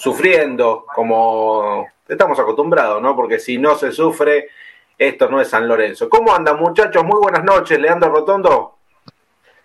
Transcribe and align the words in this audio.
sufriendo, 0.00 0.86
como 0.94 1.86
estamos 2.08 2.38
acostumbrados, 2.38 3.02
¿no? 3.02 3.14
Porque 3.14 3.38
si 3.38 3.58
no 3.58 3.76
se 3.76 3.92
sufre, 3.92 4.48
esto 4.96 5.28
no 5.28 5.40
es 5.40 5.48
San 5.48 5.68
Lorenzo. 5.68 6.08
¿Cómo 6.08 6.34
andan, 6.34 6.58
muchachos? 6.58 7.04
Muy 7.04 7.20
buenas 7.20 7.44
noches, 7.44 7.78
Leandro 7.78 8.10
Rotondo. 8.10 8.76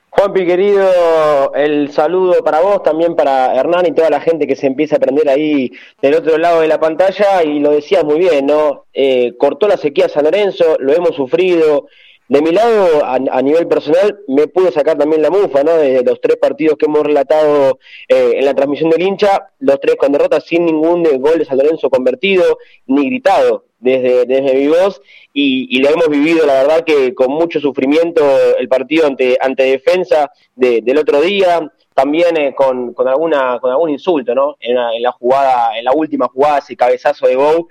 Juanpi, 0.10 0.46
querido, 0.46 1.54
el 1.56 1.92
saludo 1.92 2.44
para 2.44 2.60
vos, 2.60 2.84
también 2.84 3.16
para 3.16 3.56
Hernán 3.56 3.86
y 3.86 3.94
toda 3.94 4.10
la 4.10 4.20
gente 4.20 4.46
que 4.46 4.56
se 4.58 4.68
empieza 4.68 4.96
a 4.96 4.98
aprender 4.98 5.30
ahí 5.30 5.72
del 6.02 6.16
otro 6.16 6.38
lado 6.38 6.62
de 6.62 6.68
la 6.68 6.82
pantalla. 6.82 7.42
Y 7.44 7.60
lo 7.60 7.72
decía 7.72 8.04
muy 8.04 8.20
bien, 8.20 8.46
¿no? 8.46 8.86
Eh, 8.94 9.36
cortó 9.38 9.70
la 9.70 9.78
sequía 9.78 10.10
San 10.10 10.26
Lorenzo, 10.26 10.76
lo 10.80 10.94
hemos 10.94 11.16
sufrido, 11.16 11.88
de 12.28 12.42
mi 12.42 12.52
lado, 12.52 13.06
a, 13.06 13.42
nivel 13.42 13.68
personal, 13.68 14.20
me 14.28 14.48
pude 14.48 14.72
sacar 14.72 14.98
también 14.98 15.22
la 15.22 15.30
mufa, 15.30 15.64
¿no? 15.64 15.74
De 15.78 16.04
los 16.04 16.20
tres 16.20 16.38
partidos 16.38 16.76
que 16.78 16.88
hemos 16.88 17.04
relatado 17.04 17.78
eh, 18.08 18.34
en 18.38 18.46
la 18.46 18.56
transmisión 18.56 18.90
del 18.90 19.04
hincha, 19.04 19.50
los 19.60 19.80
tres 19.80 19.96
con 19.96 20.12
derrota 20.12 20.42
sin 20.42 20.66
ningún 20.66 21.04
gol 21.20 21.38
de 21.38 21.46
San 21.46 21.58
Lorenzo 21.58 21.90
convertido, 21.90 22.58
ni 22.88 23.08
gritado 23.10 23.66
desde, 23.80 24.26
desde 24.26 24.56
mi 24.56 24.68
voz, 24.68 25.02
y, 25.34 25.80
lo 25.80 25.90
hemos 25.90 26.10
vivido, 26.10 26.48
la 26.48 26.54
verdad, 26.54 26.84
que 26.84 27.14
con 27.14 27.32
mucho 27.32 27.60
sufrimiento 27.60 28.24
el 28.58 28.68
partido 28.68 29.06
ante, 29.06 29.38
ante 29.40 29.64
defensa 29.64 30.32
del 30.56 30.98
otro 30.98 31.22
día, 31.22 31.72
también 31.94 32.36
eh, 32.38 32.56
con, 32.56 32.94
con, 32.94 33.08
alguna, 33.08 33.60
con 33.60 33.70
algún 33.70 33.92
insulto, 33.92 34.34
¿no? 34.34 34.58
En 34.60 34.76
la, 34.76 34.96
en 34.96 35.04
la 35.04 35.12
jugada, 35.12 35.78
en 35.78 35.86
la 35.86 35.94
última 35.94 36.28
jugada, 36.28 36.58
ese 36.58 36.76
cabezazo 36.76 37.28
de 37.28 37.36
Bou, 37.36 37.68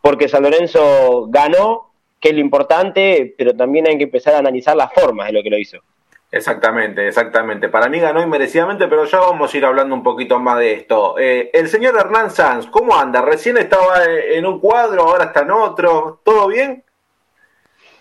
porque 0.00 0.28
San 0.28 0.44
Lorenzo 0.44 1.26
ganó 1.28 1.87
que 2.20 2.30
es 2.30 2.34
lo 2.34 2.40
importante, 2.40 3.34
pero 3.36 3.54
también 3.54 3.86
hay 3.86 3.96
que 3.96 4.04
empezar 4.04 4.34
a 4.34 4.38
analizar 4.38 4.76
las 4.76 4.92
formas 4.92 5.28
de 5.28 5.32
lo 5.32 5.42
que 5.42 5.50
lo 5.50 5.58
hizo. 5.58 5.78
Exactamente, 6.30 7.08
exactamente. 7.08 7.70
Para 7.70 7.88
mí 7.88 7.98
ganó 8.00 8.22
inmerecidamente, 8.22 8.86
pero 8.86 9.06
ya 9.06 9.18
vamos 9.18 9.52
a 9.52 9.56
ir 9.56 9.64
hablando 9.64 9.94
un 9.94 10.02
poquito 10.02 10.38
más 10.38 10.58
de 10.58 10.74
esto. 10.74 11.18
Eh, 11.18 11.50
el 11.54 11.68
señor 11.68 11.96
Hernán 11.98 12.30
Sanz, 12.30 12.66
¿cómo 12.66 12.94
anda? 12.94 13.22
Recién 13.22 13.56
estaba 13.56 14.04
en 14.04 14.44
un 14.44 14.60
cuadro, 14.60 15.04
ahora 15.04 15.26
está 15.26 15.40
en 15.40 15.52
otro. 15.52 16.20
¿Todo 16.22 16.48
bien? 16.48 16.84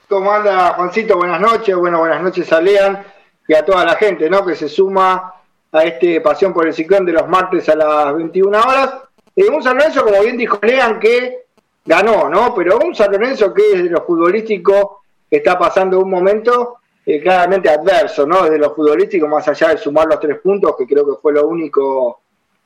¿Cómo 0.09 0.31
anda, 0.31 0.74
Juancito? 0.74 1.16
Buenas 1.16 1.40
noches. 1.40 1.74
Bueno, 1.76 2.00
buenas 2.00 2.22
noches 2.22 2.52
a 2.52 2.59
Lean 2.59 3.02
y 3.48 3.54
a 3.54 3.64
toda 3.64 3.86
la 3.86 3.96
gente 3.96 4.30
¿no? 4.30 4.46
que 4.46 4.56
se 4.56 4.68
suma 4.68 5.34
a 5.72 5.84
este 5.84 6.20
Pasión 6.20 6.54
por 6.54 6.68
el 6.68 6.74
Ciclón 6.74 7.06
de 7.06 7.14
los 7.14 7.30
martes 7.30 7.70
a 7.70 7.76
las 7.76 8.14
21 8.14 8.59
horas. 8.59 8.94
Eh, 9.38 9.48
un 9.50 9.64
saludo, 9.64 10.04
como 10.04 10.22
bien 10.22 10.38
dijo 10.38 10.59
Lean, 10.62 11.00
que 11.00 11.47
ganó, 11.88 12.30
¿no? 12.30 12.54
Pero 12.54 12.78
un 12.80 12.94
San 12.94 13.12
Lorenzo 13.12 13.54
que 13.54 13.64
desde 13.74 13.90
lo 13.90 14.04
futbolístico 14.04 15.04
está 15.32 15.58
pasando 15.58 16.00
un 16.00 16.10
momento 16.10 16.78
eh, 17.06 17.22
claramente 17.22 17.70
adverso, 17.70 18.28
¿no? 18.28 18.44
Desde 18.44 18.60
lo 18.60 18.76
futbolístico, 18.76 19.28
más 19.28 19.48
allá 19.48 19.70
de 19.70 19.78
sumar 19.78 20.08
los 20.08 20.20
tres 20.20 20.40
puntos, 20.40 20.76
que 20.78 20.86
creo 20.86 21.06
que 21.06 21.22
fue 21.22 21.34
lo 21.34 21.48
único 21.48 22.20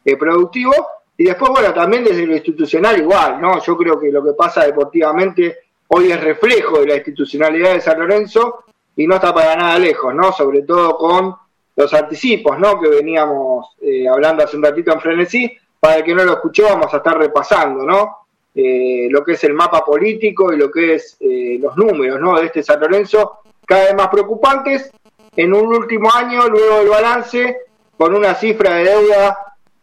eh, 0.03 0.17
productivo. 0.17 0.73
Y 1.15 1.25
después, 1.25 1.51
bueno, 1.51 1.71
también 1.71 2.03
desde 2.03 2.25
lo 2.25 2.33
institucional 2.33 2.99
igual, 2.99 3.39
¿no? 3.39 3.61
Yo 3.61 3.77
creo 3.77 3.99
que 3.99 4.11
lo 4.11 4.23
que 4.23 4.33
pasa 4.33 4.65
deportivamente 4.65 5.59
hoy 5.89 6.11
es 6.11 6.19
reflejo 6.19 6.79
de 6.79 6.87
la 6.87 6.95
institucionalidad 6.95 7.73
de 7.73 7.81
San 7.81 7.99
Lorenzo 7.99 8.63
y 8.95 9.05
no 9.05 9.15
está 9.15 9.33
para 9.33 9.55
nada 9.55 9.77
lejos, 9.77 10.15
¿no? 10.15 10.31
Sobre 10.31 10.63
todo 10.63 10.97
con 10.97 11.35
los 11.75 11.93
anticipos, 11.93 12.57
¿no? 12.57 12.79
Que 12.79 12.89
veníamos 12.89 13.75
eh, 13.81 14.07
hablando 14.07 14.43
hace 14.43 14.57
un 14.57 14.63
ratito 14.63 14.91
en 14.91 14.99
Frenesí. 14.99 15.55
Para 15.79 15.97
el 15.97 16.03
que 16.03 16.15
no 16.15 16.23
lo 16.23 16.33
escuchó, 16.33 16.63
vamos 16.63 16.93
a 16.93 16.97
estar 16.97 17.17
repasando, 17.17 17.83
¿no? 17.83 18.20
Eh, 18.53 19.07
lo 19.09 19.23
que 19.23 19.33
es 19.33 19.43
el 19.45 19.53
mapa 19.53 19.83
político 19.83 20.51
y 20.51 20.57
lo 20.57 20.69
que 20.69 20.95
es 20.95 21.15
eh, 21.21 21.57
los 21.61 21.77
números 21.77 22.41
de 22.41 22.47
este 22.47 22.61
San 22.61 22.81
Lorenzo 22.81 23.39
cada 23.65 23.85
vez 23.85 23.95
más 23.95 24.09
preocupantes. 24.09 24.91
En 25.33 25.53
un 25.53 25.73
último 25.73 26.13
año, 26.13 26.49
luego 26.49 26.79
del 26.79 26.89
balance, 26.89 27.57
con 27.97 28.13
una 28.13 28.35
cifra 28.35 28.75
de 28.75 28.83
deuda 28.83 29.37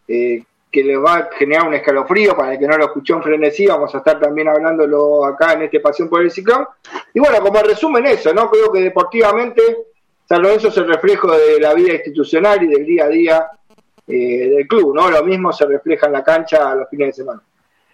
eh, 0.07 0.45
que 0.71 0.85
les 0.85 1.03
va 1.03 1.15
a 1.15 1.31
generar 1.33 1.67
un 1.67 1.75
escalofrío 1.75 2.37
para 2.37 2.53
el 2.53 2.59
que 2.59 2.67
no 2.67 2.77
lo 2.77 2.85
escuchó 2.85 3.15
en 3.17 3.23
frenesí, 3.23 3.67
vamos 3.67 3.95
a 3.95 3.99
estar 3.99 4.21
también 4.21 4.49
hablándolo 4.49 5.25
acá 5.25 5.55
en 5.55 5.63
este 5.63 5.81
Pasión 5.81 6.11
por 6.11 6.21
el 6.21 6.31
Ciclón. 6.31 6.67
Y 7.15 7.21
bueno, 7.21 7.41
como 7.41 7.63
resumen 7.63 8.05
eso, 8.05 8.35
¿no? 8.35 8.51
Creo 8.51 8.71
que 8.71 8.83
deportivamente 8.83 9.63
San 10.29 10.43
Lorenzo 10.43 10.69
es 10.69 10.77
el 10.77 10.89
reflejo 10.89 11.33
de 11.33 11.59
la 11.59 11.73
vida 11.73 11.95
institucional 11.95 12.63
y 12.63 12.67
del 12.67 12.85
día 12.85 13.05
a 13.07 13.09
día 13.09 13.51
del 14.07 14.67
club, 14.69 14.95
¿no? 14.95 15.11
Lo 15.11 15.23
mismo 15.23 15.53
se 15.53 15.67
refleja 15.67 16.07
en 16.07 16.13
la 16.13 16.25
cancha 16.25 16.71
a 16.71 16.75
los 16.75 16.89
fines 16.91 17.09
de 17.09 17.13
semana. 17.13 17.43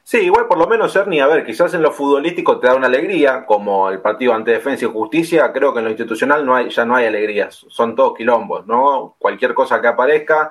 Sí, 0.07 0.19
igual 0.19 0.47
por 0.47 0.59
lo 0.59 0.67
menos, 0.67 0.95
Ernie, 0.97 1.23
a 1.23 1.27
ver, 1.27 1.47
quizás 1.47 1.73
en 1.73 1.81
lo 1.81 1.91
futbolístico 1.91 2.61
te 2.61 2.67
da 2.67 2.75
una 2.75 2.89
alegría, 2.89 3.47
como 3.47 3.89
el 3.89 4.01
partido 4.03 4.35
ante 4.35 4.51
Defensa 4.51 4.85
y 4.85 4.89
Justicia, 4.89 5.51
creo 5.51 5.73
que 5.73 5.79
en 5.79 5.87
lo 5.87 5.91
institucional 5.93 6.45
no 6.45 6.55
hay, 6.55 6.69
ya 6.69 6.85
no 6.85 6.95
hay 6.95 7.07
alegrías, 7.07 7.65
son 7.71 7.97
todos 7.97 8.15
quilombos, 8.15 8.67
¿no? 8.67 9.17
Cualquier 9.19 9.55
cosa 9.55 9.81
que 9.81 9.89
aparezca 9.89 10.51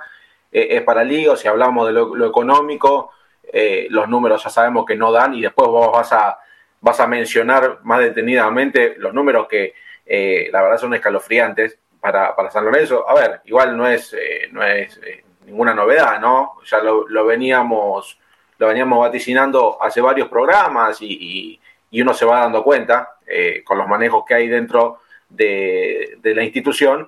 eh, 0.51 0.69
es 0.71 0.81
para 0.81 1.03
lío, 1.03 1.35
si 1.35 1.47
hablamos 1.47 1.85
de 1.85 1.93
lo, 1.93 2.25
económico, 2.25 3.11
eh, 3.43 3.85
los 3.91 4.09
números 4.09 4.43
ya 4.43 4.49
sabemos 4.49 4.85
que 4.87 4.95
no 4.95 5.11
dan 5.11 5.35
y 5.35 5.41
después 5.43 5.67
vos 5.69 5.91
vas 5.91 6.11
a, 6.13 6.39
vas 6.81 6.99
a 6.99 7.05
mencionar 7.05 7.77
más 7.83 7.99
detenidamente 7.99 8.95
los 8.97 9.13
números 9.13 9.47
que 9.47 9.75
eh, 10.03 10.49
la 10.51 10.63
verdad 10.63 10.79
son 10.79 10.95
escalofriantes 10.95 11.77
para, 12.01 12.35
para 12.35 12.49
San 12.49 12.65
Lorenzo. 12.65 13.07
A 13.07 13.13
ver, 13.13 13.41
igual 13.45 13.77
no 13.77 13.87
es, 13.87 14.15
no 14.51 14.63
es 14.63 14.99
ninguna 15.45 15.75
novedad, 15.75 16.19
¿no? 16.19 16.55
Ya 16.65 16.79
lo, 16.79 17.07
lo 17.07 17.23
veníamos 17.27 18.17
lo 18.63 18.69
veníamos 18.69 18.97
vaticinando 18.97 19.77
hace 19.81 19.99
varios 19.99 20.29
programas 20.29 21.01
y, 21.01 21.59
uno 22.01 22.13
se 22.13 22.25
va 22.25 22.39
dando 22.39 22.63
cuenta 22.63 23.17
eh, 23.27 23.61
con 23.63 23.77
los 23.77 23.87
manejos 23.87 24.23
que 24.25 24.33
hay 24.33 24.47
dentro 24.47 25.01
de, 25.29 26.17
la 26.23 26.43
institución 26.43 27.07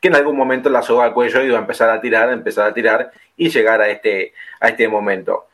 que 0.00 0.08
en 0.08 0.16
algún 0.16 0.36
momento 0.36 0.68
la 0.68 0.82
soga 0.82 1.04
al 1.04 1.14
cuello 1.14 1.42
iba 1.42 1.56
a 1.56 1.60
empezar 1.60 1.88
a 1.88 2.00
tirar, 2.00 2.28
a 2.28 2.32
empezar 2.32 2.68
a 2.68 2.74
tirar 2.74 3.12
y 3.36 3.48
llegar 3.48 3.80
a 3.80 3.88
este, 3.88 4.34
a 4.60 4.68
este 4.68 4.88
momento. 4.88 5.46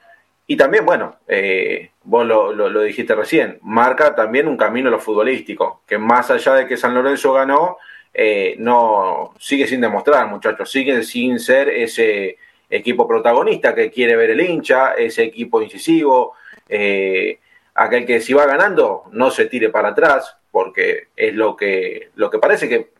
Y 0.46 0.56
también, 0.56 0.86
bueno, 0.86 1.16
eh, 1.28 1.90
vos 2.04 2.26
lo, 2.26 2.82
dijiste 2.82 3.14
recién, 3.14 3.58
marca 3.60 4.14
también 4.14 4.48
un 4.48 4.56
camino 4.56 4.88
lo 4.88 4.98
futbolístico, 4.98 5.82
que 5.86 5.98
más 5.98 6.30
allá 6.30 6.54
de 6.54 6.66
que 6.66 6.78
San 6.78 6.94
Lorenzo 6.94 7.34
ganó, 7.34 7.76
eh, 8.14 8.56
no 8.58 9.34
sigue 9.38 9.66
sin 9.66 9.82
demostrar, 9.82 10.26
muchachos, 10.26 10.70
sigue 10.70 11.02
sin 11.02 11.38
ser 11.38 11.68
ese, 11.68 12.38
equipo 12.70 13.06
protagonista 13.06 13.74
que 13.74 13.90
quiere 13.90 14.16
ver 14.16 14.30
el 14.30 14.40
hincha, 14.40 14.94
ese 14.94 15.24
equipo 15.24 15.62
incisivo, 15.62 16.34
eh, 16.68 17.38
aquel 17.74 18.06
que 18.06 18.20
si 18.20 18.32
va 18.32 18.46
ganando 18.46 19.04
no 19.12 19.30
se 19.30 19.46
tire 19.46 19.70
para 19.70 19.88
atrás, 19.88 20.36
porque 20.50 21.08
es 21.16 21.34
lo 21.34 21.56
que, 21.56 22.10
lo 22.14 22.30
que 22.30 22.38
parece 22.38 22.68
que, 22.68 22.92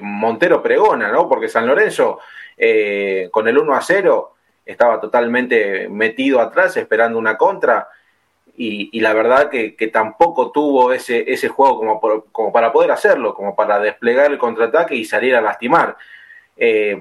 Montero 0.00 0.62
pregona, 0.62 1.12
¿no? 1.12 1.28
Porque 1.28 1.50
San 1.50 1.66
Lorenzo 1.66 2.18
eh, 2.56 3.28
con 3.30 3.46
el 3.46 3.58
1 3.58 3.74
a 3.74 3.82
0 3.82 4.34
estaba 4.64 4.98
totalmente 4.98 5.86
metido 5.90 6.40
atrás 6.40 6.78
esperando 6.78 7.18
una 7.18 7.36
contra. 7.36 7.88
Y, 8.56 9.00
la 9.00 9.12
verdad 9.12 9.50
que, 9.50 9.90
tampoco 9.92 10.50
tuvo 10.50 10.94
ese, 10.94 11.30
ese 11.30 11.48
juego 11.48 11.78
como, 11.78 12.22
como 12.32 12.52
para 12.52 12.72
poder 12.72 12.90
hacerlo, 12.90 13.34
como 13.34 13.54
para 13.54 13.78
desplegar 13.80 14.30
el 14.30 14.38
contraataque 14.38 14.94
y 14.94 15.04
salir 15.04 15.34
a 15.34 15.42
lastimar. 15.42 15.98
Eh, 16.56 16.98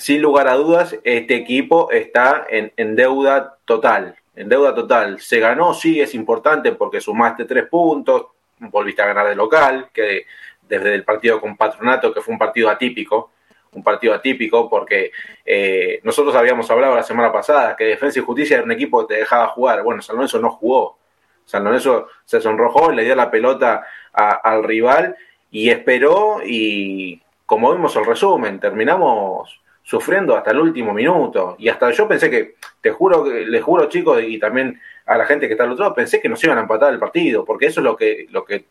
sin 0.00 0.22
lugar 0.22 0.48
a 0.48 0.54
dudas, 0.54 0.98
este 1.04 1.34
equipo 1.34 1.90
está 1.90 2.46
en, 2.48 2.96
deuda 2.96 3.58
total. 3.66 4.16
En 4.34 4.48
deuda 4.48 4.74
total. 4.74 5.20
Se 5.20 5.40
ganó, 5.40 5.74
sí, 5.74 6.00
es 6.00 6.14
importante 6.14 6.72
porque 6.72 7.02
sumaste 7.02 7.44
tres 7.44 7.66
puntos, 7.66 8.28
volviste 8.60 9.02
a 9.02 9.06
ganar 9.06 9.28
de 9.28 9.36
local, 9.36 9.90
que 9.92 10.24
desde 10.66 10.94
el 10.94 11.04
partido 11.04 11.38
con 11.38 11.54
Patronato, 11.54 12.14
que 12.14 12.22
fue 12.22 12.32
un 12.32 12.38
partido 12.38 12.70
atípico, 12.70 13.32
un 13.72 13.82
partido 13.82 14.14
atípico 14.14 14.70
porque 14.70 15.12
eh, 15.44 16.00
nosotros 16.02 16.34
habíamos 16.34 16.70
hablado 16.70 16.94
la 16.94 17.02
semana 17.02 17.30
pasada 17.30 17.76
que 17.76 17.84
Defensa 17.84 18.20
y 18.20 18.22
Justicia 18.22 18.56
era 18.56 18.64
un 18.64 18.72
equipo 18.72 19.06
que 19.06 19.14
te 19.14 19.20
dejaba 19.20 19.48
jugar. 19.48 19.82
Bueno, 19.82 20.00
San 20.00 20.16
Lorenzo 20.16 20.38
no 20.38 20.50
jugó. 20.50 20.96
San 21.44 21.62
Lorenzo 21.62 22.06
se 22.24 22.40
sonrojó, 22.40 22.90
le 22.90 23.04
dio 23.04 23.14
la 23.14 23.30
pelota 23.30 23.86
al 24.14 24.64
rival 24.64 25.14
y 25.50 25.68
esperó 25.68 26.40
y 26.42 27.20
como 27.44 27.70
vimos 27.74 27.94
el 27.96 28.06
resumen, 28.06 28.58
terminamos 28.58 29.60
sufriendo 29.82 30.36
hasta 30.36 30.52
el 30.52 30.60
último 30.60 30.92
minuto. 30.92 31.56
Y 31.58 31.68
hasta 31.68 31.90
yo 31.90 32.06
pensé 32.06 32.30
que, 32.30 32.54
te 32.80 32.90
juro, 32.90 33.24
les 33.24 33.62
juro 33.62 33.88
chicos, 33.88 34.22
y 34.22 34.38
también 34.38 34.80
a 35.06 35.16
la 35.16 35.26
gente 35.26 35.46
que 35.46 35.54
está 35.54 35.64
al 35.64 35.72
otro 35.72 35.84
lado, 35.84 35.94
pensé 35.94 36.20
que 36.20 36.28
nos 36.28 36.42
iban 36.44 36.58
a 36.58 36.62
empatar 36.62 36.92
el 36.92 36.98
partido, 36.98 37.44
porque 37.44 37.66
eso 37.66 37.80
es 37.80 37.84
lo 37.84 37.96
que, 37.96 38.26
lo 38.30 38.44
que 38.44 38.64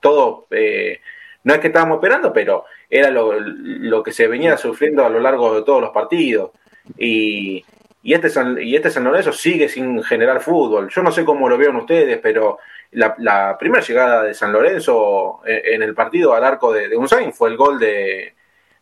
todo, 0.00 0.46
eh, 0.50 1.00
no 1.44 1.54
es 1.54 1.60
que 1.60 1.68
estábamos 1.68 1.96
esperando, 1.96 2.32
pero 2.32 2.64
era 2.90 3.10
lo, 3.10 4.02
que 4.02 4.12
se 4.12 4.26
venía 4.26 4.56
sufriendo 4.56 5.04
a 5.04 5.08
lo 5.08 5.20
largo 5.20 5.54
de 5.54 5.62
todos 5.62 5.80
los 5.80 5.90
partidos. 5.90 6.50
Y, 6.98 7.64
y 8.02 8.12
este 8.12 8.28
San, 8.28 8.60
y 8.60 8.74
este 8.74 8.90
San 8.90 9.04
Lorenzo 9.04 9.32
sigue 9.32 9.68
sin 9.68 10.02
generar 10.02 10.40
fútbol. 10.40 10.88
Yo 10.88 11.02
no 11.02 11.12
sé 11.12 11.24
cómo 11.24 11.48
lo 11.48 11.56
vean 11.56 11.76
ustedes, 11.76 12.18
pero 12.18 12.58
la, 12.90 13.56
primera 13.58 13.82
llegada 13.82 14.24
de 14.24 14.34
San 14.34 14.52
Lorenzo 14.52 15.40
en, 15.46 15.82
el 15.82 15.94
partido 15.94 16.34
al 16.34 16.44
arco 16.44 16.72
de, 16.72 16.88
de 16.88 16.96
Unzain 16.96 17.32
fue 17.32 17.50
el 17.50 17.56
gol 17.56 17.78
de, 17.78 18.34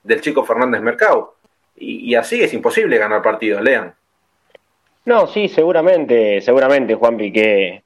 del 0.02 0.20
chico 0.20 0.44
Fernández 0.44 0.80
Mercado 0.80 1.36
y, 1.76 2.14
así 2.14 2.42
es 2.42 2.52
imposible 2.54 2.98
ganar 2.98 3.22
partidos, 3.22 3.62
lean. 3.62 3.94
No, 5.04 5.26
sí, 5.26 5.48
seguramente, 5.48 6.40
seguramente, 6.40 6.94
Juanpi, 6.94 7.32
que, 7.32 7.82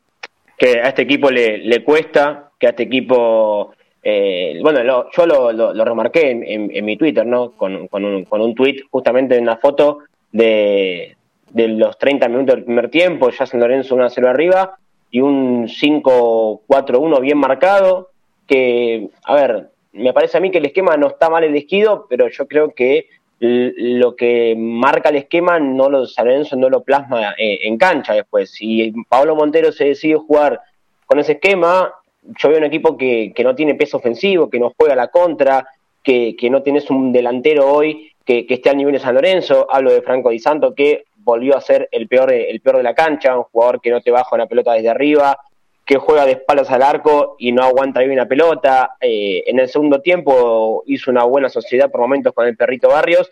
que 0.58 0.80
a 0.80 0.88
este 0.88 1.02
equipo 1.02 1.30
le, 1.30 1.58
le 1.58 1.82
cuesta, 1.82 2.50
que 2.58 2.66
a 2.66 2.70
este 2.70 2.82
equipo, 2.82 3.72
eh, 4.02 4.58
bueno, 4.62 5.08
yo 5.10 5.26
lo, 5.26 5.52
lo, 5.52 5.84
remarqué 5.84 6.30
en, 6.30 6.84
mi 6.84 6.96
Twitter, 6.96 7.24
¿no? 7.24 7.52
Con, 7.52 7.88
con, 7.88 8.04
un, 8.04 8.24
con 8.24 8.42
un 8.42 8.54
tweet, 8.54 8.82
justamente 8.90 9.36
en 9.36 9.44
una 9.44 9.56
foto 9.56 10.00
de, 10.30 11.16
de 11.50 11.68
los 11.68 11.98
30 11.98 12.28
minutos 12.28 12.56
del 12.56 12.64
primer 12.64 12.90
tiempo, 12.90 13.30
ya 13.30 13.46
San 13.46 13.60
Lorenzo 13.60 13.94
1 13.94 14.04
a 14.04 14.10
0 14.10 14.28
arriba, 14.28 14.78
y 15.10 15.20
un 15.20 15.68
5-4-1 15.68 17.20
bien 17.20 17.38
marcado, 17.38 18.10
que, 18.46 19.08
a 19.24 19.34
ver, 19.34 19.70
me 19.92 20.12
parece 20.12 20.36
a 20.36 20.40
mí 20.40 20.50
que 20.50 20.58
el 20.58 20.66
esquema 20.66 20.96
no 20.96 21.08
está 21.08 21.30
mal 21.30 21.44
elegido, 21.44 22.06
pero 22.08 22.28
yo 22.28 22.46
creo 22.46 22.74
que 22.74 23.08
lo 23.38 24.16
que 24.16 24.54
marca 24.56 25.10
el 25.10 25.16
esquema 25.16 25.58
no 25.58 25.90
lo 25.90 26.06
San 26.06 26.26
Lorenzo 26.26 26.56
no 26.56 26.70
lo 26.70 26.82
plasma 26.82 27.34
eh, 27.36 27.60
en 27.62 27.76
cancha 27.76 28.14
después. 28.14 28.50
Si 28.50 28.92
Pablo 29.08 29.36
Montero 29.36 29.72
se 29.72 29.86
decide 29.86 30.16
jugar 30.16 30.60
con 31.04 31.18
ese 31.18 31.32
esquema, 31.32 31.92
yo 32.22 32.48
veo 32.48 32.58
un 32.58 32.64
equipo 32.64 32.96
que, 32.96 33.32
que 33.34 33.44
no 33.44 33.54
tiene 33.54 33.74
peso 33.74 33.98
ofensivo, 33.98 34.48
que 34.48 34.58
no 34.58 34.72
juega 34.76 34.94
la 34.94 35.08
contra, 35.08 35.66
que, 36.02 36.34
que 36.36 36.50
no 36.50 36.62
tienes 36.62 36.90
un 36.90 37.12
delantero 37.12 37.70
hoy 37.70 38.12
que, 38.24 38.46
que, 38.46 38.54
esté 38.54 38.70
al 38.70 38.76
nivel 38.76 38.94
de 38.94 39.00
San 39.00 39.14
Lorenzo. 39.14 39.66
Hablo 39.70 39.92
de 39.92 40.02
Franco 40.02 40.30
Di 40.30 40.38
Santo, 40.38 40.74
que 40.74 41.04
volvió 41.16 41.56
a 41.56 41.60
ser 41.60 41.88
el 41.92 42.08
peor, 42.08 42.32
el 42.32 42.60
peor 42.60 42.78
de 42.78 42.82
la 42.82 42.94
cancha, 42.94 43.36
un 43.36 43.44
jugador 43.44 43.80
que 43.80 43.90
no 43.90 44.00
te 44.00 44.10
baja 44.10 44.34
una 44.34 44.46
pelota 44.46 44.72
desde 44.72 44.88
arriba, 44.88 45.38
que 45.86 45.98
juega 45.98 46.26
de 46.26 46.32
espaldas 46.32 46.70
al 46.72 46.82
arco 46.82 47.36
y 47.38 47.52
no 47.52 47.62
aguanta 47.62 48.00
bien 48.00 48.10
una 48.10 48.26
pelota. 48.26 48.96
Eh, 49.00 49.44
en 49.46 49.60
el 49.60 49.68
segundo 49.68 50.00
tiempo 50.00 50.82
hizo 50.86 51.12
una 51.12 51.22
buena 51.22 51.48
sociedad 51.48 51.90
por 51.90 52.00
momentos 52.00 52.34
con 52.34 52.46
el 52.46 52.56
perrito 52.56 52.88
Barrios 52.88 53.30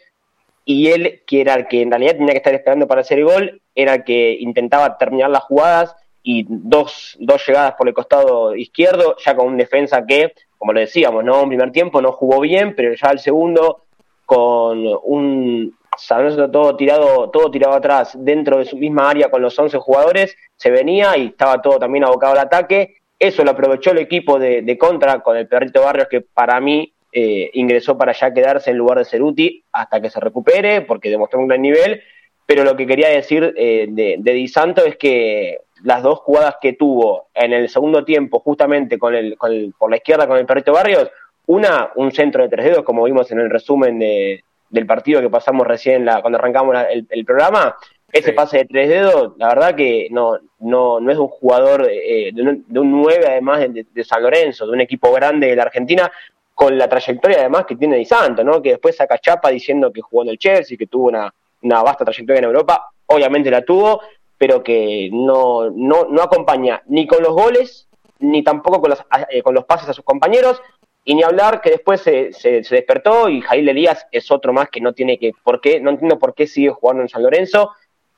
y 0.64 0.86
él, 0.86 1.22
que 1.26 1.40
era 1.40 1.54
el 1.54 1.66
que 1.66 1.82
en 1.82 1.90
realidad 1.90 2.12
tenía 2.12 2.30
que 2.30 2.38
estar 2.38 2.54
esperando 2.54 2.86
para 2.86 3.00
hacer 3.00 3.18
el 3.18 3.24
gol, 3.24 3.60
era 3.74 3.94
el 3.94 4.04
que 4.04 4.36
intentaba 4.38 4.96
terminar 4.96 5.30
las 5.30 5.42
jugadas 5.42 5.96
y 6.22 6.46
dos, 6.48 7.16
dos 7.18 7.46
llegadas 7.46 7.74
por 7.74 7.88
el 7.88 7.94
costado 7.94 8.54
izquierdo, 8.54 9.16
ya 9.22 9.34
con 9.34 9.48
un 9.48 9.56
defensa 9.56 10.06
que, 10.06 10.32
como 10.56 10.72
lo 10.72 10.80
decíamos, 10.80 11.24
¿no? 11.24 11.42
Un 11.42 11.48
primer 11.48 11.72
tiempo 11.72 12.00
no 12.00 12.12
jugó 12.12 12.40
bien, 12.40 12.74
pero 12.76 12.94
ya 12.94 13.10
el 13.10 13.18
segundo, 13.18 13.82
con 14.24 14.86
un 15.02 15.76
San 15.96 16.50
todo 16.50 16.76
tirado, 16.76 17.30
todo 17.30 17.50
tirado 17.50 17.74
atrás 17.74 18.12
dentro 18.18 18.58
de 18.58 18.64
su 18.64 18.76
misma 18.76 19.10
área 19.10 19.30
con 19.30 19.42
los 19.42 19.58
11 19.58 19.78
jugadores, 19.78 20.36
se 20.56 20.70
venía 20.70 21.16
y 21.16 21.26
estaba 21.26 21.60
todo 21.62 21.78
también 21.78 22.04
abocado 22.04 22.32
al 22.32 22.38
ataque. 22.40 22.96
Eso 23.18 23.44
lo 23.44 23.52
aprovechó 23.52 23.92
el 23.92 23.98
equipo 23.98 24.38
de, 24.38 24.76
contra 24.78 25.20
con 25.20 25.36
el 25.36 25.46
perrito 25.46 25.82
Barrios, 25.82 26.08
que 26.08 26.20
para 26.20 26.60
mí 26.60 26.92
eh, 27.12 27.50
ingresó 27.54 27.96
para 27.96 28.12
ya 28.12 28.32
quedarse 28.34 28.70
en 28.70 28.78
lugar 28.78 28.98
de 28.98 29.04
Ceruti 29.04 29.64
hasta 29.72 30.00
que 30.00 30.10
se 30.10 30.20
recupere, 30.20 30.82
porque 30.82 31.10
demostró 31.10 31.38
un 31.38 31.48
gran 31.48 31.62
nivel. 31.62 32.02
Pero 32.46 32.64
lo 32.64 32.76
que 32.76 32.86
quería 32.86 33.08
decir 33.08 33.54
eh, 33.56 33.86
de, 33.88 34.32
Di 34.32 34.48
Santo 34.48 34.84
es 34.84 34.96
que 34.96 35.58
las 35.82 36.02
dos 36.02 36.18
jugadas 36.20 36.56
que 36.60 36.74
tuvo 36.74 37.28
en 37.34 37.52
el 37.52 37.68
segundo 37.68 38.04
tiempo, 38.04 38.40
justamente 38.40 38.98
con 38.98 39.14
el, 39.14 39.36
por 39.78 39.90
la 39.90 39.96
izquierda 39.96 40.26
con 40.26 40.36
el 40.36 40.46
perrito 40.46 40.72
Barrios, 40.72 41.10
una, 41.46 41.92
un 41.94 42.10
centro 42.10 42.42
de 42.42 42.48
tres 42.48 42.66
dedos, 42.66 42.84
como 42.84 43.04
vimos 43.04 43.30
en 43.30 43.40
el 43.40 43.50
resumen 43.50 43.98
de, 43.98 44.42
del 44.74 44.86
partido 44.86 45.20
que 45.20 45.30
pasamos 45.30 45.66
recién 45.66 46.04
la, 46.04 46.20
cuando 46.20 46.38
arrancamos 46.38 46.76
el, 46.90 47.24
programa, 47.24 47.76
ese 48.12 48.32
pase 48.32 48.58
de 48.58 48.64
tres 48.64 48.88
dedos, 48.88 49.34
la 49.38 49.48
verdad 49.48 49.74
que 49.76 50.08
no, 50.10 50.36
no, 50.58 50.98
no 50.98 51.12
es 51.12 51.18
un 51.18 51.28
jugador 51.28 51.88
eh, 51.88 52.32
de, 52.34 52.42
un, 52.42 52.64
de, 52.66 52.80
9 52.80 53.24
además 53.24 53.60
de, 53.70 54.04
San 54.04 54.22
Lorenzo, 54.22 54.66
de 54.66 54.72
un 54.72 54.80
equipo 54.80 55.12
grande 55.12 55.46
de 55.46 55.56
la 55.56 55.62
Argentina, 55.62 56.10
con 56.54 56.76
la 56.76 56.88
trayectoria 56.88 57.38
además 57.38 57.66
que 57.66 57.76
tiene 57.76 57.96
Di 57.96 58.04
Santo, 58.04 58.42
¿no? 58.42 58.60
que 58.60 58.70
después 58.70 58.96
saca 58.96 59.18
chapa 59.18 59.50
diciendo 59.50 59.92
que 59.92 60.00
jugó 60.00 60.24
en 60.24 60.30
el 60.30 60.38
Chelsea, 60.38 60.76
que 60.76 60.88
tuvo 60.88 61.06
una, 61.06 61.32
una 61.62 61.82
vasta 61.84 62.04
trayectoria 62.04 62.40
en 62.40 62.46
Europa, 62.46 62.90
obviamente 63.06 63.52
la 63.52 63.64
tuvo, 63.64 64.00
pero 64.36 64.62
que 64.64 65.08
no, 65.12 65.70
no, 65.70 66.06
no 66.10 66.22
acompaña 66.22 66.82
ni 66.86 67.06
con 67.06 67.22
los 67.22 67.32
goles, 67.32 67.86
ni 68.18 68.42
tampoco 68.42 68.80
con 68.80 68.90
los, 68.90 69.04
eh, 69.30 69.42
con 69.42 69.54
los 69.54 69.64
pases 69.64 69.88
a 69.88 69.92
sus 69.92 70.04
compañeros, 70.04 70.60
y 71.04 71.14
ni 71.14 71.22
hablar 71.22 71.60
que 71.60 71.70
después 71.70 72.00
se, 72.00 72.32
se, 72.32 72.62
despertó 72.62 73.28
y 73.28 73.42
Jail 73.42 73.68
Elías 73.68 74.06
es 74.10 74.30
otro 74.30 74.52
más 74.52 74.70
que 74.70 74.80
no 74.80 74.94
tiene 74.94 75.18
que, 75.18 75.32
¿por 75.42 75.60
qué? 75.60 75.80
No 75.80 75.90
entiendo 75.90 76.18
por 76.18 76.34
qué 76.34 76.46
sigue 76.46 76.70
jugando 76.70 77.02
en 77.02 77.08
San 77.08 77.22
Lorenzo, 77.22 77.72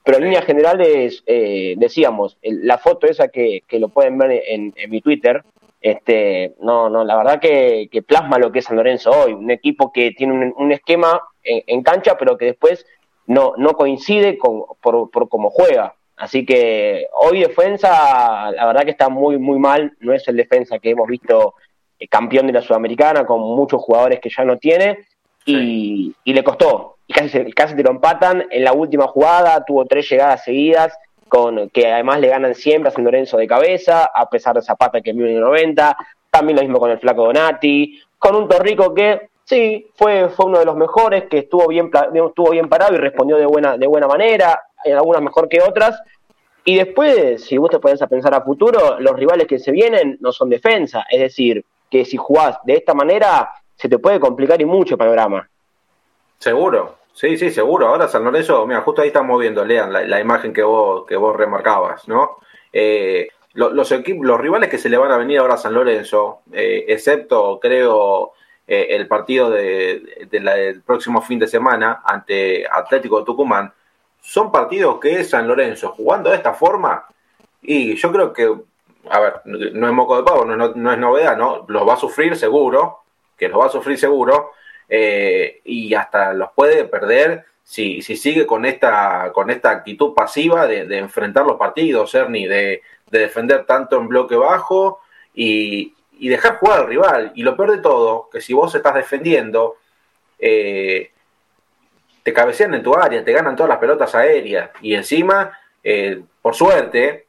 pero 0.05 0.19
en 0.19 0.25
líneas 0.25 0.44
generales, 0.44 1.25
eh, 1.27 1.75
decíamos, 1.79 2.38
la 2.43 2.79
foto 2.79 3.09
esa 3.09 3.27
que, 3.29 3.65
que 3.67 3.81
lo 3.81 3.88
pueden 3.88 4.17
ver 4.19 4.43
en, 4.47 4.73
en, 4.77 4.91
mi 4.91 5.00
Twitter, 5.00 5.43
este, 5.81 6.55
no, 6.61 6.88
no, 6.88 7.05
la 7.05 7.17
verdad 7.17 7.41
que, 7.41 7.88
que, 7.91 8.03
plasma 8.03 8.38
lo 8.38 8.53
que 8.53 8.61
es 8.61 8.67
San 8.67 8.77
Lorenzo 8.77 9.11
hoy, 9.11 9.33
un 9.33 9.50
equipo 9.50 9.93
que 9.93 10.12
tiene 10.12 10.33
un, 10.33 10.55
un 10.56 10.71
esquema 10.71 11.21
en, 11.43 11.65
en, 11.67 11.83
cancha, 11.83 12.17
pero 12.17 12.38
que 12.38 12.44
después 12.44 12.87
no, 13.27 13.55
no 13.56 13.73
coincide 13.73 14.38
con, 14.38 14.62
por, 14.81 15.11
por 15.11 15.29
cómo 15.29 15.50
juega. 15.50 15.97
Así 16.17 16.47
que 16.47 17.06
hoy 17.21 17.41
defensa, 17.41 18.50
la 18.53 18.67
verdad 18.67 18.85
que 18.85 18.93
está 18.93 19.09
muy, 19.09 19.38
muy 19.38 19.59
mal, 19.59 19.97
no 19.99 20.12
es 20.12 20.27
el 20.29 20.37
defensa 20.37 20.79
que 20.79 20.91
hemos 20.91 21.09
visto 21.09 21.55
campeón 22.10 22.46
de 22.46 22.52
la 22.52 22.62
Sudamericana, 22.62 23.25
con 23.25 23.40
muchos 23.40 23.81
jugadores 23.81 24.20
que 24.20 24.31
ya 24.31 24.44
no 24.44 24.58
tiene, 24.58 25.06
y, 25.44 26.14
y 26.25 26.32
le 26.32 26.44
costó. 26.44 26.96
Y 27.06 27.12
casi, 27.12 27.52
casi 27.52 27.76
te 27.76 27.82
lo 27.82 27.90
empatan. 27.90 28.46
En 28.50 28.64
la 28.64 28.72
última 28.72 29.06
jugada 29.06 29.64
tuvo 29.64 29.84
tres 29.87 30.08
llegadas 30.08 30.44
seguidas, 30.44 30.98
con 31.28 31.70
que 31.70 31.93
además 31.93 32.20
le 32.20 32.28
ganan 32.28 32.54
siempre 32.54 32.88
a 32.88 32.93
San 32.93 33.04
Lorenzo 33.04 33.37
de 33.37 33.46
cabeza, 33.46 34.10
a 34.14 34.28
pesar 34.28 34.56
de 34.56 34.62
Zapata 34.62 35.00
que 35.00 35.10
es 35.10 35.16
90. 35.16 35.96
También 36.31 36.56
lo 36.56 36.62
mismo 36.62 36.78
con 36.78 36.90
el 36.90 36.98
Flaco 36.98 37.25
Donati, 37.25 38.00
con 38.19 38.37
un 38.37 38.49
Torrico 38.49 38.92
que 38.94 39.28
sí, 39.44 39.87
fue, 39.94 40.28
fue 40.28 40.46
uno 40.46 40.58
de 40.58 40.64
los 40.64 40.76
mejores, 40.76 41.25
que 41.25 41.38
estuvo 41.38 41.69
bien, 41.69 41.90
estuvo 42.12 42.50
bien 42.50 42.69
parado 42.69 42.94
y 42.94 42.99
respondió 42.99 43.37
de 43.37 43.46
buena, 43.46 43.76
de 43.76 43.87
buena 43.87 44.06
manera, 44.06 44.60
en 44.84 44.96
algunas 44.96 45.22
mejor 45.22 45.49
que 45.49 45.62
otras. 45.62 46.00
Y 46.64 46.76
después, 46.76 47.44
si 47.44 47.56
vos 47.56 47.70
te 47.70 47.78
pones 47.78 48.02
a 48.02 48.08
pensar 48.08 48.34
a 48.34 48.42
futuro, 48.42 48.99
los 48.99 49.16
rivales 49.16 49.46
que 49.46 49.58
se 49.58 49.70
vienen 49.70 50.19
no 50.20 50.32
son 50.32 50.50
defensa, 50.50 51.06
es 51.08 51.20
decir, 51.20 51.64
que 51.91 52.05
si 52.05 52.17
jugás 52.17 52.59
de 52.65 52.75
esta 52.75 52.94
manera 52.94 53.50
se 53.75 53.88
te 53.88 53.99
puede 53.99 54.21
complicar 54.21 54.61
y 54.61 54.65
mucho 54.65 54.94
el 54.94 54.99
panorama. 54.99 55.49
Seguro, 56.38 56.97
sí, 57.12 57.37
sí, 57.37 57.50
seguro. 57.50 57.88
Ahora 57.88 58.09
San 58.09 58.25
Lorenzo, 58.25 58.67
mira, 58.67 58.81
justo 58.81 59.03
ahí 59.03 59.09
estamos 59.09 59.38
viendo, 59.41 59.65
lean 59.65 59.93
la, 59.93 60.21
imagen 60.21 60.53
que 60.53 60.62
vos, 60.62 61.06
que 61.06 61.17
vos 61.17 61.37
remarcabas, 61.37 62.09
¿no? 62.09 62.38
Eh, 62.73 63.29
los, 63.55 63.91
equipos, 63.93 64.27
los 64.27 64.41
rivales 64.41 64.69
que 64.69 64.79
se 64.79 64.91
le 64.91 64.99
van 64.99 65.11
a 65.11 65.17
venir 65.17 65.38
ahora 65.38 65.55
a 65.55 65.59
San 65.59 65.73
Lorenzo, 65.73 66.41
eh, 66.53 66.85
excepto, 66.88 67.59
creo, 67.61 68.33
eh, 68.67 68.88
el 68.91 69.06
partido 69.09 69.49
de, 69.49 70.29
del 70.31 70.83
próximo 70.83 71.23
fin 71.23 71.38
de 71.38 71.47
semana 71.47 72.03
ante 72.05 72.67
Atlético 72.71 73.21
de 73.21 73.25
Tucumán, 73.25 73.73
son 74.21 74.53
partidos 74.53 74.99
que 75.00 75.25
San 75.25 75.49
Lorenzo, 75.49 75.93
jugando 75.93 76.31
de 76.31 76.37
esta 76.37 76.53
forma, 76.53 77.06
y 77.62 77.94
yo 77.94 78.12
creo 78.12 78.33
que 78.33 78.55
a 79.11 79.20
ver, 79.20 79.35
no 79.44 79.87
es 79.87 79.93
moco 79.93 80.17
de 80.17 80.23
pavo, 80.23 80.44
no, 80.44 80.93
es 80.93 80.99
novedad, 80.99 81.37
¿no? 81.37 81.64
Los 81.69 81.87
va 81.87 81.94
a 81.94 81.99
sufrir 81.99 82.37
seguro, 82.37 83.00
que 83.37 83.49
los 83.49 83.61
va 83.61 83.67
a 83.67 83.70
sufrir 83.70 83.99
seguro, 83.99 84.53
eh, 84.88 85.61
y 85.64 85.94
hasta 85.94 86.32
los 86.32 86.50
puede 86.53 86.85
perder 86.85 87.44
si, 87.62 88.03
si 88.03 88.17
sigue 88.17 88.47
con 88.47 88.64
esta, 88.64 89.32
con 89.32 89.50
esta 89.50 89.70
actitud 89.70 90.14
pasiva 90.14 90.67
de, 90.67 90.99
enfrentar 90.99 91.44
los 91.44 91.56
partidos, 91.56 92.14
Ernie, 92.14 92.49
de, 92.49 92.83
de, 93.11 93.19
defender 93.19 93.66
tanto 93.66 93.97
en 93.97 94.09
bloque 94.09 94.37
bajo 94.37 95.00
y, 95.35 95.95
y, 96.19 96.28
dejar 96.28 96.59
jugar 96.59 96.80
al 96.80 96.87
rival. 96.87 97.33
Y 97.35 97.42
lo 97.42 97.57
peor 97.57 97.73
de 97.73 97.78
todo, 97.78 98.28
que 98.30 98.40
si 98.40 98.54
vos 98.54 98.75
estás 98.75 98.95
defendiendo, 98.95 99.76
eh, 100.38 101.11
te 102.23 102.33
cabecean 102.33 102.75
en 102.75 102.83
tu 102.83 102.95
área, 102.95 103.25
te 103.25 103.33
ganan 103.33 103.57
todas 103.57 103.71
las 103.71 103.78
pelotas 103.78 104.14
aéreas, 104.14 104.71
y 104.80 104.95
encima, 104.95 105.59
eh, 105.83 106.23
por 106.42 106.54
suerte, 106.54 107.25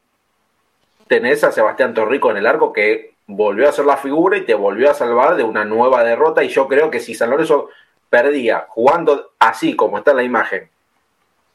tenés 1.07 1.43
a 1.43 1.51
Sebastián 1.51 1.93
Torrico 1.93 2.31
en 2.31 2.37
el 2.37 2.47
arco 2.47 2.73
que 2.73 3.13
volvió 3.27 3.67
a 3.67 3.73
ser 3.73 3.85
la 3.85 3.97
figura 3.97 4.37
y 4.37 4.45
te 4.45 4.53
volvió 4.53 4.89
a 4.89 4.93
salvar 4.93 5.35
de 5.35 5.43
una 5.43 5.65
nueva 5.65 6.03
derrota. 6.03 6.43
Y 6.43 6.49
yo 6.49 6.67
creo 6.67 6.89
que 6.89 6.99
si 6.99 7.13
San 7.13 7.29
Lorenzo 7.29 7.69
perdía 8.09 8.65
jugando 8.69 9.31
así 9.39 9.75
como 9.75 9.97
está 9.97 10.11
en 10.11 10.17
la 10.17 10.23
imagen 10.23 10.69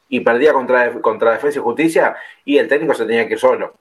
y 0.09 0.19
perdía 0.19 0.53
contra, 0.53 0.91
contra 1.01 1.31
Defensa 1.31 1.59
y 1.59 1.61
Justicia, 1.63 2.15
y 2.45 2.57
el 2.57 2.67
técnico 2.67 2.93
se 2.93 3.05
tenía 3.05 3.27
que 3.27 3.33
ir 3.33 3.39
solo. 3.39 3.73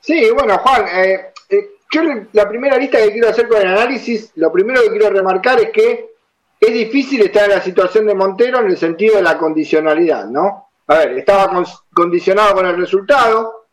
Sí, 0.00 0.30
bueno, 0.32 0.56
Juan, 0.58 0.86
eh, 0.88 1.32
eh, 1.50 1.70
yo 1.90 2.02
la 2.32 2.48
primera 2.48 2.78
lista 2.78 2.98
que 2.98 3.12
quiero 3.12 3.28
hacer 3.28 3.46
con 3.46 3.60
el 3.60 3.66
análisis, 3.66 4.32
lo 4.36 4.50
primero 4.50 4.80
que 4.80 4.90
quiero 4.90 5.10
remarcar 5.10 5.60
es 5.60 5.70
que 5.70 6.08
es 6.58 6.72
difícil 6.72 7.20
estar 7.20 7.44
en 7.44 7.56
la 7.56 7.60
situación 7.60 8.06
de 8.06 8.14
Montero 8.14 8.60
en 8.60 8.68
el 8.68 8.78
sentido 8.78 9.16
de 9.16 9.22
la 9.22 9.36
condicionalidad, 9.36 10.26
¿no? 10.26 10.67
A 10.88 10.98
ver, 10.98 11.18
estaba 11.18 11.62
condicionado 11.94 12.54
con 12.54 12.66
el 12.66 12.76
resultado, 12.76 13.66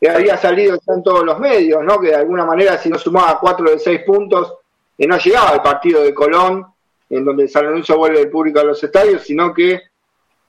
que 0.00 0.08
había 0.08 0.36
salido 0.36 0.76
ya 0.76 0.94
en 0.94 1.02
todos 1.02 1.24
los 1.24 1.38
medios, 1.40 1.82
¿no? 1.82 1.98
Que 1.98 2.08
de 2.08 2.16
alguna 2.16 2.44
manera 2.44 2.78
si 2.78 2.88
no 2.88 2.98
sumaba 2.98 3.40
cuatro 3.40 3.70
de 3.70 3.78
seis 3.78 4.02
puntos, 4.04 4.54
que 4.96 5.06
no 5.06 5.16
llegaba 5.16 5.50
al 5.50 5.62
partido 5.62 6.02
de 6.02 6.14
Colón, 6.14 6.66
en 7.10 7.24
donde 7.24 7.48
San 7.48 7.64
Lorenzo 7.64 7.96
vuelve 7.96 8.20
el 8.20 8.30
público 8.30 8.60
a 8.60 8.64
los 8.64 8.82
estadios, 8.84 9.22
sino 9.22 9.52
que 9.54 9.80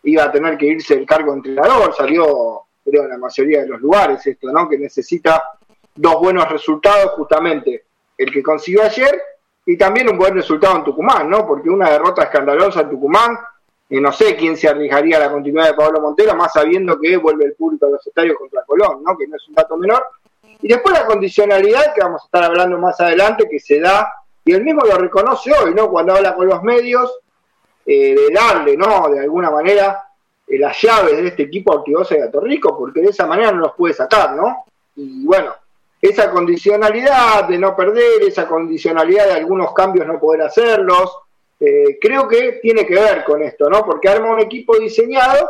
iba 0.03 0.25
a 0.25 0.31
tener 0.31 0.57
que 0.57 0.67
irse 0.67 0.93
el 0.93 1.05
cargo 1.05 1.33
entrenador, 1.33 1.95
salió 1.95 2.63
creo 2.83 3.03
en 3.03 3.09
la 3.09 3.17
mayoría 3.17 3.61
de 3.61 3.67
los 3.67 3.81
lugares 3.81 4.25
esto, 4.25 4.51
¿no? 4.51 4.67
Que 4.67 4.77
necesita 4.77 5.43
dos 5.95 6.15
buenos 6.19 6.49
resultados, 6.49 7.11
justamente 7.11 7.85
el 8.17 8.31
que 8.31 8.43
consiguió 8.43 8.83
ayer 8.83 9.21
y 9.65 9.77
también 9.77 10.09
un 10.09 10.17
buen 10.17 10.33
resultado 10.33 10.75
en 10.77 10.83
Tucumán, 10.83 11.29
¿no? 11.29 11.47
Porque 11.47 11.69
una 11.69 11.89
derrota 11.89 12.23
escandalosa 12.23 12.81
en 12.81 12.89
Tucumán 12.89 13.37
y 13.89 13.99
no 13.99 14.11
sé 14.11 14.35
quién 14.35 14.55
se 14.55 14.67
arriesgaría 14.67 15.17
a 15.17 15.21
la 15.21 15.31
continuidad 15.31 15.69
de 15.69 15.73
Pablo 15.73 15.99
Montero, 15.99 16.35
más 16.35 16.53
sabiendo 16.53 16.99
que 16.99 17.17
vuelve 17.17 17.45
el 17.45 17.55
público 17.55 17.87
a 17.87 17.89
los 17.89 18.05
estadios 18.05 18.37
contra 18.37 18.63
Colón, 18.63 19.03
¿no? 19.03 19.17
que 19.17 19.27
no 19.27 19.35
es 19.35 19.47
un 19.47 19.55
dato 19.55 19.75
menor. 19.77 20.05
Y 20.61 20.67
después 20.67 20.93
la 20.93 21.05
condicionalidad, 21.05 21.93
que 21.93 22.01
vamos 22.01 22.21
a 22.21 22.25
estar 22.25 22.43
hablando 22.43 22.77
más 22.77 22.99
adelante, 22.99 23.47
que 23.49 23.59
se 23.59 23.79
da, 23.79 24.07
y 24.45 24.53
él 24.53 24.63
mismo 24.63 24.81
lo 24.85 24.95
reconoce 24.95 25.51
hoy, 25.53 25.73
¿no? 25.73 25.89
cuando 25.89 26.13
habla 26.13 26.35
con 26.35 26.47
los 26.47 26.61
medios, 26.61 27.19
eh, 27.91 28.13
de 28.13 28.31
darle, 28.31 28.77
¿no? 28.77 29.09
De 29.09 29.19
alguna 29.21 29.49
manera 29.49 30.03
eh, 30.45 30.59
las 30.59 30.79
llaves 30.79 31.17
de 31.17 31.29
este 31.29 31.43
equipo 31.43 31.71
a 31.71 31.77
Ortigosa 31.77 32.15
y 32.15 32.21
a 32.21 32.29
Torrico, 32.29 32.77
porque 32.77 33.01
de 33.01 33.09
esa 33.09 33.25
manera 33.25 33.51
no 33.51 33.61
los 33.61 33.73
puede 33.73 33.95
sacar, 33.95 34.35
¿no? 34.35 34.65
Y 34.95 35.25
bueno, 35.25 35.55
esa 35.99 36.29
condicionalidad 36.29 37.47
de 37.47 37.57
no 37.57 37.75
perder, 37.75 38.21
esa 38.21 38.47
condicionalidad 38.47 39.25
de 39.25 39.33
algunos 39.33 39.73
cambios 39.73 40.05
no 40.05 40.19
poder 40.19 40.43
hacerlos, 40.43 41.17
eh, 41.59 41.97
creo 41.99 42.27
que 42.27 42.59
tiene 42.61 42.85
que 42.85 42.95
ver 42.95 43.23
con 43.23 43.41
esto, 43.41 43.69
¿no? 43.69 43.85
Porque 43.85 44.07
arma 44.07 44.31
un 44.31 44.39
equipo 44.39 44.77
diseñado 44.77 45.49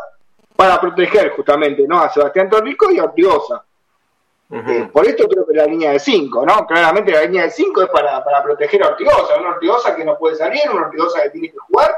para 0.55 0.81
proteger 0.81 1.31
justamente, 1.31 1.85
¿no? 1.87 2.01
A 2.01 2.09
Sebastián 2.09 2.49
Torrico 2.49 2.91
y 2.91 2.99
a 2.99 3.03
Ortigosa. 3.05 3.63
Eh, 4.51 4.89
por 4.91 5.05
esto 5.05 5.27
creo 5.27 5.45
que 5.45 5.53
la 5.53 5.65
línea 5.65 5.91
de 5.91 5.99
5, 5.99 6.43
¿no? 6.43 6.65
Claramente 6.65 7.11
la 7.11 7.21
línea 7.21 7.43
de 7.43 7.51
5 7.51 7.83
es 7.83 7.89
para, 7.89 8.23
para, 8.23 8.41
proteger 8.41 8.83
a 8.83 8.87
Ortigosa, 8.87 9.37
una 9.39 9.49
Ortigosa 9.49 9.95
que 9.95 10.03
no 10.03 10.17
puede 10.17 10.35
salir, 10.35 10.63
una 10.73 10.87
Ortigosa 10.87 11.21
que 11.21 11.29
tiene 11.29 11.51
que 11.51 11.57
jugar, 11.57 11.91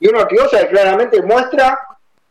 y 0.00 0.08
una 0.08 0.22
Ortigosa 0.22 0.58
que 0.58 0.68
claramente 0.68 1.22
muestra 1.22 1.78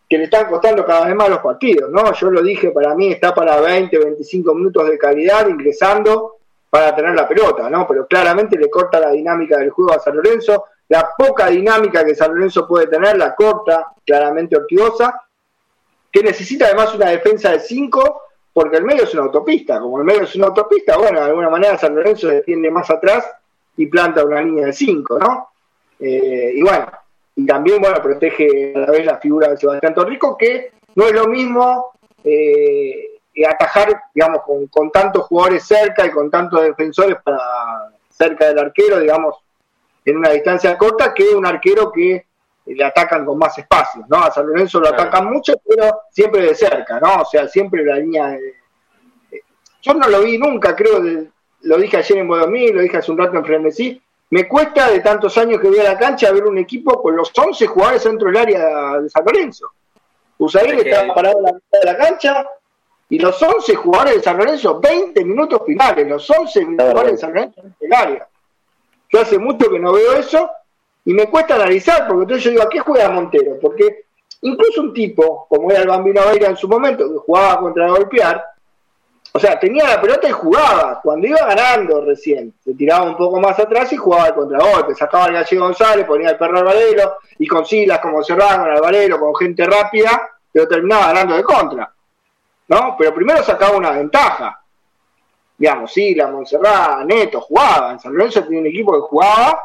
que 0.09 0.17
le 0.17 0.25
están 0.25 0.47
costando 0.47 0.85
cada 0.85 1.05
vez 1.05 1.15
más 1.15 1.29
los 1.29 1.39
partidos, 1.39 1.89
¿no? 1.89 2.11
Yo 2.13 2.29
lo 2.29 2.41
dije, 2.43 2.71
para 2.71 2.93
mí 2.93 3.13
está 3.13 3.33
para 3.33 3.59
20, 3.61 3.97
25 3.97 4.53
minutos 4.53 4.89
de 4.89 4.97
calidad 4.97 5.47
ingresando 5.47 6.35
para 6.69 6.93
tener 6.93 7.15
la 7.15 7.27
pelota, 7.27 7.69
¿no? 7.69 7.87
Pero 7.87 8.05
claramente 8.05 8.57
le 8.57 8.69
corta 8.69 8.99
la 8.99 9.11
dinámica 9.11 9.57
del 9.57 9.69
juego 9.69 9.93
a 9.93 9.99
San 9.99 10.17
Lorenzo, 10.17 10.65
la 10.89 11.09
poca 11.17 11.47
dinámica 11.47 12.05
que 12.05 12.15
San 12.15 12.33
Lorenzo 12.33 12.67
puede 12.67 12.87
tener 12.87 13.17
la 13.17 13.33
corta 13.35 13.87
claramente 14.05 14.55
Ortigosa, 14.55 15.21
que 16.11 16.23
necesita 16.23 16.65
además 16.65 16.93
una 16.95 17.09
defensa 17.09 17.51
de 17.51 17.59
5, 17.59 18.21
porque 18.53 18.77
el 18.77 18.85
medio 18.85 19.03
es 19.03 19.13
una 19.13 19.23
autopista, 19.23 19.79
como 19.79 19.99
el 19.99 20.05
medio 20.05 20.21
es 20.21 20.35
una 20.35 20.47
autopista, 20.47 20.97
bueno, 20.97 21.19
de 21.19 21.25
alguna 21.25 21.49
manera 21.49 21.77
San 21.77 21.95
Lorenzo 21.95 22.29
se 22.29 22.35
defiende 22.35 22.71
más 22.71 22.89
atrás 22.89 23.25
y 23.75 23.87
planta 23.87 24.23
una 24.23 24.41
línea 24.41 24.67
de 24.67 24.73
5, 24.73 25.19
¿no? 25.19 25.49
Eh, 25.99 26.53
y 26.55 26.61
bueno, 26.61 26.87
y 27.35 27.45
también, 27.45 27.81
bueno, 27.81 28.01
protege 28.01 28.73
a 28.75 28.79
la 28.79 28.91
vez 28.91 29.05
la 29.05 29.17
figura 29.17 29.49
de 29.49 29.57
Sebastián 29.57 29.93
Torrico, 29.93 30.37
que 30.37 30.71
no 30.95 31.05
es 31.05 31.13
lo 31.13 31.27
mismo 31.27 31.91
eh, 32.23 33.15
atajar, 33.43 34.03
digamos, 34.13 34.41
con, 34.71 34.91
tantos 34.91 35.25
jugadores 35.25 35.65
cerca 35.65 36.05
y 36.05 36.11
con 36.11 36.31
tantos 36.31 36.61
defensores 36.61 37.17
para 37.21 37.39
cerca 38.09 38.47
del 38.47 38.59
arquero, 38.59 38.99
digamos, 38.99 39.35
en 40.05 40.17
una 40.17 40.29
distancia 40.29 40.77
corta, 40.77 41.13
que 41.13 41.23
un 41.29 41.45
arquero 41.45 41.91
que 41.91 42.27
le 42.67 42.83
atacan 42.83 43.25
con 43.25 43.37
más 43.37 43.57
espacios, 43.57 44.05
¿no? 44.07 44.17
A 44.17 44.31
San 44.31 44.47
Lorenzo 44.47 44.79
lo 44.79 44.89
atacan 44.89 45.25
mucho, 45.25 45.53
pero 45.67 46.01
siempre 46.11 46.41
de 46.41 46.55
cerca, 46.55 46.99
¿no? 46.99 47.21
O 47.21 47.25
sea, 47.25 47.47
siempre 47.47 47.83
la 47.83 47.97
línea 47.97 48.29
de... 48.29 48.55
Yo 49.81 49.93
no 49.93 50.07
lo 50.07 50.21
vi 50.21 50.37
nunca, 50.37 50.75
creo, 50.75 51.03
lo 51.61 51.77
dije 51.77 51.97
ayer 51.97 52.19
en 52.19 52.27
Bodomí, 52.27 52.71
lo 52.71 52.81
dije 52.81 52.97
hace 52.97 53.11
un 53.11 53.17
rato 53.17 53.37
en 53.37 53.45
Frenesí, 53.45 54.01
me 54.31 54.47
cuesta 54.47 54.89
de 54.89 54.99
tantos 55.01 55.37
años 55.37 55.61
que 55.61 55.67
voy 55.67 55.79
a 55.79 55.83
la 55.83 55.97
cancha 55.97 56.31
ver 56.31 56.45
un 56.45 56.57
equipo 56.57 57.01
con 57.01 57.15
los 57.15 57.31
11 57.35 57.67
jugadores 57.67 58.03
dentro 58.03 58.27
del 58.27 58.37
área 58.37 58.99
de 58.99 59.09
San 59.09 59.23
Lorenzo. 59.23 59.71
Usair 60.37 60.73
estaba 60.73 61.13
parado 61.13 61.37
en 61.37 61.43
la 61.45 61.53
mitad 61.53 61.79
de 61.79 61.85
la 61.85 61.97
cancha 61.97 62.45
y 63.09 63.19
los 63.19 63.41
11 63.41 63.75
jugadores 63.75 64.15
de 64.15 64.23
San 64.23 64.37
Lorenzo, 64.37 64.79
20 64.79 65.23
minutos 65.23 65.61
finales, 65.65 66.07
los 66.07 66.29
11 66.29 66.65
jugadores 66.65 67.11
de 67.11 67.17
San 67.17 67.33
Lorenzo 67.33 67.61
en 67.61 67.75
el 67.79 67.93
área. 67.93 68.27
Yo 69.15 69.21
hace 69.21 69.39
mucho 69.39 69.71
que 69.71 69.79
no 69.79 69.93
veo 69.93 70.11
eso 70.11 70.51
y 71.05 71.13
me 71.13 71.29
cuesta 71.29 71.55
analizar, 71.55 72.05
porque 72.05 72.23
entonces 72.23 72.43
yo 72.43 72.51
digo, 72.51 72.63
¿a 72.63 72.69
qué 72.69 72.79
juega 72.79 73.09
Montero? 73.09 73.57
Porque 73.61 74.07
incluso 74.41 74.81
un 74.81 74.93
tipo, 74.93 75.47
como 75.47 75.71
era 75.71 75.83
el 75.83 75.87
Bambino 75.87 76.19
Veira 76.29 76.49
en 76.49 76.57
su 76.57 76.67
momento, 76.67 77.09
que 77.09 77.19
jugaba 77.19 77.61
contra 77.61 77.89
golpear, 77.91 78.45
o 79.31 79.39
sea, 79.39 79.57
tenía 79.57 79.87
la 79.87 80.01
pelota 80.01 80.27
y 80.27 80.33
jugaba. 80.33 80.99
Cuando 81.01 81.27
iba 81.27 81.45
ganando 81.45 82.01
recién, 82.01 82.53
se 82.61 82.73
tiraba 82.73 83.05
un 83.05 83.15
poco 83.15 83.39
más 83.39 83.57
atrás 83.57 83.93
y 83.93 83.95
jugaba 83.95 84.27
el 84.27 84.33
contragolpe. 84.33 84.95
Sacaba 84.95 85.23
al 85.23 85.33
Gallego 85.33 85.63
González, 85.63 86.05
ponía 86.05 86.31
el 86.31 86.37
perro 86.37 86.59
Alvarelo 86.59 87.15
y 87.39 87.47
con 87.47 87.65
Silas 87.65 87.99
como 87.99 88.21
cerraba 88.21 88.63
con 88.63 88.69
Alvarelo, 88.69 89.17
con 89.17 89.33
gente 89.33 89.65
rápida, 89.65 90.29
pero 90.51 90.67
terminaba 90.67 91.07
ganando 91.07 91.37
de 91.37 91.43
contra. 91.43 91.89
¿No? 92.67 92.97
Pero 92.99 93.15
primero 93.15 93.41
sacaba 93.43 93.77
una 93.77 93.91
ventaja. 93.91 94.61
Digamos, 95.57 95.93
Silas, 95.93 96.31
Monserrat, 96.31 97.05
Neto, 97.05 97.41
jugaban. 97.41 97.99
San 97.99 98.13
Lorenzo 98.13 98.43
tenía 98.43 98.59
un 98.59 98.67
equipo 98.67 98.93
que 98.93 99.07
jugaba. 99.07 99.59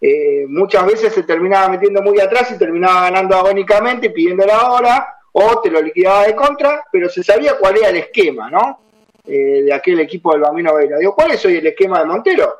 Eh, 0.00 0.44
muchas 0.48 0.86
veces 0.86 1.12
se 1.12 1.22
terminaba 1.22 1.68
metiendo 1.68 2.02
muy 2.02 2.20
atrás 2.20 2.50
y 2.50 2.58
terminaba 2.58 3.02
ganando 3.02 3.36
agónicamente, 3.36 4.10
pidiendo 4.10 4.44
la 4.44 4.70
hora, 4.70 5.16
o 5.32 5.60
te 5.60 5.70
lo 5.70 5.80
liquidaba 5.80 6.26
de 6.26 6.34
contra, 6.36 6.84
pero 6.90 7.08
se 7.08 7.22
sabía 7.22 7.56
cuál 7.58 7.78
era 7.78 7.88
el 7.88 7.96
esquema, 7.96 8.50
¿no? 8.50 8.80
Eh, 9.26 9.62
de 9.62 9.72
aquel 9.72 10.00
equipo 10.00 10.32
del 10.32 10.42
Bambino 10.42 10.74
Veira. 10.74 10.98
Digo, 10.98 11.14
¿cuál 11.14 11.32
es 11.32 11.44
hoy 11.46 11.56
el 11.56 11.66
esquema 11.66 12.00
de 12.00 12.04
Montero? 12.04 12.54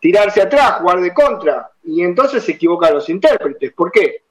Tirarse 0.00 0.40
atrás, 0.40 0.80
jugar 0.80 1.00
de 1.00 1.12
contra, 1.12 1.70
y 1.84 2.02
entonces 2.02 2.42
se 2.42 2.52
equivocan 2.52 2.94
los 2.94 3.08
intérpretes. 3.08 3.72
¿Por 3.72 3.92
qué? 3.92 4.22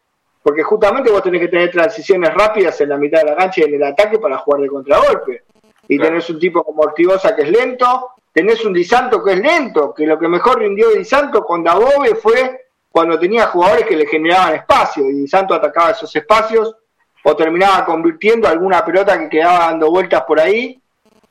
Porque 0.42 0.63
justamente 0.63 1.12
vos 1.12 1.24
tenés 1.24 1.42
que 1.42 1.48
tener 1.48 1.72
transiciones 1.72 2.34
rápidas 2.34 2.80
en 2.82 2.89
la 2.89 2.98
mitad 2.98 3.20
de 3.20 3.30
la 3.30 3.36
cancha 3.36 3.62
y 3.62 3.65
en 3.65 3.75
el 3.75 3.84
ataque 3.84 4.20
para 4.20 4.38
jugar 4.39 4.62
de 4.62 4.68
contragolpe. 4.68 5.44
Y 5.87 5.97
tenés 5.99 6.29
un 6.29 6.39
tipo 6.39 6.63
como 6.63 6.83
Ortigosa 6.83 7.35
que 7.35 7.43
es 7.43 7.49
lento, 7.49 8.11
tenés 8.31 8.63
un 8.65 8.73
Disanto 8.73 9.23
que 9.23 9.33
es 9.33 9.39
lento, 9.39 9.93
que 9.93 10.05
lo 10.05 10.17
que 10.17 10.27
mejor 10.27 10.59
rindió 10.59 10.89
Disanto 10.91 11.43
con 11.45 11.63
Dabove 11.63 12.15
fue 12.15 12.67
cuando 12.89 13.19
tenía 13.19 13.47
jugadores 13.47 13.85
que 13.85 13.95
le 13.95 14.05
generaban 14.05 14.55
espacio, 14.55 15.09
y 15.09 15.13
Disanto 15.13 15.53
atacaba 15.53 15.91
esos 15.91 16.15
espacios 16.15 16.75
o 17.23 17.35
terminaba 17.35 17.85
convirtiendo 17.85 18.47
alguna 18.47 18.85
pelota 18.85 19.17
que 19.17 19.29
quedaba 19.29 19.71
dando 19.71 19.89
vueltas 19.89 20.23
por 20.23 20.39
ahí 20.39 20.79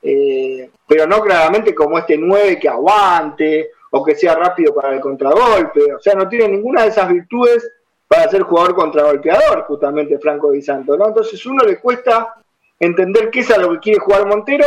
eh, 0.02 0.68
pero 0.86 1.06
no 1.06 1.22
claramente 1.22 1.74
como 1.74 1.98
este 1.98 2.18
9 2.18 2.58
que 2.58 2.68
aguante 2.68 3.70
o 3.90 4.02
que 4.02 4.16
sea 4.16 4.34
rápido 4.34 4.74
para 4.74 4.94
el 4.94 5.00
contragolpe, 5.00 5.92
o 5.94 6.00
sea, 6.00 6.14
no 6.14 6.28
tiene 6.28 6.48
ninguna 6.48 6.82
de 6.82 6.88
esas 6.88 7.08
virtudes 7.08 7.70
para 8.08 8.28
ser 8.28 8.42
jugador 8.42 8.74
contragolpeador, 8.74 9.62
justamente 9.62 10.18
Franco 10.18 10.50
Di 10.50 10.60
Santo, 10.60 10.96
¿no? 10.96 11.08
Entonces 11.08 11.44
uno 11.46 11.64
le 11.64 11.78
cuesta 11.78 12.34
entender 12.86 13.30
qué 13.30 13.40
es 13.40 13.50
a 13.50 13.58
lo 13.58 13.70
que 13.72 13.78
quiere 13.78 14.00
jugar 14.00 14.26
Montero 14.26 14.66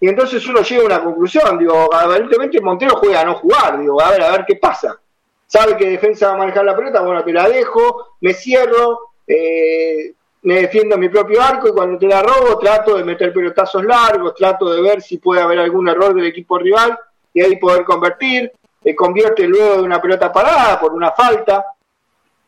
y 0.00 0.08
entonces 0.08 0.44
uno 0.48 0.62
llega 0.62 0.82
a 0.82 0.86
una 0.86 1.04
conclusión, 1.04 1.58
digo, 1.58 1.94
aparentemente 1.94 2.60
Montero 2.60 2.96
juega 2.96 3.20
a 3.20 3.24
no 3.24 3.34
jugar, 3.34 3.78
digo, 3.78 4.00
a 4.02 4.10
ver, 4.10 4.22
a 4.22 4.32
ver 4.32 4.44
qué 4.46 4.56
pasa. 4.56 4.98
Sabe 5.46 5.76
que 5.76 5.90
defensa 5.90 6.28
va 6.28 6.34
a 6.34 6.38
manejar 6.38 6.64
la 6.64 6.74
pelota, 6.74 7.02
bueno, 7.02 7.22
te 7.22 7.32
la 7.32 7.48
dejo, 7.48 8.16
me 8.20 8.32
cierro, 8.32 9.12
eh, 9.26 10.12
me 10.42 10.54
defiendo 10.62 10.96
mi 10.98 11.08
propio 11.08 11.40
arco 11.40 11.68
y 11.68 11.72
cuando 11.72 11.98
te 11.98 12.06
la 12.06 12.22
robo 12.22 12.58
trato 12.58 12.96
de 12.96 13.04
meter 13.04 13.32
pelotazos 13.32 13.84
largos, 13.84 14.34
trato 14.34 14.72
de 14.72 14.82
ver 14.82 15.02
si 15.02 15.18
puede 15.18 15.42
haber 15.42 15.60
algún 15.60 15.88
error 15.88 16.14
del 16.14 16.26
equipo 16.26 16.58
rival 16.58 16.98
y 17.32 17.42
ahí 17.42 17.56
poder 17.56 17.84
convertir. 17.84 18.50
Eh, 18.84 18.96
convierte 18.96 19.46
luego 19.46 19.76
de 19.76 19.82
una 19.82 20.00
pelota 20.00 20.32
parada 20.32 20.80
por 20.80 20.92
una 20.94 21.12
falta, 21.12 21.64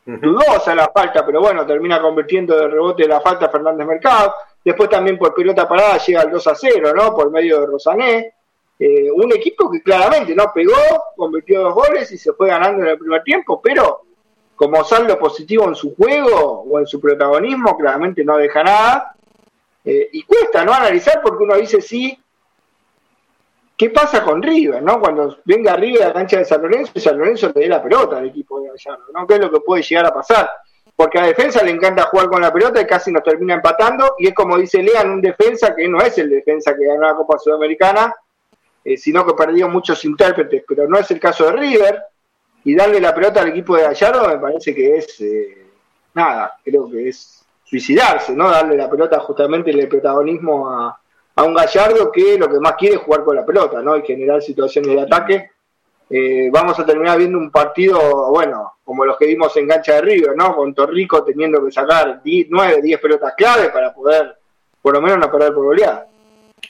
dudosa 0.05 0.75
la 0.75 0.91
falta, 0.93 1.25
pero 1.25 1.39
bueno, 1.39 1.65
termina 1.65 2.01
convirtiendo 2.01 2.57
de 2.57 2.67
rebote 2.67 3.07
la 3.07 3.21
falta 3.21 3.47
Fernández 3.47 3.87
Mercado. 3.87 4.33
Después 4.65 4.89
también 4.89 5.19
por 5.19 5.31
pelota 5.35 5.69
parada 5.69 5.99
llega 5.99 6.21
al 6.21 6.31
2 6.31 6.47
a 6.47 6.55
0, 6.55 6.93
¿no? 6.95 7.13
Por 7.13 7.29
medio 7.29 7.61
de 7.61 7.67
Rosané. 7.67 8.33
Eh, 8.79 9.11
un 9.11 9.31
equipo 9.31 9.69
que 9.69 9.83
claramente 9.83 10.33
no 10.33 10.51
pegó, 10.51 10.73
convirtió 11.15 11.61
dos 11.61 11.75
goles 11.75 12.11
y 12.11 12.17
se 12.17 12.33
fue 12.33 12.47
ganando 12.47 12.81
en 12.81 12.89
el 12.89 12.97
primer 12.97 13.23
tiempo, 13.23 13.61
pero 13.61 14.01
como 14.55 14.83
saldo 14.83 15.19
positivo 15.19 15.65
en 15.67 15.75
su 15.75 15.95
juego 15.95 16.65
o 16.67 16.79
en 16.79 16.87
su 16.87 16.99
protagonismo, 16.99 17.77
claramente 17.77 18.25
no 18.25 18.37
deja 18.37 18.63
nada. 18.63 19.15
Eh, 19.83 20.09
y 20.13 20.23
cuesta 20.23 20.65
no 20.65 20.73
analizar 20.73 21.21
porque 21.21 21.43
uno 21.43 21.55
dice 21.57 21.79
sí. 21.79 22.19
¿Qué 23.77 23.91
pasa 23.91 24.23
con 24.23 24.41
River, 24.41 24.81
no? 24.81 24.99
Cuando 24.99 25.37
venga 25.45 25.75
River 25.75 26.03
a 26.03 26.07
la 26.07 26.13
cancha 26.13 26.37
de 26.39 26.45
San 26.45 26.61
Lorenzo 26.61 26.91
y 26.95 27.01
San 27.01 27.17
Lorenzo 27.19 27.51
le 27.53 27.61
dé 27.61 27.67
la 27.67 27.83
pelota 27.83 28.17
al 28.17 28.25
equipo 28.25 28.61
de 28.61 28.69
Gallardo, 28.69 29.05
¿no? 29.13 29.27
¿Qué 29.27 29.35
es 29.35 29.39
lo 29.41 29.51
que 29.51 29.59
puede 29.59 29.83
llegar 29.83 30.07
a 30.07 30.13
pasar? 30.13 30.49
Porque 30.95 31.19
a 31.19 31.25
defensa 31.25 31.63
le 31.63 31.71
encanta 31.71 32.03
jugar 32.03 32.27
con 32.27 32.41
la 32.41 32.53
pelota 32.53 32.79
y 32.79 32.87
casi 32.87 33.11
nos 33.11 33.23
termina 33.23 33.55
empatando. 33.55 34.15
Y 34.17 34.27
es 34.27 34.33
como 34.33 34.57
dice 34.57 34.81
Lean, 34.81 35.09
un 35.09 35.21
defensa 35.21 35.75
que 35.75 35.87
no 35.87 35.99
es 36.01 36.17
el 36.17 36.29
defensa 36.29 36.75
que 36.75 36.85
ganó 36.85 37.01
la 37.01 37.15
Copa 37.15 37.37
Sudamericana, 37.37 38.13
eh, 38.83 38.97
sino 38.97 39.25
que 39.25 39.33
perdió 39.33 39.67
muchos 39.67 40.05
intérpretes, 40.05 40.63
pero 40.67 40.87
no 40.87 40.97
es 40.97 41.09
el 41.11 41.19
caso 41.19 41.45
de 41.45 41.51
River 41.53 42.03
y 42.65 42.75
darle 42.75 42.99
la 42.99 43.13
pelota 43.13 43.41
al 43.41 43.49
equipo 43.49 43.75
de 43.75 43.83
Gallardo 43.83 44.27
me 44.27 44.37
parece 44.37 44.73
que 44.73 44.97
es 44.97 45.21
eh, 45.21 45.65
nada, 46.15 46.57
creo 46.63 46.89
que 46.89 47.09
es 47.09 47.45
suicidarse, 47.63 48.35
¿no? 48.35 48.49
Darle 48.49 48.75
la 48.75 48.89
pelota 48.89 49.19
justamente 49.19 49.71
el 49.71 49.87
protagonismo 49.87 50.69
a, 50.69 50.99
un 51.43 51.53
Gallardo 51.53 52.11
que 52.11 52.37
lo 52.37 52.49
que 52.49 52.59
más 52.59 52.75
quiere 52.75 52.95
es 52.95 53.01
jugar 53.01 53.23
con 53.23 53.35
la 53.35 53.45
pelota, 53.45 53.81
¿no? 53.81 53.97
Y 53.97 54.03
generar 54.03 54.41
situaciones 54.41 54.95
de 54.95 55.01
ataque. 55.01 55.51
Eh, 56.09 56.49
vamos 56.51 56.79
a 56.79 56.85
terminar 56.85 57.17
viendo 57.17 57.37
un 57.37 57.49
partido, 57.49 58.29
bueno, 58.29 58.73
como 58.83 59.05
los 59.05 59.17
que 59.17 59.25
vimos 59.25 59.55
en 59.57 59.67
Gancha 59.67 59.95
de 59.95 60.01
River, 60.01 60.35
¿no? 60.35 60.55
Con 60.55 60.73
Torrico 60.73 61.23
teniendo 61.23 61.63
que 61.65 61.71
sacar 61.71 62.21
9, 62.23 62.81
10 62.81 62.99
pelotas 62.99 63.33
clave 63.35 63.69
para 63.69 63.93
poder, 63.93 64.35
por 64.81 64.93
lo 64.93 65.01
menos, 65.01 65.17
no 65.17 65.31
perder 65.31 65.53
por 65.53 65.65
goleada. 65.65 66.07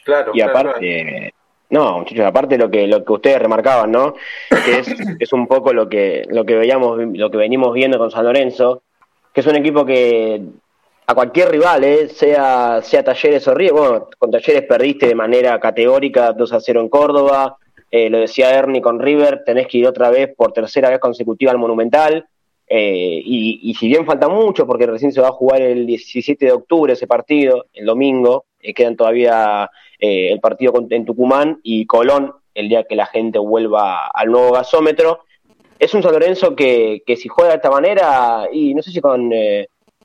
Claro. 0.04 0.32
Y 0.34 0.42
aparte, 0.42 1.34
no, 1.70 2.00
muchachos, 2.00 2.25
aparte 2.25 2.58
lo 2.58 2.70
que 2.70 2.88
lo 2.88 3.04
que 3.04 3.13
ustedes 3.13 3.39
remarcaban, 3.39 3.92
¿no? 3.92 4.15
Que 4.50 4.80
es, 4.80 4.88
es 5.20 5.34
un 5.34 5.48
poco 5.48 5.74
lo 5.74 5.89
que 5.89 6.25
lo 6.30 6.46
que 6.46 6.56
veíamos 6.56 7.00
lo 7.13 7.30
que 7.30 7.38
venimos 7.38 7.74
viendo 7.74 7.98
con 7.98 8.12
San 8.12 8.25
Lorenzo, 8.25 8.84
que 9.34 9.42
es 9.42 9.48
un 9.48 9.56
equipo 9.56 9.86
que 9.86 10.42
a 11.08 11.13
cualquier 11.13 11.50
rival, 11.50 11.84
¿eh? 11.84 12.08
sea 12.08 12.82
sea 12.82 13.04
Talleres 13.04 13.48
o 13.48 13.54
Río, 13.54 13.74
bueno, 13.74 14.10
con 14.18 14.32
Talleres 14.32 14.63
perdiste 14.63 15.08
de 15.08 15.15
manera 15.15 15.60
categórica 15.60 16.32
2 16.32 16.54
a 16.54 16.60
0 16.60 16.82
en 16.82 16.89
Córdoba, 16.89 17.58
eh, 17.98 18.10
lo 18.10 18.20
decía 18.20 18.54
Ernie 18.54 18.82
con 18.82 19.00
River, 19.00 19.44
tenés 19.46 19.68
que 19.68 19.78
ir 19.78 19.88
otra 19.88 20.10
vez 20.10 20.36
por 20.36 20.52
tercera 20.52 20.90
vez 20.90 21.00
consecutiva 21.00 21.54
al 21.54 21.58
Monumental. 21.58 22.28
Eh, 22.68 23.22
y, 23.24 23.74
si 23.75 23.88
bien 23.88 24.06
falta 24.06 24.28
mucho, 24.28 24.68
porque 24.68 24.86
recién 24.86 25.14
se 25.14 25.22
va 25.22 25.30
a 25.30 25.32
jugar 25.32 25.62
el 25.62 25.86
17 25.86 26.46
de 26.46 26.52
octubre 26.52 26.92
ese 26.92 27.08
partido, 27.08 27.68
el 27.72 27.86
domingo, 27.86 28.48
eh, 28.60 28.74
quedan 28.74 28.98
todavía 28.98 29.72
eh, 29.98 30.30
el 30.30 30.42
partido 30.42 30.74
en 30.90 31.06
Tucumán 31.06 31.62
y 31.64 31.86
Colón, 31.86 32.34
el 32.54 32.68
día 32.68 32.84
que 32.84 32.98
la 32.98 33.06
gente 33.06 33.40
vuelva 33.40 34.08
al 34.08 34.30
nuevo 34.30 34.52
gasómetro. 34.52 35.22
Es 35.80 35.94
un 35.94 36.04
San 36.04 36.12
Lorenzo 36.12 36.54
que, 36.54 37.02
que 37.06 37.16
si 37.16 37.30
juega 37.30 37.52
de 37.52 37.58
esta 37.58 37.72
manera, 37.72 38.50
y 38.52 38.74
no 38.74 38.82
sé 38.82 38.92
si 38.92 39.00
con 39.00 39.32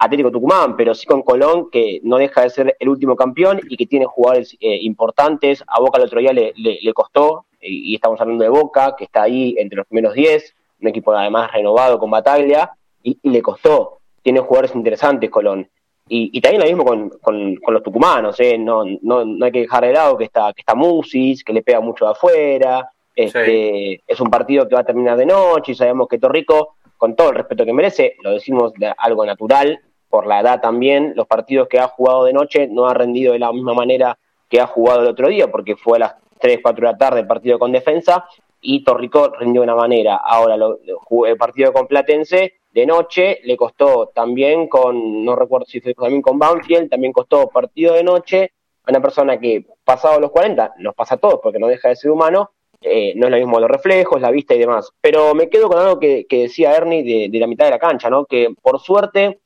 Atlético 0.01 0.33
Tucumán, 0.33 0.77
pero 0.77 0.95
sí 0.95 1.07
con 1.07 1.23
Colón, 1.23 1.71
que 1.71 2.01
no 2.03 2.17
deja 2.17 2.43
de 2.43 2.51
ser 2.51 2.77
el 2.81 2.89
último 2.89 3.15
campeón 3.15 3.61
y 3.69 3.77
que 3.77 3.87
tiene 3.87 4.07
jugadores 4.07 4.57
importantes. 4.61 5.63
A 5.67 5.79
Boca 5.79 5.99
el 5.99 6.07
otro 6.07 6.21
día 6.21 6.33
le, 6.33 6.53
le, 6.57 6.93
costó, 6.93 7.45
y, 7.61 7.93
y, 7.93 7.95
estamos 7.95 8.21
hablando 8.21 8.43
de 8.43 8.51
Boca, 8.51 8.95
que 8.97 9.05
está 9.05 9.23
ahí 9.23 9.55
entre 9.59 9.77
los 9.77 9.87
primeros 9.87 10.15
10 10.15 10.55
un 10.81 10.89
equipo 10.89 11.13
además 11.13 11.53
renovado 11.53 11.99
con 11.99 12.11
Bataglia, 12.11 12.71
y, 13.03 13.19
le 13.23 13.43
costó. 13.43 13.99
Tiene 14.23 14.41
jugadores 14.41 14.75
interesantes 14.75 15.31
Colón. 15.31 15.69
Y, 16.13 16.41
también 16.41 16.61
lo 16.63 16.67
mismo 16.67 17.21
con, 17.21 17.61
los 17.69 17.83
tucumanos, 17.85 18.39
¿eh? 18.41 18.59
no, 18.59 18.85
no, 18.85 19.25
no, 19.25 19.45
hay 19.45 19.53
que 19.53 19.61
dejar 19.61 19.85
de 19.85 19.93
lado 19.93 20.19
que 20.19 20.25
está, 20.25 20.53
que 20.53 20.63
está 20.63 20.75
Musis, 20.75 21.45
que 21.45 21.53
le 21.53 21.63
pega 21.63 21.81
mucho 21.81 22.05
de 22.05 22.11
afuera. 22.11 22.91
Este, 23.15 24.03
Es 24.09 24.21
un 24.21 24.29
partido 24.29 24.67
que 24.67 24.75
va 24.75 24.81
a 24.81 24.85
terminar 24.85 25.17
de 25.17 25.27
noche 25.27 25.73
y 25.73 25.75
sabemos 25.77 26.09
que 26.09 26.19
Torrico, 26.19 26.75
con 26.97 27.15
todo 27.15 27.31
el 27.31 27.37
respeto 27.37 27.65
que 27.65 27.73
merece, 27.73 28.17
lo 28.23 28.33
decimos 28.33 28.73
de 28.75 28.93
algo 28.99 29.25
natural, 29.25 29.81
por 30.11 30.27
la 30.27 30.41
edad 30.41 30.61
también, 30.61 31.13
los 31.17 31.27
partidos 31.27 31.69
que 31.69 31.79
ha 31.79 31.89
jugado 31.89 32.25
de 32.25 32.33
noche 32.33 32.67
no 32.69 32.89
ha 32.89 32.95
rendido 32.95 33.33
de 33.33 33.39
la 33.39 33.53
misma 33.53 33.73
manera 33.73 34.19
que 34.49 34.61
ha 34.61 34.67
jugado 34.67 35.03
el 35.03 35.07
otro 35.07 35.29
día, 35.29 35.51
porque 35.51 35.77
fue 35.77 35.97
a 35.97 36.01
las 36.01 36.15
3, 36.41 36.59
4 36.63 36.87
de 36.87 36.93
la 36.93 36.99
tarde 36.99 37.21
el 37.21 37.27
partido 37.27 37.59
con 37.59 37.73
defensa, 37.73 38.27
y 38.61 38.85
Torrico 38.85 39.33
rindió 39.39 39.63
de 39.63 39.67
una 39.67 39.77
manera. 39.77 40.17
Ahora, 40.17 40.57
lo, 40.57 40.79
el 41.27 41.37
partido 41.37 41.73
con 41.73 41.87
Platense 41.87 42.55
de 42.73 42.87
noche 42.87 43.41
le 43.45 43.57
costó 43.57 44.11
también 44.15 44.69
con, 44.69 45.25
no 45.25 45.35
recuerdo 45.35 45.67
si 45.67 45.81
fue 45.81 45.95
también 45.95 46.23
con 46.23 46.39
Banfield, 46.39 46.91
también 46.91 47.13
costó 47.13 47.49
partido 47.49 47.95
de 47.95 48.05
noche 48.05 48.53
a 48.85 48.91
una 48.91 49.01
persona 49.01 49.39
que 49.39 49.65
pasado 49.85 50.21
los 50.21 50.31
40, 50.31 50.75
nos 50.79 50.95
pasa 50.95 51.15
a 51.15 51.19
todos 51.19 51.41
porque 51.43 51.59
no 51.59 51.69
deja 51.69 51.89
de 51.89 51.97
ser 51.97 52.11
humano, 52.11 52.51
eh, 52.81 53.13
no 53.17 53.27
es 53.27 53.31
lo 53.31 53.37
mismo 53.37 53.61
los 53.61 53.71
reflejos, 53.71 54.21
la 54.21 54.31
vista 54.31 54.55
y 54.55 54.59
demás. 54.59 54.91
Pero 55.01 55.35
me 55.35 55.49
quedo 55.49 55.69
con 55.69 55.79
algo 55.79 55.99
que, 55.99 56.27
decía 56.31 56.75
Ernie 56.77 57.29
de, 57.29 57.39
la 57.39 57.47
mitad 57.47 57.67
de 57.67 57.73
la 57.73 57.79
cancha, 57.79 58.09
¿no? 58.09 58.25
Que 58.25 58.49
por 58.63 58.81
suerte 58.81 59.41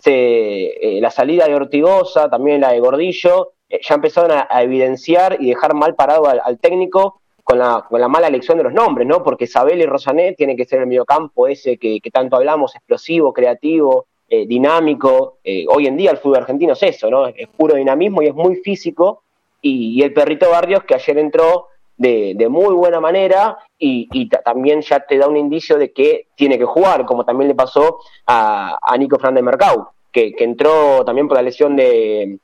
se, 0.00 0.96
eh, 0.96 1.00
la 1.00 1.10
salida 1.10 1.46
de 1.46 1.54
Ortigosa, 1.54 2.28
también 2.28 2.60
la 2.60 2.72
de 2.72 2.80
Gordillo, 2.80 3.52
eh, 3.68 3.80
ya 3.82 3.94
empezaron 3.94 4.32
a, 4.32 4.62
evidenciar 4.62 5.36
y 5.40 5.48
dejar 5.48 5.74
mal 5.74 5.94
parado 5.94 6.26
al 6.28 6.58
técnico 6.58 7.20
con 7.44 7.58
la, 7.58 7.84
con 7.88 8.00
la 8.00 8.08
mala 8.08 8.28
elección 8.28 8.58
de 8.58 8.64
los 8.64 8.72
nombres, 8.72 9.06
¿no? 9.06 9.22
Porque 9.22 9.44
Isabel 9.44 9.80
y 9.80 9.86
Rosané 9.86 10.34
tiene 10.34 10.56
que 10.56 10.64
ser 10.64 10.80
el 10.80 10.86
mediocampo 10.86 11.48
ese 11.48 11.78
que, 11.78 12.00
tanto 12.12 12.36
hablamos, 12.36 12.74
explosivo, 12.74 13.32
creativo, 13.32 14.06
eh, 14.28 14.46
dinámico. 14.46 15.38
Hoy 15.68 15.86
en 15.86 15.96
día 15.96 16.12
el 16.12 16.18
fútbol 16.18 16.38
argentino 16.38 16.74
es 16.74 16.82
eso, 16.82 17.10
¿no? 17.10 17.26
Es 17.26 17.48
puro 17.48 17.74
dinamismo 17.74 18.22
y 18.22 18.26
es 18.26 18.34
muy 18.34 18.56
físico. 18.56 19.24
Y, 19.62 20.02
el 20.02 20.12
perrito 20.12 20.48
Barrios 20.48 20.84
que 20.84 20.94
ayer 20.94 21.18
entró 21.18 21.66
de, 22.00 22.48
muy 22.48 22.74
buena 22.74 22.98
manera 22.98 23.58
y, 23.78 24.28
también 24.44 24.80
ya 24.80 25.00
te 25.00 25.18
da 25.18 25.28
un 25.28 25.36
indicio 25.36 25.76
de 25.76 25.92
que 25.92 26.28
tiene 26.34 26.58
que 26.58 26.64
jugar, 26.64 27.04
como 27.04 27.24
también 27.24 27.48
le 27.48 27.54
pasó 27.54 27.98
a, 28.26 28.78
Nico 28.98 29.18
Fernández 29.18 29.44
Mercado, 29.44 29.92
que, 30.10 30.32
que 30.32 30.44
entró 30.44 31.04
también 31.04 31.28
por 31.28 31.36
la 31.36 31.42
lesión 31.42 31.76
de, 31.76 32.38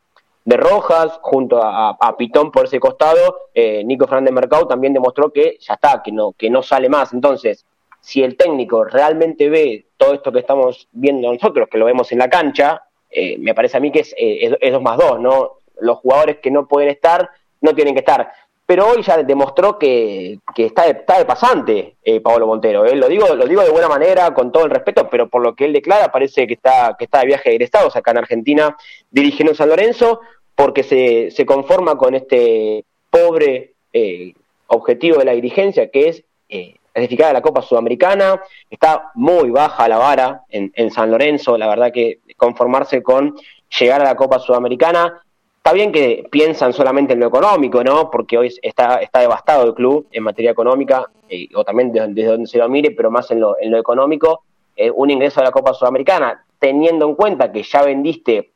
de 0.45 0.57
Rojas, 0.57 1.19
junto 1.23 1.61
a, 1.63 2.17
Pitón 2.17 2.53
por 2.53 2.67
ese 2.67 2.79
costado, 2.79 3.49
eh, 3.55 3.83
Nico 3.85 4.07
Fernández 4.07 4.33
Mercado 4.33 4.69
también 4.69 4.93
demostró 4.93 5.33
que 5.33 5.57
ya 5.59 5.75
está, 5.75 6.03
que 6.05 6.13
no, 6.13 6.33
que 6.33 6.51
no 6.51 6.63
sale 6.63 6.89
más. 6.89 7.13
Entonces, 7.13 7.67
si 8.01 8.23
el 8.23 8.37
técnico 8.37 8.85
realmente 8.85 9.49
ve 9.49 9.87
todo 9.97 10.15
esto 10.15 10.31
que 10.31 10.39
estamos 10.39 10.87
viendo 10.93 11.33
nosotros, 11.33 11.69
que 11.69 11.79
lo 11.79 11.87
vemos 11.87 12.13
en 12.13 12.19
la 12.19 12.31
cancha, 12.31 12.83
eh, 13.11 13.37
me 13.39 13.55
parece 13.55 13.79
a 13.79 13.81
mí 13.81 13.91
que 13.91 14.01
es, 14.01 14.15
eh, 14.17 14.57
es, 14.61 14.73
dos 14.73 14.83
más 14.83 14.99
dos, 14.99 15.19
¿no? 15.19 15.59
Los 15.81 15.99
jugadores 15.99 16.39
que 16.39 16.51
no 16.51 16.69
pueden 16.69 16.91
estar, 16.91 17.29
no 17.61 17.75
tienen 17.75 17.95
que 17.95 18.01
estar. 18.01 18.31
Pero 18.67 18.89
hoy 18.89 19.03
ya 19.03 19.23
demostró 19.23 19.79
que, 19.79 20.41
que 20.55 20.67
está, 20.67 20.85
de, 20.85 20.91
está 20.91 21.19
de 21.19 21.25
pasante 21.25 21.95
Pablo 22.23 22.49
Montero. 22.49 22.85
Lo, 22.85 23.09
digo, 23.09 23.35
lo 23.37 23.47
digo 23.47 23.63
de 23.63 23.71
buena 23.71 23.89
manera, 23.89 24.35
con 24.35 24.51
todo 24.51 24.65
el 24.65 24.71
respeto, 24.71 25.09
pero 25.09 25.29
por 25.29 25.41
lo 25.41 25.55
que 25.55 25.67
él 25.67 25.73
declara 25.73 26.11
parece 26.11 26.49
que 26.49 26.55
está, 26.55 26.97
que 26.99 27.05
está 27.05 27.21
de 27.21 27.27
viaje 27.27 27.51
egresados 27.51 27.95
acá 27.95 28.11
en 28.11 28.19
Argentina 28.19 28.77
dirigiendo 29.11 29.55
San 29.55 29.69
Lorenzo 29.69 30.21
porque 30.57 30.83
se, 30.83 31.31
se 31.31 31.47
conforma 31.47 31.97
con 31.97 32.17
este 32.17 32.85
pobre 33.11 33.75
eh, 33.93 34.33
objetivo 34.67 35.19
de 35.19 35.27
la 35.27 35.33
dirigencia, 35.33 35.91
que 35.91 36.09
es 36.09 36.25
eh, 36.49 36.75
clasificar 36.93 37.31
a 37.31 37.35
la 37.35 37.43
Copa 37.43 37.63
Sudamericana. 37.63 38.41
Está 38.69 39.11
muy 39.15 39.51
baja 39.51 39.87
la 39.87 39.99
vara 39.99 40.43
en, 40.49 40.73
en, 40.75 40.91
San 40.91 41.11
Lorenzo, 41.11 41.57
la 41.57 41.69
verdad 41.69 41.93
que 41.93 42.19
conformarse 42.37 43.03
con 43.03 43.37
llegar 43.79 44.01
a 44.01 44.05
la 44.05 44.17
Copa 44.17 44.39
Sudamericana. 44.39 45.23
Está 45.67 45.75
bien 45.75 45.91
que 45.91 46.25
piensan 46.31 46.73
solamente 46.73 47.15
en 47.15 47.19
lo 47.19 47.27
económico, 47.27 47.83
¿no? 47.83 48.09
Porque 48.09 48.39
hoy 48.39 48.55
está, 48.63 48.99
está 48.99 49.19
devastado 49.19 49.65
el 49.65 49.75
club 49.75 50.07
en 50.13 50.23
materia 50.23 50.53
económica, 50.53 51.11
eh, 51.29 51.49
o 51.57 51.65
también 51.65 51.91
desde, 51.91 52.25
donde 52.25 52.47
se 52.47 52.59
lo 52.59 52.69
mire, 52.69 52.93
pero 52.93 53.11
más 53.11 53.29
en 53.33 53.41
lo, 53.41 53.59
en 53.61 53.73
lo 53.73 53.79
económico. 53.79 54.45
Eh, 54.77 54.93
un 54.93 55.11
ingreso 55.11 55.41
a 55.41 55.43
la 55.43 55.51
Copa 55.51 55.75
Sudamericana, 55.75 56.47
teniendo 56.61 57.09
en 57.09 57.17
cuenta 57.17 57.51
que 57.51 57.65
ya 57.65 57.83
vendiste 57.83 58.53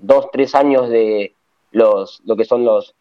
dos, 0.00 0.30
tres 0.32 0.54
años 0.54 0.88
de, 0.88 1.34
los, 1.72 2.22
lo 2.24 2.36
que 2.36 2.46
son 2.46 2.64
los 2.64 2.94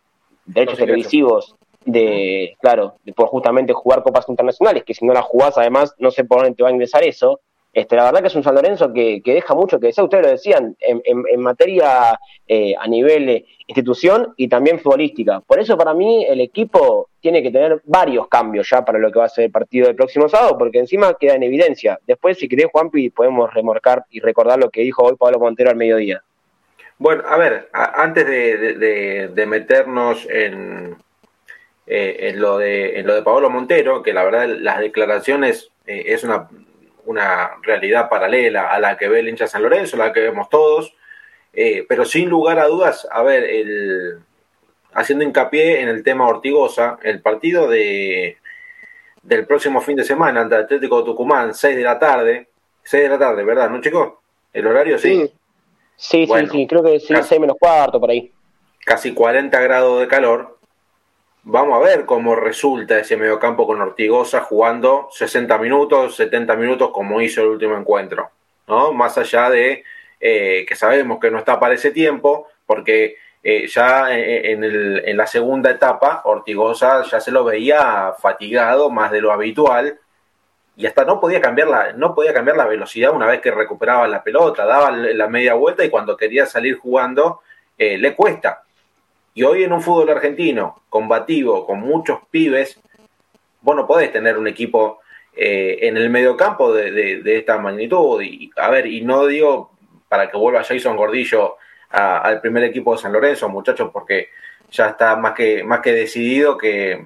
derechos 0.45 0.77
televisivos 0.77 1.55
de, 1.85 2.57
claro, 2.59 2.95
de 3.05 3.13
por 3.13 3.29
justamente 3.29 3.71
jugar 3.71 4.03
copas 4.03 4.27
internacionales, 4.27 4.83
que 4.83 4.93
si 4.93 5.05
no 5.05 5.13
las 5.13 5.23
jugás 5.23 5.57
además 5.57 5.95
no 5.97 6.11
sé 6.11 6.25
por 6.25 6.39
dónde 6.39 6.55
te 6.55 6.63
va 6.63 6.67
a 6.67 6.73
ingresar 6.73 7.05
eso. 7.05 7.39
Este, 7.75 7.97
la 7.97 8.05
verdad 8.05 8.21
que 8.21 8.27
es 8.27 8.35
un 8.35 8.43
San 8.43 8.55
Lorenzo 8.55 8.93
que, 8.93 9.21
que 9.21 9.33
deja 9.33 9.53
mucho 9.53 9.81
que 9.81 9.87
decir, 9.87 10.01
ustedes 10.01 10.23
lo 10.23 10.31
decían, 10.31 10.77
en, 10.79 11.01
en, 11.03 11.41
materia 11.41 12.17
eh, 12.47 12.73
a 12.79 12.87
nivel 12.87 13.45
institución 13.67 14.33
y 14.37 14.47
también 14.47 14.79
futbolística. 14.79 15.41
Por 15.41 15.59
eso 15.59 15.77
para 15.77 15.93
mí 15.93 16.25
el 16.25 16.39
equipo 16.39 17.09
tiene 17.19 17.43
que 17.43 17.51
tener 17.51 17.81
varios 17.83 18.29
cambios 18.29 18.69
ya 18.69 18.85
para 18.85 18.97
lo 18.97 19.11
que 19.11 19.19
va 19.19 19.25
a 19.25 19.29
ser 19.29 19.43
el 19.43 19.51
partido 19.51 19.87
del 19.87 19.97
próximo 19.97 20.29
sábado, 20.29 20.57
porque 20.57 20.79
encima 20.79 21.15
queda 21.15 21.35
en 21.35 21.43
evidencia. 21.43 21.99
Después, 22.07 22.37
si 22.37 22.47
querés, 22.47 22.67
Juanpi, 22.71 23.09
podemos 23.09 23.53
remorcar 23.53 24.05
y 24.09 24.21
recordar 24.21 24.57
lo 24.57 24.69
que 24.69 24.79
dijo 24.79 25.03
hoy 25.03 25.17
Pablo 25.17 25.39
Montero 25.39 25.69
al 25.69 25.75
mediodía. 25.75 26.23
Bueno, 26.97 27.23
a 27.27 27.35
ver, 27.35 27.67
antes 27.73 28.25
de, 28.25 29.45
meternos 29.47 30.25
en, 30.29 30.95
eh, 31.87 32.17
en, 32.21 32.39
lo 32.39 32.57
de, 32.57 33.01
en 33.01 33.05
lo 33.05 33.15
de 33.15 33.21
Paolo 33.21 33.49
Montero, 33.49 34.01
que 34.01 34.13
la 34.13 34.23
verdad 34.23 34.47
las 34.47 34.79
declaraciones 34.79 35.71
eh, 35.85 36.03
es 36.07 36.23
una, 36.23 36.47
una 37.05 37.51
realidad 37.61 38.09
paralela 38.09 38.67
a 38.67 38.79
la 38.79 38.97
que 38.97 39.07
ve 39.07 39.19
el 39.19 39.29
hincha 39.29 39.47
San 39.47 39.63
Lorenzo, 39.63 39.97
la 39.97 40.13
que 40.13 40.21
vemos 40.21 40.49
todos, 40.49 40.95
eh, 41.53 41.85
pero 41.87 42.05
sin 42.05 42.29
lugar 42.29 42.59
a 42.59 42.67
dudas, 42.67 43.07
a 43.11 43.23
ver, 43.23 43.43
el, 43.43 44.19
haciendo 44.93 45.23
hincapié 45.23 45.81
en 45.81 45.89
el 45.89 46.03
tema 46.03 46.27
Ortigosa, 46.27 46.97
el 47.03 47.21
partido 47.21 47.67
de, 47.67 48.37
del 49.21 49.45
próximo 49.45 49.81
fin 49.81 49.97
de 49.97 50.03
semana 50.03 50.41
ante 50.41 50.55
Atlético 50.55 51.03
Tucumán, 51.03 51.53
6 51.53 51.75
de 51.75 51.83
la 51.83 51.99
tarde, 51.99 52.49
6 52.83 53.03
de 53.03 53.09
la 53.09 53.19
tarde, 53.19 53.43
¿verdad? 53.43 53.69
¿No, 53.69 53.81
chicos? 53.81 54.13
¿El 54.53 54.67
horario 54.67 54.97
sí? 54.97 55.31
Sí, 55.97 56.27
sí, 56.27 56.47
sí, 56.51 56.67
creo 56.67 56.83
que 56.83 56.99
sí, 56.99 57.13
casi, 57.13 57.29
6 57.29 57.41
menos 57.41 57.57
cuarto 57.59 57.99
por 57.99 58.09
ahí. 58.09 58.31
Casi 58.85 59.13
40 59.13 59.59
grados 59.61 59.99
de 59.99 60.07
calor. 60.07 60.54
Vamos 61.47 61.75
a 61.75 61.85
ver 61.85 62.05
cómo 62.07 62.35
resulta 62.35 62.97
ese 62.97 63.17
mediocampo 63.17 63.67
con 63.67 63.79
Ortigosa 63.79 64.41
jugando 64.41 65.09
60 65.11 65.59
minutos, 65.59 66.15
70 66.15 66.55
minutos 66.55 66.89
como 66.91 67.21
hizo 67.21 67.41
el 67.41 67.49
último 67.49 67.77
encuentro. 67.77 68.31
¿no? 68.67 68.93
Más 68.93 69.15
allá 69.19 69.51
de 69.51 69.83
eh, 70.19 70.65
que 70.67 70.75
sabemos 70.75 71.19
que 71.19 71.29
no 71.29 71.37
está 71.37 71.59
para 71.59 71.75
ese 71.75 71.91
tiempo, 71.91 72.47
porque 72.65 73.17
eh, 73.43 73.67
ya 73.67 74.11
en, 74.17 74.63
el, 74.63 75.03
en 75.05 75.17
la 75.17 75.27
segunda 75.27 75.69
etapa 75.69 76.23
Ortigosa 76.25 77.03
ya 77.03 77.19
se 77.19 77.29
lo 77.29 77.43
veía 77.43 78.15
fatigado 78.17 78.89
más 78.89 79.11
de 79.11 79.21
lo 79.21 79.31
habitual 79.31 79.99
y 80.75 80.87
hasta 80.87 81.05
no 81.05 81.19
podía 81.19 81.41
cambiar 81.41 81.67
la, 81.67 81.93
no 81.93 82.15
podía 82.15 82.33
cambiar 82.33 82.57
la 82.57 82.65
velocidad 82.65 83.11
una 83.11 83.27
vez 83.27 83.39
que 83.39 83.51
recuperaba 83.51 84.07
la 84.07 84.23
pelota, 84.23 84.65
daba 84.65 84.89
la 84.89 85.27
media 85.27 85.53
vuelta 85.53 85.85
y 85.85 85.91
cuando 85.91 86.17
quería 86.17 86.47
salir 86.47 86.79
jugando 86.79 87.41
eh, 87.77 87.99
le 87.99 88.15
cuesta. 88.15 88.64
Y 89.35 89.43
hoy 89.43 89.63
en 89.63 89.73
un 89.73 89.81
fútbol 89.81 90.09
argentino 90.09 90.81
combativo, 90.89 91.67
con 91.67 91.81
muchos 91.81 92.19
pibes, 92.31 92.79
vos 93.61 93.75
no 93.75 93.85
podés 93.85 94.11
tener 94.11 94.37
un 94.37 94.47
equipo 94.47 95.01
eh, 95.35 95.79
en 95.81 95.97
el 95.97 96.09
mediocampo 96.09 96.73
de, 96.73 96.91
de, 96.91 97.37
esta 97.37 97.57
magnitud. 97.57 98.21
Y, 98.21 98.49
a 98.55 98.69
ver, 98.69 98.87
y 98.87 99.01
no 99.01 99.27
digo 99.27 99.71
para 100.07 100.31
que 100.31 100.37
vuelva 100.37 100.63
Jason 100.63 100.95
Gordillo 100.95 101.57
al 101.89 102.41
primer 102.41 102.63
equipo 102.63 102.93
de 102.95 103.01
San 103.01 103.13
Lorenzo, 103.13 103.47
muchachos, 103.49 103.89
porque 103.91 104.29
ya 104.71 104.87
está 104.87 105.15
más 105.15 105.33
que, 105.33 105.63
más 105.63 105.81
que 105.81 105.91
decidido 105.91 106.57
que, 106.57 107.05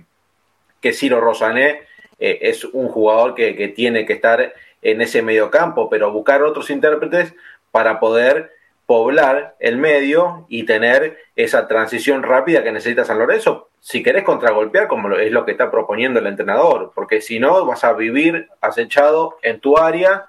que 0.82 0.94
Ciro 0.94 1.20
Rosané 1.20 1.82
eh, 2.20 2.39
es 2.42 2.63
un 2.63 2.88
jugador 2.89 3.34
que, 3.36 3.68
tiene 3.70 4.06
que 4.06 4.13
estar 4.13 4.54
en 4.82 5.02
ese 5.02 5.22
medio 5.22 5.50
campo, 5.50 5.89
pero 5.89 6.12
buscar 6.12 6.44
otros 6.44 6.70
intérpretes 6.70 7.34
para 7.72 8.00
poder 8.00 8.52
poblar 8.89 9.56
el 9.60 9.78
medio 9.78 10.47
y 10.49 10.63
tener 10.63 11.19
esa 11.36 11.67
transición 11.67 12.23
rápida 12.23 12.63
que 12.63 12.71
necesita 12.71 13.06
San 13.06 13.19
Lorenzo, 13.19 13.69
si 13.80 14.02
querés 14.02 14.23
contragolpear, 14.23 14.88
como 14.88 15.13
es 15.13 15.32
lo 15.32 15.45
que 15.45 15.52
está 15.52 15.69
proponiendo 15.69 16.19
el 16.19 16.25
entrenador, 16.25 16.91
porque 16.95 17.21
si 17.21 17.39
no 17.39 17.67
vas 17.67 17.84
a 17.84 17.93
vivir 17.93 18.49
acechado 18.62 19.38
en 19.43 19.60
tu 19.60 19.78
área 19.78 20.25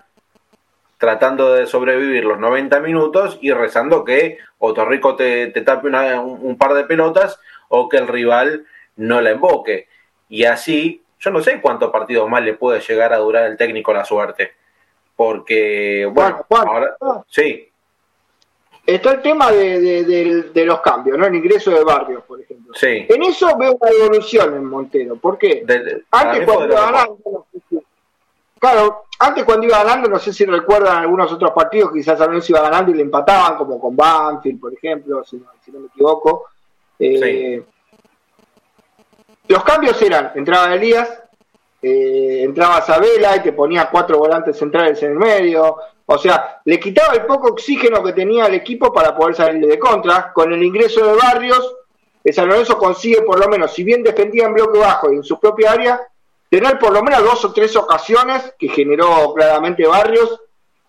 tratando 0.99 1.55
de 1.55 1.67
sobrevivir 1.67 2.27
los 2.27 2.39
90 2.39 2.81
minutos 2.81 3.39
y 3.41 3.51
rezando 3.51 4.05
que 4.05 4.37
Otorrico 4.59 5.17
te, 5.17 5.47
te 5.47 5.63
tape 5.63 5.89
un, 5.89 6.59
par 6.59 6.75
de 6.75 6.85
pelotas 6.85 7.41
o 7.71 7.89
que 7.89 7.97
el 7.97 8.09
rival 8.09 8.67
no 8.97 9.23
la 9.23 9.31
emboque. 9.31 9.89
Y 10.29 10.45
así, 10.45 11.03
yo 11.19 11.31
no 11.31 11.41
sé 11.41 11.63
cuántos 11.63 11.91
partidos 11.91 12.29
más 12.29 12.43
le 12.43 12.53
puede 12.53 12.81
llegar 12.81 13.15
a 13.15 13.19
durar 13.21 13.47
el 13.47 13.57
técnico 13.57 13.95
la 13.95 14.05
suerte. 14.05 14.53
Porque, 15.17 16.07
bueno, 16.13 16.45
ahora, 16.51 16.95
sí. 17.27 17.70
Está 18.87 19.13
el 19.13 19.23
tema 19.23 19.53
de, 19.53 20.65
los 20.67 20.81
cambios, 20.81 21.17
¿no? 21.17 21.27
El 21.27 21.35
ingreso 21.35 21.71
de 21.71 21.85
barrios, 21.85 22.25
por 22.25 22.41
ejemplo. 22.41 22.75
Sí. 22.75 23.07
En 23.09 23.23
eso 23.23 23.57
veo 23.57 23.77
una 23.81 23.91
evolución 23.91 24.55
en 24.57 24.65
Montero. 24.65 25.17
¿Por 25.17 25.39
qué? 25.39 25.65
Antes 26.11 26.45
cuando 26.47 27.47
Claro, 28.61 29.05
antes 29.19 29.45
cuando 29.45 29.67
iba 29.67 29.83
ganando, 29.83 30.07
no 30.07 30.19
sé 30.19 30.35
si 30.35 30.45
recuerdan 30.45 30.99
algunos 30.99 31.33
otros 31.33 31.51
partidos, 31.53 31.93
quizás 31.93 32.19
San 32.19 32.29
Lorenzo 32.29 32.53
iba 32.53 32.61
ganando 32.61 32.91
y 32.91 32.95
le 32.95 33.03
empataban, 33.03 33.57
como 33.57 33.81
con 33.81 33.97
Banfield, 33.97 34.61
por 34.61 34.75
ejemplo, 34.75 35.25
si 35.25 35.39
no, 35.39 35.81
me 35.81 35.87
equivoco. 35.87 36.45
Eh, 36.99 37.65
los 39.49 39.65
cambios 39.65 40.01
eran, 40.03 40.33
entraba 40.35 40.75
Elías, 40.75 41.20
eh, 41.83 42.43
entraba 42.43 42.83
Sabela 42.83 43.37
y 43.37 43.41
te 43.41 43.53
ponía 43.53 43.89
cuatro 43.91 44.19
volantes 44.19 44.59
centrales 44.59 45.03
en 45.03 45.13
el 45.13 45.19
medio. 45.19 45.77
O 46.07 46.19
sea, 46.19 46.61
le 46.65 46.79
quitaba 46.79 47.15
el 47.15 47.25
poco 47.25 47.49
oxígeno 47.49 48.03
que 48.03 48.13
tenía 48.13 48.47
el 48.47 48.55
equipo 48.55 48.93
para 48.93 49.17
poder 49.17 49.35
salir 49.35 49.67
de 49.67 49.79
contra. 49.79 50.33
Con 50.33 50.53
el 50.53 50.63
ingreso 50.63 51.07
de 51.07 51.15
Barrios, 51.15 51.77
San 52.33 52.49
Lorenzo 52.49 52.77
consigue 52.79 53.23
por 53.23 53.39
lo 53.39 53.49
menos, 53.49 53.73
si 53.73 53.83
bien 53.83 54.03
defendía 54.03 54.45
en 54.47 54.55
bloque 54.55 54.79
bajo 54.79 55.13
y 55.13 55.17
en 55.17 55.25
su 55.25 55.39
propia 55.41 55.73
área, 55.73 56.01
tener 56.49 56.79
por 56.79 56.93
lo 56.93 57.03
menos 57.03 57.23
dos 57.23 57.45
o 57.45 57.53
tres 57.53 57.75
ocasiones 57.77 58.55
que 58.59 58.69
generó 58.69 59.33
claramente 59.35 59.87
Barrios 59.87 60.41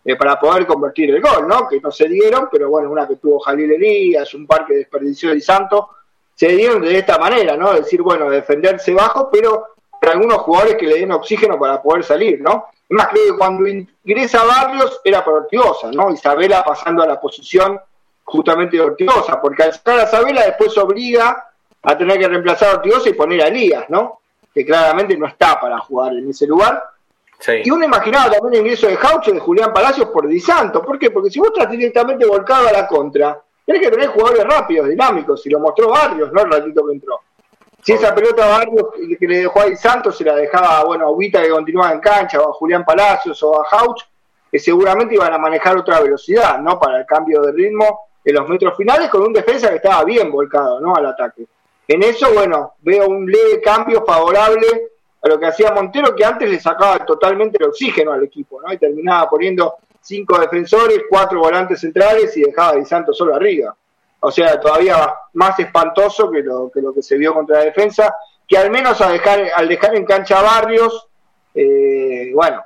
eh, 0.04 0.15
para 0.15 0.39
poder 0.39 0.65
convertir 0.65 1.12
el 1.12 1.21
gol, 1.21 1.47
¿no? 1.47 1.67
Que 1.67 1.80
no 1.80 1.91
se 1.91 2.10
dieron, 2.10 2.49
pero 2.51 2.69
bueno, 2.69 2.89
una 2.89 3.08
que 3.08 3.17
tuvo 3.17 3.39
Jalil 3.39 3.71
Elías, 3.71 4.34
un 4.34 4.47
par 4.47 4.65
que 4.65 4.73
desperdició 4.73 5.32
el 5.32 5.41
Santo, 5.41 5.89
se 6.34 6.47
dieron 6.47 6.82
de 6.82 6.97
esta 6.97 7.19
manera, 7.19 7.56
¿no? 7.56 7.73
Decir, 7.73 8.01
bueno, 8.01 8.30
defenderse 8.30 8.93
bajo, 8.93 9.30
pero 9.32 9.67
para 10.01 10.13
algunos 10.13 10.39
jugadores 10.39 10.75
que 10.75 10.87
le 10.87 10.99
den 10.99 11.11
oxígeno 11.11 11.59
para 11.59 11.81
poder 11.81 12.03
salir, 12.03 12.41
¿no? 12.41 12.65
Es 12.89 12.97
más, 12.97 13.07
creo 13.09 13.27
que 13.27 13.37
cuando 13.37 13.67
ingresa 13.67 14.43
Barrios 14.43 14.99
era 15.03 15.23
por 15.23 15.35
Ortigosa, 15.35 15.91
¿no? 15.91 16.11
Isabela 16.11 16.63
pasando 16.63 17.03
a 17.03 17.07
la 17.07 17.21
posición 17.21 17.79
justamente 18.23 18.77
de 18.77 18.83
Ortigosa, 18.83 19.39
porque 19.39 19.63
al 19.63 19.73
sacar 19.73 19.99
a 19.99 20.03
Isabela 20.03 20.45
después 20.45 20.77
obliga 20.77 21.47
a 21.83 21.97
tener 21.97 22.17
que 22.17 22.27
reemplazar 22.27 22.69
a 22.69 22.77
Ortigosa 22.77 23.09
y 23.09 23.13
poner 23.13 23.43
a 23.43 23.47
Elías, 23.47 23.85
¿no? 23.89 24.21
que 24.53 24.65
claramente 24.65 25.17
no 25.17 25.27
está 25.27 25.59
para 25.59 25.79
jugar 25.79 26.13
en 26.13 26.29
ese 26.29 26.45
lugar. 26.45 26.83
Y 27.63 27.71
uno 27.71 27.85
imaginaba 27.85 28.29
también 28.29 28.53
el 28.53 28.59
ingreso 28.61 28.87
de 28.87 28.97
Jauche 28.97 29.31
de 29.31 29.39
Julián 29.39 29.73
Palacios 29.73 30.09
por 30.09 30.27
Di 30.27 30.39
Santo. 30.39 30.81
¿Por 30.83 30.99
qué? 30.99 31.09
Porque 31.09 31.31
si 31.31 31.39
vos 31.39 31.51
estás 31.55 31.71
directamente 31.71 32.25
volcado 32.25 32.67
a 32.67 32.71
la 32.71 32.87
contra, 32.87 33.41
tenés 33.65 33.81
que 33.81 33.89
tener 33.89 34.09
jugadores 34.09 34.43
rápidos, 34.43 34.89
dinámicos, 34.89 35.43
y 35.47 35.49
lo 35.49 35.59
mostró 35.59 35.89
Barrios, 35.89 36.31
¿no? 36.31 36.41
El 36.41 36.51
ratito 36.51 36.85
que 36.85 36.93
entró. 36.93 37.19
Si 37.84 37.94
esa 37.94 38.13
pelota 38.13 38.48
Barrios 38.48 38.89
que 39.20 39.28
le 39.28 39.39
dejó 39.39 39.62
a 39.62 39.65
Di 39.65 39.76
Santo 39.76 40.12
se 40.12 40.24
la 40.24 40.36
dejaba, 40.36 40.84
bueno, 40.84 41.08
a 41.08 41.10
Ubita 41.10 41.41
que 41.41 41.50
continuaba 41.50 41.94
en 41.94 42.00
cancha, 42.00 42.39
o 42.39 42.50
a 42.50 42.54
Julián 42.54 42.86
Palacios, 42.86 43.41
o 43.41 43.60
a 43.60 43.65
Jauch, 43.65 44.04
que 44.52 44.60
seguramente 44.60 45.15
iban 45.15 45.34
a 45.34 45.38
manejar 45.38 45.78
otra 45.78 46.00
velocidad, 46.00 46.60
¿no? 46.60 46.80
Para 46.80 47.00
el 47.00 47.06
cambio 47.06 47.41
de 47.41 47.54
ritmo 47.54 48.02
en 48.24 48.36
los 48.36 48.48
metros 48.48 48.78
finales, 48.78 49.10
con 49.10 49.24
un 49.24 49.34
defensa 49.34 49.70
que 49.70 49.78
estaba 49.78 50.04
bien 50.04 50.32
volcado, 50.32 50.80
¿no? 50.80 50.96
Al 50.96 51.08
ataque. 51.08 51.48
En 51.88 52.04
eso, 52.04 52.32
bueno, 52.34 52.74
veo 52.82 53.08
un 53.08 53.26
leve 53.26 53.62
cambio 53.62 54.04
favorable 54.06 54.67
a 55.24 55.28
lo 55.28 55.39
que 55.39 55.48
hacía 55.48 55.72
Montero, 55.72 56.15
que 56.15 56.24
antes 56.24 56.50
le 56.50 56.60
sacaba 56.60 57.04
totalmente 57.06 57.58
el 57.60 57.70
oxígeno 57.70 58.12
al 58.12 58.24
equipo, 58.24 58.62
¿no? 58.62 58.72
Y 58.72 58.78
terminaba 58.78 59.30
poniendo 59.30 59.76
cinco 60.00 60.38
defensores, 60.39 61.04
cuatro 61.10 61.39
volantes 61.39 61.80
centrales 61.80 62.36
y 62.38 62.44
dejaba 62.44 62.72
a 62.72 62.76
Di 62.76 62.86
Santo 62.86 63.13
solo 63.13 63.36
arriba. 63.36 63.76
O 64.21 64.31
sea, 64.31 64.60
todavía 64.60 65.13
más 65.34 65.60
espantoso 65.60 66.29
que 66.31 66.41
lo 66.41 66.71
que, 66.71 66.81
lo 66.81 66.93
que 66.93 67.01
se 67.01 67.17
vio 67.17 67.34
contra 67.34 67.60
la 67.60 67.65
defensa, 67.65 68.15
que 68.47 68.57
al 68.57 68.69
menos 68.69 69.01
al 69.01 69.13
dejar, 69.13 69.47
al 69.55 69.67
dejar 69.67 69.95
en 69.95 70.05
cancha 70.05 70.41
Barrios, 70.41 71.07
eh, 71.53 72.31
bueno, 72.34 72.63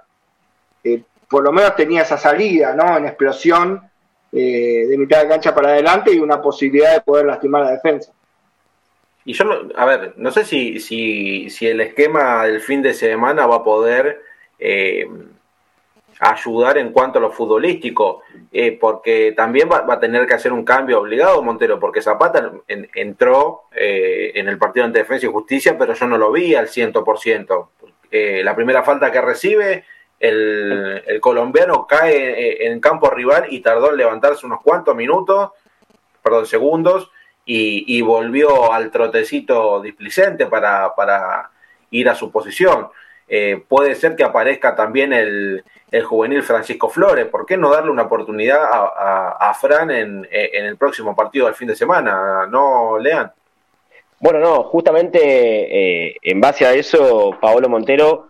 eh, 0.83 1.01
por 1.29 1.43
lo 1.43 1.51
menos 1.51 1.75
tenía 1.75 2.03
esa 2.03 2.17
salida, 2.17 2.75
¿no? 2.75 2.97
En 2.97 3.05
explosión 3.05 3.89
eh, 4.31 4.85
de 4.89 4.97
mitad 4.97 5.21
de 5.21 5.29
cancha 5.29 5.55
para 5.55 5.69
adelante 5.69 6.11
y 6.11 6.19
una 6.19 6.41
posibilidad 6.41 6.93
de 6.93 7.01
poder 7.01 7.25
lastimar 7.25 7.63
la 7.63 7.71
defensa. 7.71 8.11
Y 9.23 9.33
yo, 9.33 9.45
a 9.75 9.85
ver, 9.85 10.13
no 10.17 10.29
sé 10.31 10.43
si, 10.43 10.79
si, 10.79 11.49
si 11.49 11.67
el 11.67 11.81
esquema 11.81 12.45
del 12.45 12.61
fin 12.61 12.81
de 12.81 12.93
semana 12.93 13.47
va 13.47 13.57
a 13.57 13.63
poder 13.63 14.21
eh, 14.59 15.07
ayudar 16.19 16.78
en 16.78 16.91
cuanto 16.91 17.19
a 17.19 17.21
lo 17.21 17.32
futbolístico, 17.32 18.21
eh, 18.51 18.78
porque 18.80 19.34
también 19.36 19.69
va, 19.69 19.86
a 19.88 19.99
tener 19.99 20.25
que 20.25 20.34
hacer 20.34 20.54
un 20.54 20.63
cambio 20.63 20.99
obligado 20.99 21.41
Montero, 21.43 21.80
porque 21.80 22.01
Zapata 22.01 22.51
entró 22.67 23.63
eh, 23.71 24.32
en 24.36 24.47
el 24.47 24.58
partido 24.58 24.86
ante 24.86 24.99
Defensa 24.99 25.25
y 25.25 25.32
Justicia, 25.32 25.78
pero 25.78 25.93
yo 25.93 26.08
no 26.08 26.17
lo 26.17 26.32
vi 26.32 26.56
al 26.56 26.67
100%. 26.67 27.67
la 28.43 28.56
primera 28.56 28.84
falta 28.84 29.12
que 29.12 29.21
recibe, 29.21 29.84
el, 30.19 31.04
el 31.06 31.19
colombiano 31.19 31.86
cae 31.86 32.65
en 32.65 32.80
campo 32.80 33.10
rival 33.10 33.47
y 33.49 33.60
tardó 33.60 33.91
en 33.91 33.97
levantarse 33.97 34.45
unos 34.45 34.62
cuantos 34.62 34.95
minutos, 34.95 35.51
perdón, 36.23 36.45
segundos, 36.45 37.12
y, 37.45 38.01
volvió 38.01 38.73
al 38.73 38.91
trotecito 38.91 39.82
displicente 39.82 40.47
para, 40.47 40.95
para 40.95 41.51
ir 41.91 42.10
a 42.10 42.15
su 42.15 42.32
posición. 42.32 42.89
Eh, 43.28 43.63
puede 43.67 43.95
ser 43.95 44.15
que 44.15 44.23
aparezca 44.23 44.75
también 44.75 45.13
el, 45.13 45.63
juvenil 46.03 46.43
Francisco 46.43 46.89
Flores. 46.89 47.27
¿Por 47.27 47.45
qué 47.45 47.58
no 47.58 47.71
darle 47.71 47.91
una 47.91 48.03
oportunidad 48.03 48.60
a, 48.63 49.53
Fran 49.60 49.91
en, 49.91 50.27
el 50.31 50.77
próximo 50.77 51.15
partido 51.15 51.45
del 51.45 51.55
fin 51.55 51.67
de 51.67 51.75
semana? 51.75 52.47
¿No, 52.47 52.97
Lean? 52.97 53.31
Bueno, 54.19 54.39
no, 54.39 54.63
justamente 54.63 55.19
eh, 56.08 56.15
en 56.21 56.41
base 56.41 56.65
a 56.65 56.73
eso, 56.73 57.38
Paolo 57.39 57.69
Montero 57.69 58.29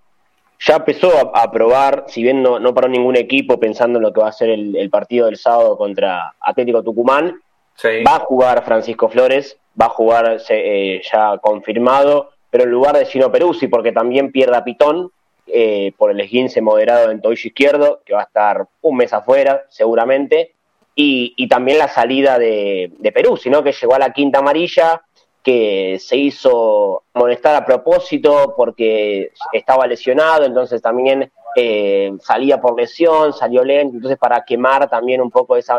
ya 0.59 0.77
empezó 0.77 1.35
a, 1.35 1.51
probar, 1.51 2.05
si 2.07 2.23
bien 2.23 2.41
no, 2.41 2.59
no 2.59 2.73
paró 2.73 2.87
ningún 2.87 3.17
equipo 3.17 3.59
pensando 3.59 3.99
en 3.99 4.03
lo 4.03 4.13
que 4.13 4.21
va 4.21 4.29
a 4.29 4.33
ser 4.33 4.49
el 4.49 4.89
partido 4.89 5.25
del 5.25 5.37
sábado 5.37 5.77
contra 5.77 6.33
Atlético 6.39 6.81
Tucumán, 6.81 7.39
Va 7.83 8.15
a 8.15 8.19
jugar 8.19 8.63
Francisco 8.63 9.09
Flores, 9.09 9.57
va 9.79 9.87
a 9.87 9.89
jugar 9.89 10.37
eh, 10.49 11.01
ya 11.11 11.37
confirmado, 11.39 12.29
pero 12.49 12.63
en 12.63 12.71
lugar 12.71 12.97
de 12.97 13.05
Sino 13.05 13.31
Peruzzi, 13.31 13.67
porque 13.67 13.91
también 13.91 14.31
pierde 14.31 14.55
a 14.55 14.63
Pitón 14.63 15.11
eh, 15.47 15.93
por 15.97 16.11
el 16.11 16.19
esguince 16.19 16.61
moderado 16.61 17.11
en 17.11 17.21
tobillo 17.21 17.47
izquierdo, 17.47 18.01
que 18.05 18.13
va 18.13 18.21
a 18.21 18.25
estar 18.25 18.67
un 18.81 18.97
mes 18.97 19.13
afuera 19.13 19.65
seguramente, 19.69 20.53
y, 20.97 21.47
también 21.49 21.77
la 21.77 21.89
salida 21.89 22.39
de, 22.39 22.91
de 22.97 23.11
Peruzzi, 23.11 23.49
¿no? 23.49 23.63
que 23.63 23.73
llegó 23.73 23.95
a 23.95 23.99
la 23.99 24.13
quinta 24.13 24.39
amarilla, 24.39 25.01
que 25.45 25.97
se 25.99 26.17
hizo 26.17 27.03
molestar 27.13 27.55
a 27.55 27.65
propósito 27.65 28.55
porque 28.57 29.31
estaba 29.53 29.85
lesionado, 29.85 30.43
entonces 30.43 30.81
también 30.81 31.31
eh, 31.55 32.11
salía 32.19 32.59
por 32.59 32.75
lesión, 32.75 33.31
salió 33.31 33.63
lento, 33.63 33.95
entonces 33.95 34.17
para 34.17 34.43
quemar 34.43 34.89
también 34.89 35.21
un 35.21 35.29
poco 35.29 35.55
esa, 35.55 35.77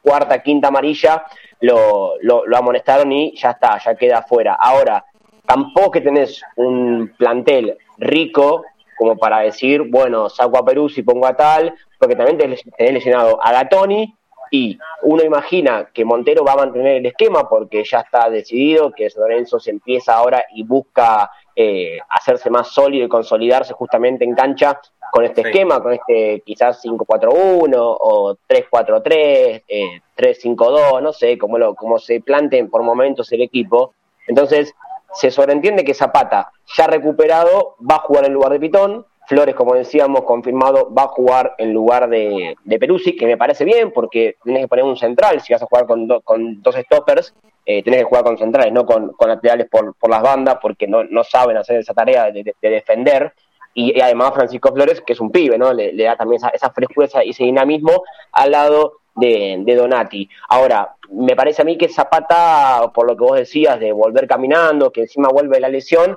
cuarta, 0.00 0.42
quinta 0.42 0.68
amarilla, 0.68 1.24
lo, 1.60 2.14
lo, 2.22 2.56
amonestaron 2.56 3.12
y 3.12 3.36
ya 3.36 3.50
está, 3.50 3.78
ya 3.78 3.94
queda 3.94 4.22
fuera. 4.22 4.54
Ahora, 4.54 5.04
tampoco 5.44 5.90
que 5.90 6.00
tenés 6.00 6.42
un 6.56 7.12
plantel 7.18 7.76
rico 7.98 8.64
como 8.96 9.16
para 9.16 9.40
decir, 9.40 9.82
bueno, 9.82 10.28
saco 10.28 10.58
a 10.58 10.64
Perú 10.64 10.88
si 10.88 11.02
pongo 11.02 11.26
a 11.26 11.34
tal, 11.34 11.74
porque 11.98 12.14
también 12.14 12.38
tenés, 12.38 12.62
lesionado 12.78 13.42
a 13.42 13.52
Gatoni 13.52 14.14
y 14.50 14.78
uno 15.02 15.24
imagina 15.24 15.88
que 15.92 16.04
Montero 16.04 16.44
va 16.44 16.52
a 16.52 16.56
mantener 16.56 16.96
el 16.96 17.06
esquema 17.06 17.48
porque 17.48 17.84
ya 17.84 18.00
está 18.00 18.28
decidido, 18.28 18.92
que 18.92 19.08
Lorenzo 19.16 19.58
se 19.58 19.70
empieza 19.70 20.14
ahora 20.14 20.44
y 20.54 20.62
busca 20.62 21.30
eh, 21.56 21.98
hacerse 22.08 22.50
más 22.50 22.68
sólido 22.68 23.06
y 23.06 23.08
consolidarse 23.08 23.72
justamente 23.72 24.24
en 24.24 24.34
cancha 24.34 24.78
con 25.10 25.24
este 25.24 25.42
esquema, 25.42 25.82
con 25.82 25.94
este 25.94 26.42
quizás 26.44 26.84
5-4-1 26.84 27.74
o 27.76 28.36
3-4-3, 28.48 29.62
eh, 29.68 30.00
3-5-2, 30.16 31.02
no 31.02 31.12
sé, 31.12 31.36
cómo, 31.38 31.58
lo, 31.58 31.74
cómo 31.74 31.98
se 31.98 32.20
planteen 32.20 32.70
por 32.70 32.82
momentos 32.82 33.32
el 33.32 33.42
equipo. 33.42 33.94
Entonces, 34.26 34.74
se 35.14 35.30
sobreentiende 35.30 35.84
que 35.84 35.94
Zapata, 35.94 36.52
ya 36.76 36.86
recuperado, 36.86 37.76
va 37.78 37.96
a 37.96 38.00
jugar 38.00 38.26
en 38.26 38.32
lugar 38.32 38.52
de 38.52 38.60
Pitón. 38.60 39.06
Flores, 39.28 39.54
como 39.54 39.74
decíamos, 39.74 40.22
confirmado, 40.22 40.92
va 40.92 41.04
a 41.04 41.08
jugar 41.08 41.54
en 41.58 41.72
lugar 41.72 42.08
de, 42.08 42.56
de 42.64 42.78
Peruzzi, 42.78 43.16
que 43.16 43.26
me 43.26 43.36
parece 43.36 43.64
bien, 43.64 43.92
porque 43.92 44.36
tienes 44.42 44.62
que 44.62 44.68
poner 44.68 44.84
un 44.84 44.96
central. 44.96 45.40
Si 45.40 45.52
vas 45.52 45.62
a 45.62 45.66
jugar 45.66 45.86
con, 45.86 46.08
con 46.24 46.60
dos 46.60 46.74
stoppers, 46.74 47.32
eh, 47.64 47.82
tienes 47.82 48.00
que 48.00 48.08
jugar 48.08 48.24
con 48.24 48.36
centrales, 48.36 48.72
no 48.72 48.84
con, 48.84 49.12
con 49.12 49.28
laterales 49.28 49.68
por, 49.70 49.94
por 49.94 50.10
las 50.10 50.22
bandas, 50.22 50.58
porque 50.60 50.88
no, 50.88 51.04
no 51.04 51.22
saben 51.22 51.56
hacer 51.56 51.78
esa 51.78 51.94
tarea 51.94 52.32
de 52.32 52.54
defender 52.60 53.32
y, 53.74 54.00
además 54.00 54.32
Francisco 54.34 54.72
Flores, 54.72 55.00
que 55.00 55.14
es 55.14 55.20
un 55.20 55.30
pibe, 55.30 55.56
¿no? 55.56 55.72
Le, 55.72 55.94
da 55.96 56.16
también 56.16 56.36
esa, 56.36 56.48
esa, 56.48 56.70
frescura 56.70 57.08
y 57.24 57.30
ese 57.30 57.44
dinamismo 57.44 58.02
al 58.32 58.50
lado 58.50 58.98
de, 59.14 59.64
Donati. 59.76 60.28
Ahora, 60.48 60.94
me 61.12 61.36
parece 61.36 61.62
a 61.62 61.64
mí 61.64 61.76
que 61.76 61.88
Zapata, 61.88 62.90
por 62.94 63.06
lo 63.06 63.16
que 63.16 63.24
vos 63.24 63.36
decías, 63.36 63.78
de 63.78 63.92
volver 63.92 64.26
caminando, 64.26 64.90
que 64.90 65.02
encima 65.02 65.28
vuelve 65.28 65.60
la 65.60 65.68
lesión, 65.68 66.16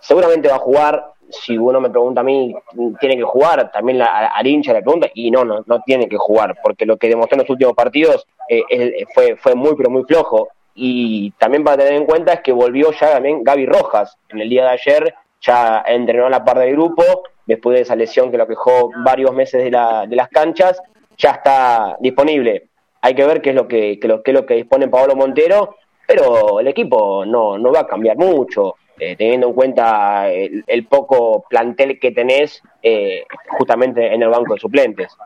seguramente 0.00 0.48
va 0.48 0.56
a 0.56 0.60
jugar, 0.60 1.12
si 1.30 1.56
uno 1.56 1.80
me 1.80 1.90
pregunta 1.90 2.20
a 2.20 2.24
mí, 2.24 2.54
¿tiene 3.00 3.16
que 3.16 3.22
jugar? 3.22 3.70
También 3.72 3.98
la, 3.98 4.28
al 4.28 4.46
hincha 4.46 4.72
le 4.72 4.82
pregunta, 4.82 5.08
y 5.14 5.30
no, 5.30 5.44
no, 5.44 5.62
no 5.66 5.80
tiene 5.82 6.08
que 6.08 6.16
jugar, 6.16 6.56
porque 6.62 6.86
lo 6.86 6.96
que 6.96 7.08
demostró 7.08 7.36
en 7.36 7.42
los 7.42 7.50
últimos 7.50 7.74
partidos 7.74 8.26
eh, 8.48 9.04
fue, 9.14 9.36
fue 9.36 9.54
muy, 9.54 9.74
pero 9.76 9.90
muy 9.90 10.04
flojo. 10.04 10.48
Y 10.74 11.30
también 11.32 11.64
para 11.64 11.78
tener 11.78 11.94
en 11.94 12.04
cuenta 12.04 12.34
es 12.34 12.40
que 12.40 12.52
volvió 12.52 12.92
ya 12.92 13.12
también 13.12 13.42
Gaby 13.42 13.66
Rojas 13.66 14.16
en 14.28 14.40
el 14.40 14.48
día 14.48 14.64
de 14.64 14.70
ayer, 14.70 15.14
ya 15.40 15.82
entrenó 15.86 16.26
a 16.26 16.30
la 16.30 16.44
par 16.44 16.58
del 16.58 16.72
grupo, 16.72 17.02
después 17.46 17.76
de 17.76 17.82
esa 17.82 17.96
lesión 17.96 18.30
que 18.30 18.36
lo 18.36 18.46
quejó 18.46 18.90
varios 19.04 19.32
meses 19.32 19.62
de, 19.62 19.70
la, 19.70 20.06
de 20.06 20.16
las 20.16 20.28
canchas, 20.28 20.80
ya 21.16 21.30
está 21.30 21.96
disponible. 22.00 22.68
Hay 23.06 23.14
que 23.14 23.24
ver 23.24 23.40
qué 23.40 23.50
es 23.50 23.54
lo 23.54 23.68
que, 23.68 24.00
lo, 24.02 24.20
qué 24.24 24.32
es 24.32 24.34
lo 24.34 24.44
que 24.44 24.54
dispone 24.54 24.88
Pablo 24.88 25.14
Montero, 25.14 25.76
pero 26.08 26.58
el 26.58 26.66
equipo 26.66 27.24
no, 27.24 27.56
no 27.56 27.70
va 27.70 27.82
a 27.82 27.86
cambiar 27.86 28.16
mucho. 28.16 28.74
Eh, 28.98 29.14
teniendo 29.14 29.46
en 29.46 29.52
cuenta 29.52 30.28
el, 30.28 30.86
poco 30.88 31.44
plantel 31.48 32.00
que 32.00 32.10
tenés 32.10 32.60
eh, 32.82 33.24
justamente 33.50 34.12
en 34.12 34.24
el 34.24 34.28
banco 34.28 34.54
de 34.54 34.60
suplentes. 34.60 35.16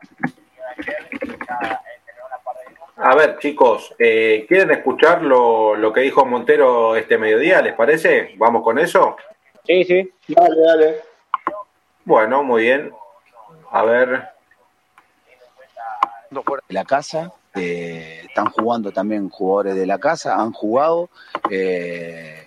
A 2.97 3.15
ver, 3.15 3.39
chicos, 3.39 3.95
eh, 3.99 4.45
¿quieren 4.47 4.73
escuchar 4.73 5.23
lo, 5.23 5.75
lo, 5.75 5.91
que 5.91 6.03
dijo 6.03 6.27
Montero 6.27 6.97
este 6.97 7.17
mediodía? 7.17 7.63
¿Les 7.63 7.73
parece? 7.73 8.35
¿Vamos 8.37 8.63
con 8.63 8.79
eso? 8.79 9.17
Sí, 9.65 9.85
sí. 9.85 10.13
Dale, 10.29 10.61
dale. 10.61 10.97
Bueno, 12.05 12.43
muy 12.43 12.65
bien. 12.65 12.93
A 13.71 13.85
ver. 13.85 14.29
La 16.69 16.85
casa, 16.85 17.33
están 17.55 18.51
jugando 18.51 18.93
también 18.93 19.29
jugadores 19.29 19.75
de 19.75 19.87
la 19.87 19.99
casa, 19.99 20.41
han 20.41 20.53
jugado. 20.53 21.11
Eh, 21.51 22.47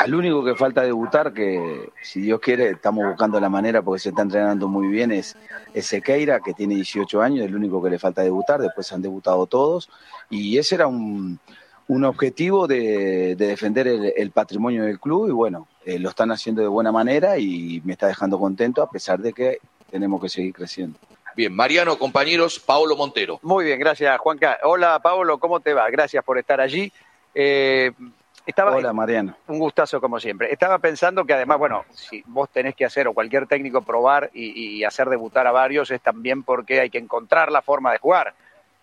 al 0.00 0.14
único 0.14 0.42
que 0.42 0.54
falta 0.54 0.80
debutar, 0.80 1.34
que 1.34 1.90
si 2.02 2.22
Dios 2.22 2.40
quiere, 2.40 2.70
estamos 2.70 3.04
buscando 3.04 3.38
la 3.38 3.50
manera 3.50 3.82
porque 3.82 4.00
se 4.00 4.08
está 4.08 4.22
entrenando 4.22 4.66
muy 4.66 4.88
bien, 4.88 5.12
es, 5.12 5.36
Sequeira, 5.74 6.40
que 6.40 6.54
tiene 6.54 6.74
18 6.76 7.20
años, 7.20 7.44
el 7.44 7.54
único 7.54 7.82
que 7.82 7.90
le 7.90 7.98
falta 7.98 8.22
debutar, 8.22 8.62
después 8.62 8.90
han 8.92 9.02
debutado 9.02 9.46
todos. 9.46 9.90
Y 10.30 10.56
ese 10.56 10.76
era 10.76 10.86
un, 10.86 11.38
objetivo 11.86 12.66
de, 12.66 13.36
defender 13.36 13.88
el, 13.88 14.30
patrimonio 14.30 14.84
del 14.84 14.98
club 14.98 15.28
y 15.28 15.32
bueno, 15.32 15.68
eh, 15.84 15.98
lo 15.98 16.08
están 16.08 16.30
haciendo 16.30 16.62
de 16.62 16.68
buena 16.68 16.92
manera 16.92 17.36
y 17.36 17.82
me 17.84 17.92
está 17.92 18.06
dejando 18.06 18.38
contento 18.38 18.82
a 18.82 18.90
pesar 18.90 19.20
de 19.20 19.34
que 19.34 19.58
tenemos 19.90 20.22
que 20.22 20.30
seguir 20.30 20.54
creciendo. 20.54 20.98
Bien, 21.40 21.56
Mariano, 21.56 21.98
compañeros, 21.98 22.60
Paolo 22.60 22.96
Montero. 22.96 23.38
Muy 23.40 23.64
bien, 23.64 23.80
gracias 23.80 24.18
Juanca. 24.18 24.58
Hola 24.62 24.98
Paolo, 24.98 25.38
¿cómo 25.38 25.60
te 25.60 25.72
va? 25.72 25.88
Gracias 25.88 26.22
por 26.22 26.36
estar 26.36 26.60
allí. 26.60 26.92
Eh, 27.34 27.92
Hola, 28.58 28.92
Mariano. 28.92 29.34
Un 29.46 29.58
gustazo 29.58 30.02
como 30.02 30.20
siempre. 30.20 30.52
Estaba 30.52 30.78
pensando 30.80 31.24
que 31.24 31.32
además, 31.32 31.58
bueno, 31.58 31.86
si 31.94 32.22
vos 32.26 32.50
tenés 32.50 32.74
que 32.74 32.84
hacer 32.84 33.08
o 33.08 33.14
cualquier 33.14 33.46
técnico 33.46 33.80
probar 33.80 34.28
y, 34.34 34.84
hacer 34.84 35.08
debutar 35.08 35.46
a 35.46 35.50
varios 35.50 35.90
es 35.90 36.02
también 36.02 36.42
porque 36.42 36.78
hay 36.78 36.90
que 36.90 36.98
encontrar 36.98 37.50
la 37.50 37.62
forma 37.62 37.92
de 37.92 37.98
jugar. 38.00 38.34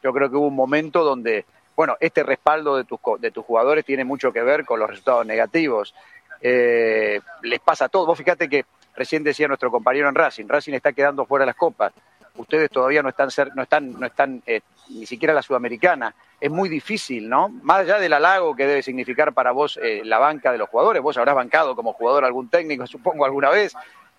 Yo 0.01 0.11
creo 0.11 0.27
que 0.27 0.37
hubo 0.37 0.47
un 0.47 0.55
momento 0.55 1.03
donde, 1.03 1.45
bueno, 1.75 1.95
este 1.99 2.23
respaldo 2.23 2.75
de 2.75 2.85
tus, 2.85 2.99
de 3.19 3.29
tus 3.29 3.45
jugadores 3.45 3.85
tiene 3.85 4.03
mucho 4.03 4.33
que 4.33 4.41
ver 4.41 4.65
con 4.65 4.79
los 4.79 4.89
resultados 4.89 5.27
negativos. 5.27 5.93
Eh, 6.41 7.19
les 7.43 7.59
pasa 7.59 7.85
a 7.85 7.89
todos. 7.89 8.07
Vos 8.07 8.17
fíjate 8.17 8.49
que 8.49 8.65
recién 8.95 9.23
decía 9.23 9.47
nuestro 9.47 9.69
compañero 9.69 10.09
en 10.09 10.15
Racing, 10.15 10.47
Racing 10.47 10.73
está 10.73 10.91
quedando 10.91 11.23
fuera 11.27 11.43
de 11.43 11.51
las 11.51 11.55
copas. 11.55 11.93
Ustedes 12.37 12.69
todavía 12.69 13.03
no 13.03 13.09
están, 13.09 13.29
no 13.55 13.63
están, 13.63 13.99
no 13.99 14.05
están 14.05 14.41
eh, 14.45 14.61
ni 14.89 15.05
siquiera 15.05 15.33
la 15.33 15.41
sudamericana 15.41 16.13
es 16.39 16.51
muy 16.51 16.69
difícil, 16.69 17.27
¿no? 17.27 17.49
Más 17.49 17.79
allá 17.79 17.97
del 17.97 18.13
halago 18.13 18.55
que 18.55 18.67
debe 18.67 18.83
significar 18.83 19.33
para 19.33 19.51
vos 19.51 19.79
eh, 19.81 20.01
la 20.03 20.19
banca 20.19 20.51
de 20.51 20.57
los 20.57 20.69
jugadores, 20.69 21.01
vos 21.01 21.17
habrás 21.17 21.35
bancado 21.35 21.75
como 21.75 21.93
jugador 21.93 22.25
algún 22.25 22.49
técnico, 22.49 22.85
supongo, 22.87 23.25
alguna 23.25 23.49
vez, 23.49 23.73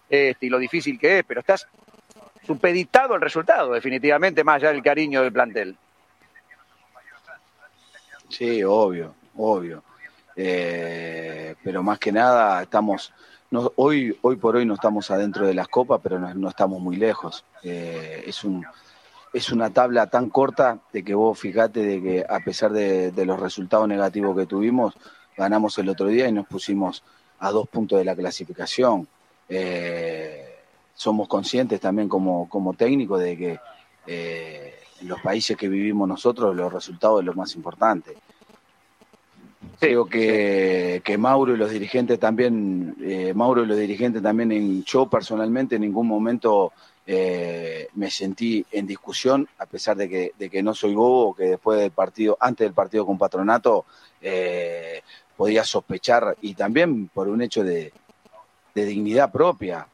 este, 0.08 0.46
y 0.46 0.48
lo 0.48 0.58
difícil 0.58 0.98
que 0.98 1.18
es, 1.18 1.24
pero 1.24 1.40
estás 1.40 1.68
supeditado 2.44 3.14
al 3.14 3.20
resultado, 3.20 3.72
definitivamente, 3.72 4.42
más 4.42 4.56
allá 4.56 4.72
del 4.72 4.82
cariño 4.82 5.22
del 5.22 5.32
plantel. 5.32 5.76
Sí, 8.28 8.62
obvio, 8.64 9.14
obvio. 9.36 9.82
Eh, 10.36 11.54
pero 11.62 11.82
más 11.82 11.98
que 11.98 12.12
nada 12.12 12.62
estamos, 12.62 13.12
hoy, 13.76 14.16
hoy 14.22 14.36
por 14.36 14.56
hoy 14.56 14.66
no 14.66 14.74
estamos 14.74 15.10
adentro 15.10 15.46
de 15.46 15.54
las 15.54 15.68
copas, 15.68 16.00
pero 16.02 16.18
no, 16.18 16.48
estamos 16.48 16.80
muy 16.80 16.96
lejos. 16.96 17.44
Eh, 17.62 18.24
es 18.26 18.44
un 18.44 18.64
es 19.32 19.50
una 19.52 19.70
tabla 19.70 20.06
tan 20.06 20.30
corta 20.30 20.78
de 20.92 21.02
que 21.02 21.14
vos 21.14 21.38
fijate 21.38 21.80
de 21.80 22.02
que 22.02 22.26
a 22.28 22.40
pesar 22.40 22.72
de, 22.72 23.12
los 23.26 23.38
resultados 23.38 23.86
negativos 23.86 24.36
que 24.36 24.46
tuvimos, 24.46 24.94
ganamos 25.36 25.76
el 25.78 25.88
otro 25.88 26.06
día 26.06 26.28
y 26.28 26.32
nos 26.32 26.46
pusimos 26.46 27.02
a 27.38 27.50
dos 27.50 27.68
puntos 27.68 27.98
de 27.98 28.04
la 28.04 28.16
clasificación. 28.16 29.06
Eh, 29.48 30.56
somos 30.94 31.28
conscientes 31.28 31.80
también 31.80 32.08
como, 32.08 32.48
como 32.48 32.74
técnicos 32.74 33.20
de 33.20 33.36
que 33.36 33.60
eh, 34.06 34.74
en 35.00 35.08
los 35.08 35.20
países 35.20 35.56
que 35.56 35.68
vivimos 35.68 36.08
nosotros 36.08 36.56
los 36.56 36.72
resultados 36.72 37.20
es 37.20 37.26
lo 37.26 37.34
más 37.34 37.54
importante. 37.54 38.16
Creo 39.80 40.06
que, 40.06 41.02
que, 41.04 41.16
Mauro 41.16 41.54
y 41.54 41.56
los 41.56 41.70
dirigentes 41.70 42.18
también, 42.18 42.96
eh, 43.00 43.32
Mauro 43.32 43.62
y 43.62 43.66
los 43.66 43.78
dirigentes 43.78 44.20
también, 44.20 44.50
en, 44.50 44.82
yo 44.82 45.08
personalmente 45.08 45.76
en 45.76 45.82
ningún 45.82 46.08
momento 46.08 46.72
eh, 47.06 47.86
me 47.94 48.10
sentí 48.10 48.66
en 48.72 48.88
discusión, 48.88 49.48
a 49.58 49.66
pesar 49.66 49.96
de 49.96 50.08
que, 50.08 50.32
de 50.36 50.50
que 50.50 50.64
no 50.64 50.74
soy 50.74 50.94
bobo, 50.94 51.32
que 51.32 51.44
después 51.44 51.78
del 51.78 51.92
partido, 51.92 52.36
antes 52.40 52.66
del 52.66 52.74
partido 52.74 53.06
con 53.06 53.18
Patronato, 53.18 53.86
eh, 54.20 55.00
podía 55.36 55.62
sospechar, 55.62 56.36
y 56.42 56.54
también 56.54 57.06
por 57.08 57.28
un 57.28 57.40
hecho 57.40 57.62
de, 57.62 57.92
dignidad 58.74 59.32
propia, 59.32 59.86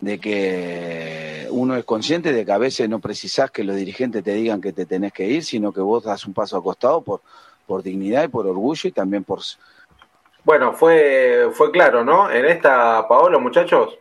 de 0.00 0.18
que 0.18 1.46
uno 1.50 1.76
es 1.76 1.84
consciente 1.84 2.32
de 2.32 2.44
que 2.44 2.52
a 2.52 2.58
veces 2.58 2.88
no 2.88 2.98
precisás 2.98 3.50
que 3.50 3.62
los 3.62 3.76
dirigentes 3.76 4.24
te 4.24 4.34
digan 4.34 4.60
que 4.60 4.72
te 4.72 4.86
tenés 4.86 5.12
que 5.12 5.28
ir, 5.28 5.44
sino 5.44 5.72
que 5.72 5.80
vos 5.80 6.02
das 6.02 6.24
un 6.24 6.34
paso 6.34 6.56
acostado 6.56 7.02
por, 7.02 7.20
por 7.66 7.82
dignidad 7.82 8.24
y 8.24 8.28
por 8.28 8.46
orgullo 8.46 8.88
y 8.88 8.92
también 8.92 9.24
por... 9.24 9.40
Bueno, 10.44 10.72
fue, 10.72 11.48
fue 11.52 11.70
claro, 11.70 12.04
¿no? 12.04 12.30
En 12.30 12.44
esta, 12.44 13.06
Paolo, 13.08 13.40
muchachos 13.40 13.98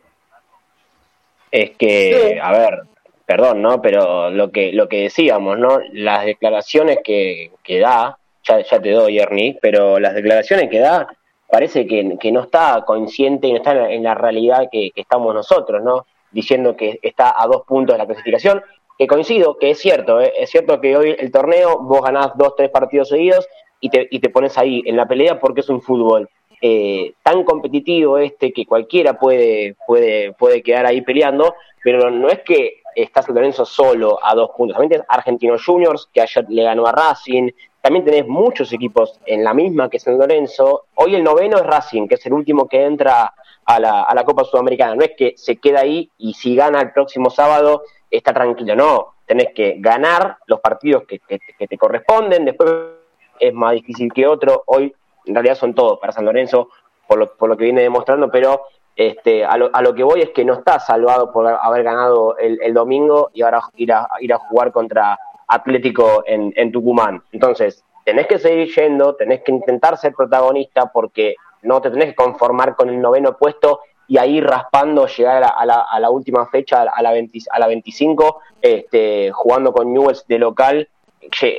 es 1.54 1.70
que, 1.78 2.40
a 2.42 2.52
ver, 2.52 2.82
perdón, 3.28 3.62
¿no? 3.62 3.80
Pero 3.80 4.32
lo 4.32 4.52
que, 4.52 4.74
lo 4.74 4.90
que 4.90 5.04
decíamos, 5.04 5.60
¿no? 5.60 5.80
Las 5.92 6.26
declaraciones 6.26 6.98
que, 7.04 7.52
que 7.64 7.80
da, 7.80 8.18
ya, 8.44 8.62
ya 8.62 8.82
te 8.82 8.90
doy, 8.90 9.20
Ernie, 9.20 9.60
pero 9.62 10.00
las 10.00 10.16
declaraciones 10.16 10.68
que 10.68 10.80
da 10.80 11.08
parece 11.48 11.86
que, 11.86 12.18
que 12.20 12.32
no 12.32 12.42
está 12.42 12.84
consciente 12.88 13.46
y 13.46 13.52
no 13.52 13.58
está 13.58 13.88
en 13.92 14.02
la, 14.02 14.16
realidad 14.16 14.68
que, 14.72 14.92
estamos 14.96 15.36
nosotros, 15.36 15.84
¿no? 15.84 16.08
Diciendo 16.32 16.76
que 16.76 16.98
está 17.04 17.40
a 17.40 17.46
dos 17.46 17.62
puntos 17.68 17.94
de 17.94 18.00
la 18.00 18.08
clasificación, 18.08 18.64
que 18.98 19.08
coincido, 19.08 19.58
que 19.58 19.72
es 19.72 19.80
cierto, 19.80 20.22
¿eh? 20.22 20.34
es 20.38 20.50
cierto 20.50 20.80
que 20.80 20.96
hoy 20.96 21.16
el 21.18 21.32
torneo 21.32 21.80
vos 21.80 22.02
ganás 22.02 22.32
dos, 22.38 22.56
tres 22.56 22.70
partidos 22.70 23.10
seguidos 23.10 23.48
y 23.80 23.90
te, 23.90 24.08
y 24.10 24.20
te 24.20 24.30
pones 24.30 24.58
ahí 24.58 24.82
en 24.86 24.96
la 24.96 25.08
pelea 25.08 25.40
porque 25.40 25.62
es 25.62 25.70
un 25.70 25.82
fútbol. 25.82 26.30
Eh, 26.62 27.16
tan 27.24 27.44
competitivo 27.44 28.18
este 28.18 28.54
que 28.54 28.66
cualquiera 28.66 29.20
puede, 29.20 29.76
puede, 29.86 30.32
puede 30.34 30.64
quedar 30.64 30.86
ahí 30.86 31.02
peleando, 31.02 31.56
pero 31.84 32.10
no 32.10 32.30
es 32.30 32.40
que 32.40 32.84
está 32.96 33.22
San 33.22 33.36
Lorenzo 33.36 33.66
solo 33.66 34.20
a 34.24 34.34
dos 34.34 34.52
puntos. 34.56 34.76
También 34.76 34.92
tenés 34.92 35.06
Argentinos 35.10 35.66
Juniors, 35.66 36.10
que 36.14 36.22
ayer 36.22 36.46
le 36.48 36.64
ganó 36.64 36.86
a 36.88 36.92
Racing. 36.92 37.50
También 37.82 38.06
tenés 38.06 38.28
muchos 38.28 38.72
equipos 38.72 39.20
en 39.26 39.44
la 39.44 39.54
misma 39.54 39.90
que 39.90 40.00
San 40.00 40.18
Lorenzo. 40.18 40.86
Hoy 40.96 41.16
el 41.16 41.24
noveno 41.24 41.58
es 41.58 41.66
Racing, 41.66 42.08
que 42.08 42.16
es 42.16 42.26
el 42.26 42.34
último 42.34 42.70
que 42.70 42.84
entra 42.84 43.34
a 43.66 43.80
la, 43.80 44.04
a 44.04 44.16
la 44.16 44.24
Copa 44.24 44.44
Sudamericana. 44.44 44.96
No 44.96 45.04
es 45.04 45.12
que 45.18 45.34
se 45.38 45.58
queda 45.58 45.82
ahí 45.82 46.10
y 46.18 46.34
si 46.34 46.56
gana 46.56 46.82
el 46.82 46.92
próximo 46.92 47.30
sábado 47.30 47.84
está 48.10 48.34
tranquilo. 48.34 48.76
No, 48.76 49.16
tenés 49.26 49.54
que 49.54 49.76
ganar 49.80 50.38
los 50.48 50.60
partidos 50.60 51.04
que, 51.08 51.20
que 51.20 51.68
te 51.68 51.78
corresponden. 51.78 52.46
Después 52.46 52.72
es 53.40 53.54
más 53.54 53.74
difícil 53.74 54.12
que 54.14 54.28
otro. 54.28 54.64
Hoy 54.68 54.94
en 55.26 55.36
realidad 55.36 55.56
son 55.56 55.74
todos 55.74 56.00
para 56.00 56.14
San 56.14 56.26
Lorenzo, 56.26 56.70
por 57.08 57.20
lo, 57.20 57.34
por 57.36 57.50
lo 57.50 57.58
que 57.58 57.66
viene 57.66 57.82
demostrando, 57.82 58.30
pero 58.30 58.64
este, 58.96 59.46
a, 59.46 59.58
lo, 59.58 59.70
a 59.74 59.82
lo 59.82 59.94
que 59.94 60.04
voy 60.04 60.22
es 60.22 60.30
que 60.30 60.46
no 60.46 60.54
está 60.54 60.80
salvado 60.80 61.32
por 61.32 61.48
haber 61.48 61.84
ganado 61.84 62.38
el, 62.38 62.74
domingo 62.74 63.32
y 63.34 63.42
ahora 63.42 63.62
ir 63.76 63.92
a, 63.92 64.08
ir 64.20 64.34
a 64.34 64.38
jugar 64.38 64.72
contra 64.72 65.18
Atlético 65.48 66.24
en, 66.26 66.54
en, 66.56 66.72
Tucumán. 66.72 67.24
Entonces, 67.32 67.84
tenés 68.06 68.28
que 68.28 68.40
seguir 68.40 68.74
yendo, 68.74 69.16
tenés 69.16 69.42
que 69.42 69.52
intentar 69.52 69.98
ser 69.98 70.14
protagonista 70.14 70.92
porque 70.92 71.36
no 71.64 71.82
te 71.82 71.90
tenés 71.90 72.10
que 72.10 72.16
conformar 72.16 72.76
con 72.76 72.90
el 72.90 73.02
noveno 73.02 73.38
puesto 73.38 73.82
y 74.08 74.18
ahí 74.18 74.42
raspando 74.42 75.08
llegar 75.08 75.44
a 75.44 75.66
la, 75.66 75.82
a 75.82 76.00
la, 76.00 76.10
última 76.10 76.46
fecha, 76.48 76.82
a 76.82 77.02
la, 77.02 77.12
20, 77.12 77.40
a 77.52 77.60
la 77.60 77.68
25, 77.68 78.42
este, 78.62 79.32
jugando 79.32 79.72
con 79.72 79.94
Newells 79.94 80.28
de 80.28 80.40
local 80.40 80.90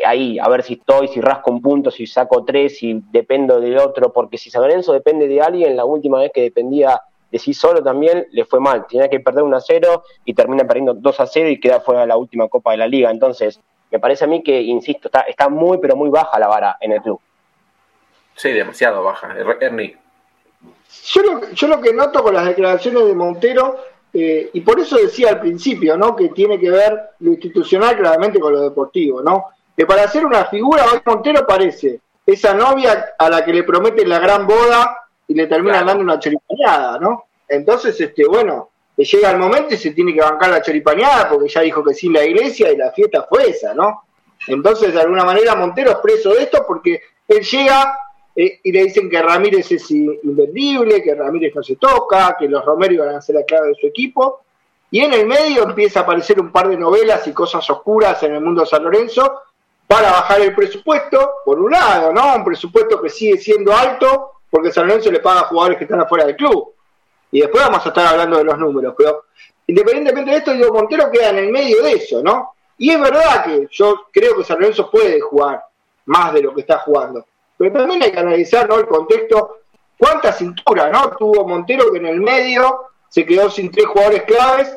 ahí, 0.07 0.39
a 0.39 0.49
ver 0.49 0.63
si 0.63 0.75
estoy, 0.75 1.09
si 1.09 1.21
rasco 1.21 1.51
un 1.51 1.63
punto, 1.63 1.91
si 1.91 2.07
saco 2.07 2.45
tres, 2.45 2.79
si 2.79 3.03
dependo 3.11 3.61
del 3.61 3.79
otro, 3.79 4.13
porque 4.13 4.39
si 4.39 4.51
San 4.51 4.63
Lorenzo 4.63 4.93
depende 4.93 5.27
de 5.29 5.41
alguien, 5.41 5.77
la 5.77 5.85
última 5.85 6.19
vez 6.19 6.33
que 6.33 6.43
dependía 6.43 7.01
de 7.31 7.39
sí 7.39 7.55
solo 7.55 7.83
también 7.83 8.27
le 8.31 8.45
fue 8.45 8.61
mal, 8.61 8.87
tenía 8.87 9.09
que 9.09 9.21
perder 9.21 9.43
1 9.43 9.57
a 9.57 9.61
0 9.61 10.03
y 10.25 10.35
termina 10.35 10.65
perdiendo 10.65 10.95
2 10.95 11.21
a 11.21 11.27
0 11.27 11.49
y 11.49 11.61
queda 11.61 11.81
fuera 11.81 12.03
de 12.03 12.07
la 12.07 12.17
última 12.17 12.49
Copa 12.49 12.73
de 12.73 12.77
la 12.77 12.87
Liga, 12.87 13.11
entonces 13.11 13.61
me 13.91 13.99
parece 13.99 14.25
a 14.25 14.29
mí 14.29 14.43
que, 14.43 14.61
insisto, 14.61 15.09
está, 15.09 15.21
está 15.21 15.49
muy 15.49 15.79
pero 15.79 15.97
muy 15.97 16.11
baja 16.11 16.39
la 16.39 16.49
vara 16.49 16.77
en 16.81 16.93
el 16.93 17.03
club. 17.03 17.21
Sí, 18.37 18.53
demasiado 18.53 19.03
baja, 19.03 19.35
Ernie. 19.61 19.97
Yo 21.05 21.23
lo, 21.23 21.51
yo 21.53 21.69
lo 21.69 21.81
que 21.81 21.93
noto 21.93 22.23
con 22.23 22.35
las 22.35 22.47
declaraciones 22.47 23.07
de 23.07 23.15
Montero, 23.15 23.77
eh, 24.13 24.51
y 24.53 24.61
por 24.61 24.79
eso 24.79 24.97
decía 24.97 25.31
al 25.31 25.41
principio, 25.41 25.97
¿no? 25.97 26.15
Que 26.15 26.29
tiene 26.29 26.59
que 26.59 26.71
ver 26.71 27.11
lo 27.21 27.33
institucional 27.33 27.97
claramente 27.97 28.39
con 28.39 28.53
lo 28.53 28.61
deportivo, 28.61 29.23
¿no? 29.23 29.47
Que 29.77 29.87
para 29.87 30.05
hacer 30.05 30.25
una 30.25 30.45
figura, 30.47 30.85
hoy 30.93 31.01
Montero 31.05 31.47
parece 31.47 32.01
esa 32.25 32.55
novia 32.55 33.15
a 33.19 33.29
la 33.29 33.45
que 33.45 33.53
le 33.53 33.65
prometen 33.65 34.09
la 34.09 34.19
gran 34.19 34.47
boda 34.47 34.97
y 35.27 35.35
le 35.35 35.47
terminan 35.47 35.87
dando 35.87 36.03
una 36.03 36.19
choripañada, 36.19 36.99
¿no? 36.99 37.25
Entonces, 37.49 38.01
este, 38.01 38.27
bueno, 38.27 38.71
le 38.97 39.05
llega 39.05 39.31
el 39.31 39.39
momento 39.39 39.75
y 39.75 39.79
se 39.79 39.91
tiene 39.91 40.15
que 40.15 40.21
bancar 40.21 40.51
la 40.51 40.63
choripañada 40.63 41.29
porque 41.29 41.49
ya 41.49 41.61
dijo 41.61 41.83
que 41.83 41.95
sí 41.95 42.09
la 42.09 42.25
iglesia 42.25 42.73
y 42.73 42.77
la 42.77 42.93
fiesta 42.93 43.27
fue 43.29 43.51
esa, 43.51 43.75
¿no? 43.75 44.05
Entonces, 44.47 44.95
de 44.95 45.01
alguna 45.01 45.25
manera, 45.25 45.55
Montero 45.55 45.91
es 45.91 45.97
preso 45.99 46.33
de 46.35 46.45
esto 46.45 46.65
porque 46.67 47.03
él 47.27 47.43
llega 47.43 47.99
eh, 48.37 48.61
y 48.63 48.73
le 48.73 48.85
dicen 48.85 49.09
que 49.09 49.23
Ramírez 49.23 49.71
es 49.71 49.91
invendible, 49.91 51.03
que 51.03 51.15
Ramírez 51.15 51.55
no 51.55 51.63
se 51.63 51.77
toca, 51.77 52.37
que 52.39 52.49
los 52.49 52.65
Romero 52.65 52.95
iban 52.95 53.15
a 53.15 53.21
ser 53.21 53.37
la 53.37 53.45
clave 53.45 53.69
de 53.69 53.75
su 53.75 53.87
equipo. 53.87 54.41
Y 54.91 55.01
en 55.01 55.13
el 55.13 55.27
medio 55.27 55.65
empieza 55.65 56.01
a 56.01 56.03
aparecer 56.03 56.41
un 56.41 56.53
par 56.53 56.69
de 56.69 56.77
novelas 56.77 57.27
y 57.27 57.33
cosas 57.33 57.69
oscuras 57.71 58.23
en 58.23 58.35
el 58.35 58.41
mundo 58.41 58.63
de 58.63 58.69
San 58.69 58.85
Lorenzo 58.85 59.43
para 59.87 60.11
bajar 60.11 60.41
el 60.41 60.55
presupuesto, 60.55 61.31
por 61.45 61.59
un 61.61 61.71
lado, 61.71 62.13
¿no? 62.13 62.37
Un 62.37 62.45
presupuesto 62.45 63.01
que 63.01 63.09
sigue 63.09 63.39
siendo 63.39 63.75
alto 63.75 64.33
porque 64.51 64.71
San 64.71 64.87
Lorenzo 64.87 65.11
le 65.11 65.19
paga 65.19 65.41
a 65.41 65.45
jugadores 65.45 65.79
que 65.79 65.85
están 65.85 66.01
afuera 66.01 66.25
del 66.25 66.37
club. 66.37 66.75
Y 67.33 67.41
después 67.41 67.65
vamos 67.65 67.85
a 67.85 67.89
estar 67.89 68.07
hablando 68.07 68.39
de 68.39 68.45
los 68.45 68.57
números, 68.57 68.95
pero 68.97 69.25
independientemente 69.67 70.31
de 70.31 70.37
esto, 70.37 70.53
digo, 70.53 70.73
Montero 70.73 71.11
queda 71.11 71.31
en 71.31 71.39
el 71.39 71.51
medio 71.51 71.83
de 71.83 71.93
eso, 71.95 72.23
¿no? 72.23 72.55
Y 72.79 72.91
es 72.91 73.01
verdad 73.01 73.45
que 73.45 73.67
yo 73.73 74.07
creo 74.13 74.37
que 74.37 74.45
San 74.45 74.61
Lorenzo 74.61 74.89
puede 74.89 75.21
jugar 75.21 75.65
más 76.07 76.33
de 76.33 76.43
lo 76.43 76.55
que 76.55 76.61
está 76.61 76.79
jugando. 76.79 77.27
Pero 77.71 77.85
también 77.85 78.03
hay 78.03 78.13
que 78.13 78.19
analizar 78.19 78.69
¿no? 78.69 78.79
el 78.79 78.87
contexto, 78.87 79.61
cuánta 79.99 80.33
cintura 80.33 80.91
¿no? 80.91 81.11
tuvo 81.17 81.47
Montero 81.47 81.91
que 81.93 81.99
en 81.99 82.07
el 82.07 82.21
medio 82.21 82.89
se 83.09 83.25
quedó 83.25 83.51
sin 83.51 83.71
tres 83.71 83.87
jugadores 83.87 84.25
claves 84.25 84.77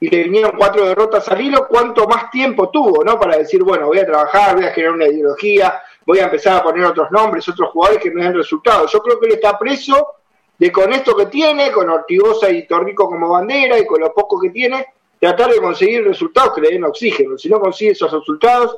y 0.00 0.10
le 0.10 0.24
vinieron 0.24 0.52
cuatro 0.56 0.86
derrotas 0.86 1.28
al 1.28 1.40
hilo, 1.40 1.66
cuánto 1.68 2.06
más 2.06 2.30
tiempo 2.30 2.68
tuvo 2.68 3.02
¿no? 3.02 3.18
para 3.18 3.38
decir, 3.38 3.62
bueno, 3.62 3.86
voy 3.86 3.98
a 3.98 4.06
trabajar, 4.06 4.56
voy 4.56 4.64
a 4.64 4.72
generar 4.72 4.94
una 4.94 5.06
ideología, 5.06 5.82
voy 6.06 6.18
a 6.18 6.24
empezar 6.24 6.56
a 6.58 6.62
poner 6.62 6.84
otros 6.84 7.10
nombres, 7.10 7.48
otros 7.48 7.70
jugadores 7.70 8.02
que 8.02 8.10
me 8.10 8.22
den 8.22 8.34
resultados. 8.34 8.92
Yo 8.92 9.00
creo 9.00 9.18
que 9.18 9.26
él 9.26 9.32
está 9.32 9.58
preso 9.58 10.14
de 10.58 10.70
con 10.70 10.92
esto 10.92 11.16
que 11.16 11.26
tiene, 11.26 11.72
con 11.72 11.88
Ortigosa 11.88 12.50
y 12.50 12.66
Torrico 12.66 13.08
como 13.08 13.30
bandera 13.30 13.78
y 13.78 13.86
con 13.86 14.00
lo 14.00 14.12
poco 14.12 14.38
que 14.40 14.50
tiene, 14.50 14.86
tratar 15.18 15.50
de 15.50 15.60
conseguir 15.60 16.04
resultados 16.04 16.54
que 16.54 16.60
le 16.60 16.70
den 16.70 16.84
oxígeno. 16.84 17.36
Si 17.38 17.48
no 17.48 17.58
consigue 17.58 17.92
esos 17.92 18.12
resultados, 18.12 18.76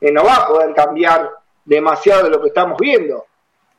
no 0.00 0.24
va 0.24 0.34
a 0.36 0.48
poder 0.48 0.74
cambiar 0.74 1.30
demasiado 1.64 2.24
de 2.24 2.30
lo 2.30 2.40
que 2.40 2.48
estamos 2.48 2.78
viendo. 2.78 3.26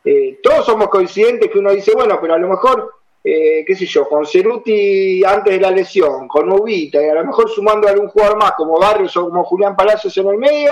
Eh, 0.03 0.39
todos 0.41 0.65
somos 0.65 0.87
coincidentes 0.89 1.49
que 1.49 1.57
uno 1.57 1.71
dice, 1.71 1.93
bueno, 1.95 2.19
pero 2.21 2.35
a 2.35 2.37
lo 2.37 2.47
mejor, 2.47 2.93
eh, 3.23 3.63
qué 3.65 3.75
sé 3.75 3.87
yo, 3.87 4.07
con 4.07 4.25
Ceruti 4.25 5.23
antes 5.23 5.53
de 5.53 5.59
la 5.59 5.71
lesión, 5.71 6.27
con 6.27 6.51
Ubita, 6.51 7.01
y 7.01 7.09
a 7.09 7.15
lo 7.15 7.25
mejor 7.25 7.49
sumando 7.49 7.87
a 7.87 7.91
algún 7.91 8.09
jugador 8.09 8.37
más 8.37 8.51
como 8.51 8.79
Barrios 8.79 9.17
o 9.17 9.29
como 9.29 9.43
Julián 9.43 9.75
Palacios 9.75 10.15
en 10.17 10.27
el 10.27 10.37
medio, 10.37 10.71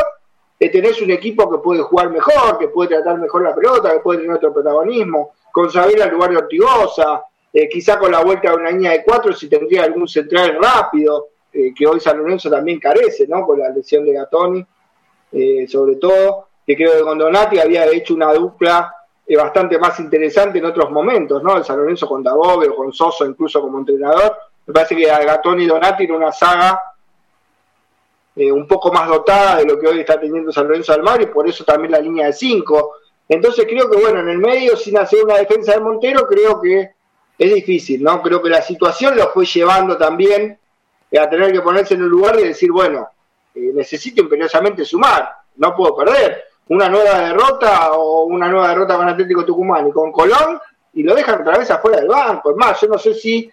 eh, 0.60 0.70
tenés 0.70 1.02
un 1.02 1.10
equipo 1.10 1.50
que 1.50 1.58
puede 1.58 1.82
jugar 1.82 2.12
mejor, 2.12 2.60
que 2.60 2.68
puede 2.68 2.90
tratar 2.90 3.18
mejor 3.18 3.42
la 3.42 3.56
pelota, 3.56 3.92
que 3.92 4.00
puede 4.02 4.20
tener 4.20 4.36
otro 4.36 4.54
protagonismo, 4.54 5.32
con 5.52 5.72
saber 5.72 6.02
al 6.04 6.12
lugar 6.12 6.30
de 6.30 6.38
Ortigosa, 6.38 7.24
quizá 7.70 8.00
con 8.00 8.12
la 8.12 8.24
vuelta 8.24 8.50
de 8.50 8.56
una 8.56 8.72
línea 8.72 8.92
de 8.92 9.04
cuatro 9.04 9.32
si 9.32 9.48
tendría 9.48 9.84
algún 9.84 10.08
central 10.08 10.58
rápido, 10.60 11.28
que 11.52 11.86
hoy 11.86 12.00
San 12.00 12.18
Lorenzo 12.18 12.50
también 12.50 12.80
carece, 12.80 13.28
¿no? 13.28 13.46
Con 13.46 13.60
la 13.60 13.70
lesión 13.70 14.04
de 14.04 14.14
Gatoni, 14.14 14.66
sobre 15.68 15.98
todo 15.98 16.48
que 16.66 16.76
creo 16.76 16.94
que 16.94 17.02
con 17.02 17.18
Donati 17.18 17.60
había 17.60 17.86
hecho 17.86 18.14
una 18.14 18.34
dupla 18.34 18.94
eh, 19.26 19.38
bastante 19.38 19.78
más 19.78 20.00
interesante 20.00 20.60
en 20.60 20.66
otros 20.66 20.92
momentos, 20.92 21.42
¿no? 21.44 21.58
El 21.58 21.64
San 21.64 21.78
Lorenzo 21.78 22.08
con 22.08 22.24
Dabove 22.24 22.68
o 22.70 22.76
con 22.76 22.92
Soso 22.92 23.26
incluso 23.26 23.62
como 23.62 23.80
entrenador. 23.80 24.38
Me 24.66 24.74
parece 24.74 24.96
que 24.96 25.06
Gatón 25.06 25.62
y 25.62 25.66
Donati 25.66 26.04
era 26.04 26.16
una 26.16 26.32
saga 26.32 26.82
eh, 28.36 28.52
un 28.52 28.68
poco 28.68 28.92
más 28.92 29.08
dotada 29.08 29.58
de 29.58 29.66
lo 29.66 29.80
que 29.80 29.88
hoy 29.88 30.00
está 30.00 30.20
teniendo 30.20 30.52
San 30.52 30.68
Lorenzo 30.68 30.98
Mar 31.02 31.22
y 31.22 31.28
por 31.28 31.48
eso 31.48 31.64
también 31.64 31.92
la 31.92 32.00
línea 32.00 32.28
de 32.28 32.34
5. 32.34 32.92
Entonces 33.30 33.66
creo 33.68 33.90
que, 33.90 33.98
bueno, 33.98 34.20
en 34.20 34.30
el 34.30 34.38
medio, 34.38 34.76
sin 34.76 34.98
hacer 34.98 35.24
una 35.24 35.36
defensa 35.36 35.74
de 35.74 35.80
Montero, 35.80 36.28
creo 36.28 36.60
que 36.60 36.92
es 37.38 37.54
difícil, 37.54 38.04
¿no? 38.04 38.22
Creo 38.22 38.42
que 38.42 38.50
la 38.50 38.62
situación 38.62 39.16
lo 39.16 39.30
fue 39.30 39.46
llevando 39.46 39.98
también 39.98 40.60
a 41.18 41.30
tener 41.30 41.52
que 41.52 41.62
ponerse 41.62 41.94
en 41.94 42.02
el 42.02 42.08
lugar 42.08 42.36
de 42.36 42.48
decir, 42.48 42.72
bueno, 42.72 43.08
eh, 43.56 43.72
necesito 43.74 44.22
imperiosamente 44.22 44.84
sumar, 44.84 45.30
no 45.56 45.76
puedo 45.76 45.96
perder 45.96 46.53
una 46.70 46.90
nueva 46.90 47.20
derrota 47.20 47.94
o 47.94 48.24
una 48.24 48.48
nueva 48.48 48.70
derrota 48.70 48.96
con 48.96 49.10
Atlético 49.10 49.46
Tucumán 49.46 49.88
y 49.88 49.92
con 49.92 50.12
Colón 50.12 50.60
y 50.94 51.04
lo 51.04 51.16
dejan 51.16 51.42
otra 51.42 51.58
vez 51.58 51.70
afuera 51.72 52.00
del 52.00 52.08
banco. 52.08 52.52
Es 52.52 52.58
más, 52.58 52.80
yo 52.80 52.88
no 52.88 52.98
sé 52.98 53.14
si 53.14 53.52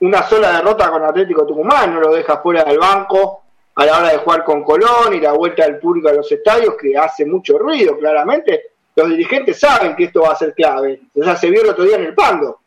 una 0.00 0.22
sola 0.22 0.52
derrota 0.52 0.90
con 0.90 1.04
Atlético 1.04 1.46
Tucumán 1.46 1.94
no 1.94 2.00
lo 2.00 2.12
deja 2.12 2.38
fuera 2.38 2.64
del 2.64 2.78
banco 2.78 3.42
a 3.74 3.86
la 3.86 3.98
hora 3.98 4.10
de 4.10 4.18
jugar 4.18 4.44
con 4.44 4.62
Colón 4.62 5.14
y 5.14 5.20
la 5.20 5.32
vuelta 5.32 5.64
del 5.64 5.78
público 5.78 6.08
a 6.08 6.12
los 6.12 6.30
estadios 6.30 6.74
que 6.76 6.96
hace 6.96 7.24
mucho 7.24 7.58
ruido, 7.58 7.96
claramente. 7.96 8.72
Los 8.94 9.08
dirigentes 9.08 9.58
saben 9.58 9.96
que 9.96 10.04
esto 10.04 10.22
va 10.22 10.32
a 10.32 10.36
ser 10.36 10.54
clave. 10.54 11.00
sea, 11.14 11.36
se 11.36 11.48
vio 11.48 11.62
el 11.62 11.70
otro 11.70 11.84
día 11.84 11.96
en 11.96 12.04
el 12.04 12.14
Pando. 12.14 12.58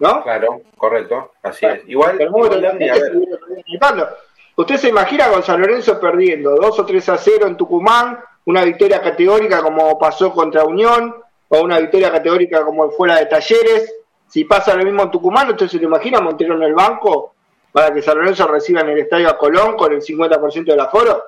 ¿No? 0.00 0.22
Claro, 0.22 0.62
correcto, 0.76 1.32
así 1.42 1.66
es. 1.66 1.82
Igual, 1.86 2.18
Usted 4.56 4.76
se 4.76 4.88
imagina 4.88 5.28
con 5.28 5.42
San 5.42 5.60
Lorenzo 5.60 5.98
perdiendo 5.98 6.54
2 6.56 6.78
o 6.80 6.84
3 6.84 7.08
a 7.08 7.16
0 7.16 7.46
en 7.46 7.56
Tucumán, 7.56 8.18
una 8.44 8.64
victoria 8.64 9.00
categórica 9.00 9.62
como 9.62 9.98
pasó 9.98 10.32
contra 10.32 10.64
Unión, 10.64 11.14
o 11.50 11.60
una 11.60 11.78
victoria 11.78 12.10
categórica 12.10 12.64
como 12.64 12.90
fuera 12.90 13.16
de 13.16 13.26
Talleres. 13.26 13.94
Si 14.28 14.44
pasa 14.44 14.74
lo 14.76 14.84
mismo 14.84 15.02
en 15.02 15.10
Tucumán, 15.10 15.50
¿usted 15.50 15.66
se 15.66 15.78
lo 15.78 15.84
imagina 15.84 16.20
Montero 16.20 16.54
en 16.54 16.62
el 16.62 16.74
banco 16.74 17.34
para 17.72 17.92
que 17.92 18.02
San 18.02 18.18
Lorenzo 18.18 18.46
reciba 18.46 18.80
en 18.82 18.90
el 18.90 18.98
estadio 18.98 19.28
a 19.28 19.36
Colón 19.36 19.76
con 19.76 19.92
el 19.92 20.00
50% 20.00 20.64
del 20.64 20.80
aforo? 20.80 21.24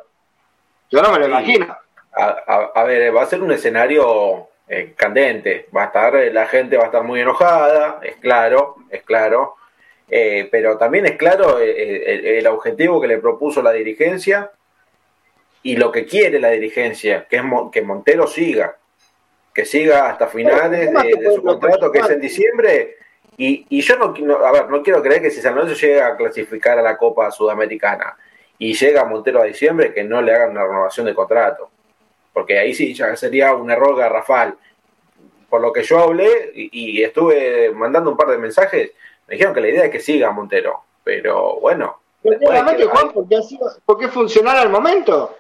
Yo 0.91 1.03
no 1.03 1.11
me 1.11 1.19
lo 1.19 1.27
imagino. 1.27 1.77
A, 2.15 2.85
ver, 2.85 3.15
va 3.15 3.23
a 3.23 3.27
ser 3.27 3.43
un 3.43 3.51
escenario 3.51 4.49
eh, 4.69 4.93
candente. 4.97 5.67
Va 5.75 5.85
a 5.85 5.87
estar, 5.87 6.15
la 6.33 6.47
gente 6.47 6.77
va 6.77 6.85
a 6.85 6.87
estar 6.87 7.03
muy 7.03 7.21
enojada, 7.21 7.99
es 8.03 8.17
claro, 8.17 8.77
es 8.91 9.03
claro. 9.03 9.57
Eh, 10.09 10.49
pero 10.53 10.77
también 10.77 11.07
es 11.07 11.17
claro 11.17 11.59
eh, 11.59 12.39
el, 12.39 12.47
objetivo 12.47 13.01
que 13.01 13.07
le 13.07 13.19
propuso 13.19 13.63
la 13.63 13.73
dirigencia 13.73 14.51
y 15.63 15.77
lo 15.77 15.93
que 15.93 16.05
quiere 16.05 16.41
la 16.41 16.51
dirigencia, 16.51 17.27
que 17.29 17.37
es 17.37 17.43
que 17.71 17.83
Montero 17.83 18.27
siga, 18.27 18.77
que 19.55 19.65
siga 19.65 20.09
hasta 20.09 20.27
finales 20.27 20.93
de, 20.93 21.35
su 21.35 21.43
contrato, 21.43 21.93
que 21.93 22.01
es 22.01 22.11
en 22.11 22.21
diciembre. 22.21 22.97
Y, 23.37 23.67
y 23.69 23.81
yo 23.81 23.97
no, 23.97 24.37
a 24.45 24.53
ver, 24.53 24.69
no 24.69 24.83
quiero 24.83 25.03
creer 25.03 25.23
que 25.23 25.31
si 25.31 25.41
San 25.41 25.55
Lorenzo 25.55 25.75
llega 25.75 26.09
a 26.09 26.17
clasificar 26.17 26.79
a 26.79 26.83
la 26.83 26.97
Copa 26.97 27.31
Sudamericana 27.31 28.17
y 28.59 28.75
llega 28.75 29.05
Montero 29.05 29.41
a 29.41 29.45
diciembre, 29.45 29.93
que 29.93 30.05
no 30.05 30.21
le 30.21 30.35
hagan 30.35 30.51
una 30.51 30.65
renovación 30.65 31.07
de 31.07 31.15
contrato. 31.15 31.71
Porque 32.33 32.59
ahí 32.59 32.75
sí 32.75 32.95
ya 32.95 33.15
sería 33.17 33.55
un 33.55 33.71
error 33.71 33.97
garrafal. 33.97 34.57
Por 35.49 35.61
lo 35.61 35.73
que 35.73 35.83
yo 35.83 35.99
hablé 35.99 36.51
y, 36.55 37.03
estuve 37.03 37.71
mandando 37.73 38.11
un 38.11 38.17
par 38.17 38.29
de 38.29 38.39
mensajes, 38.39 38.93
me 39.29 39.35
dijeron 39.35 39.55
que 39.55 39.61
la 39.61 39.69
idea 39.69 39.85
es 39.85 39.91
que 39.91 40.01
siga 40.01 40.31
Montero. 40.31 40.83
Pero 41.05 41.61
bueno. 41.61 41.99
Juan, 42.23 43.13
porque, 43.13 43.37
porque 43.85 44.09
funcionar 44.09 44.57
al 44.57 44.71
momento. 44.71 45.37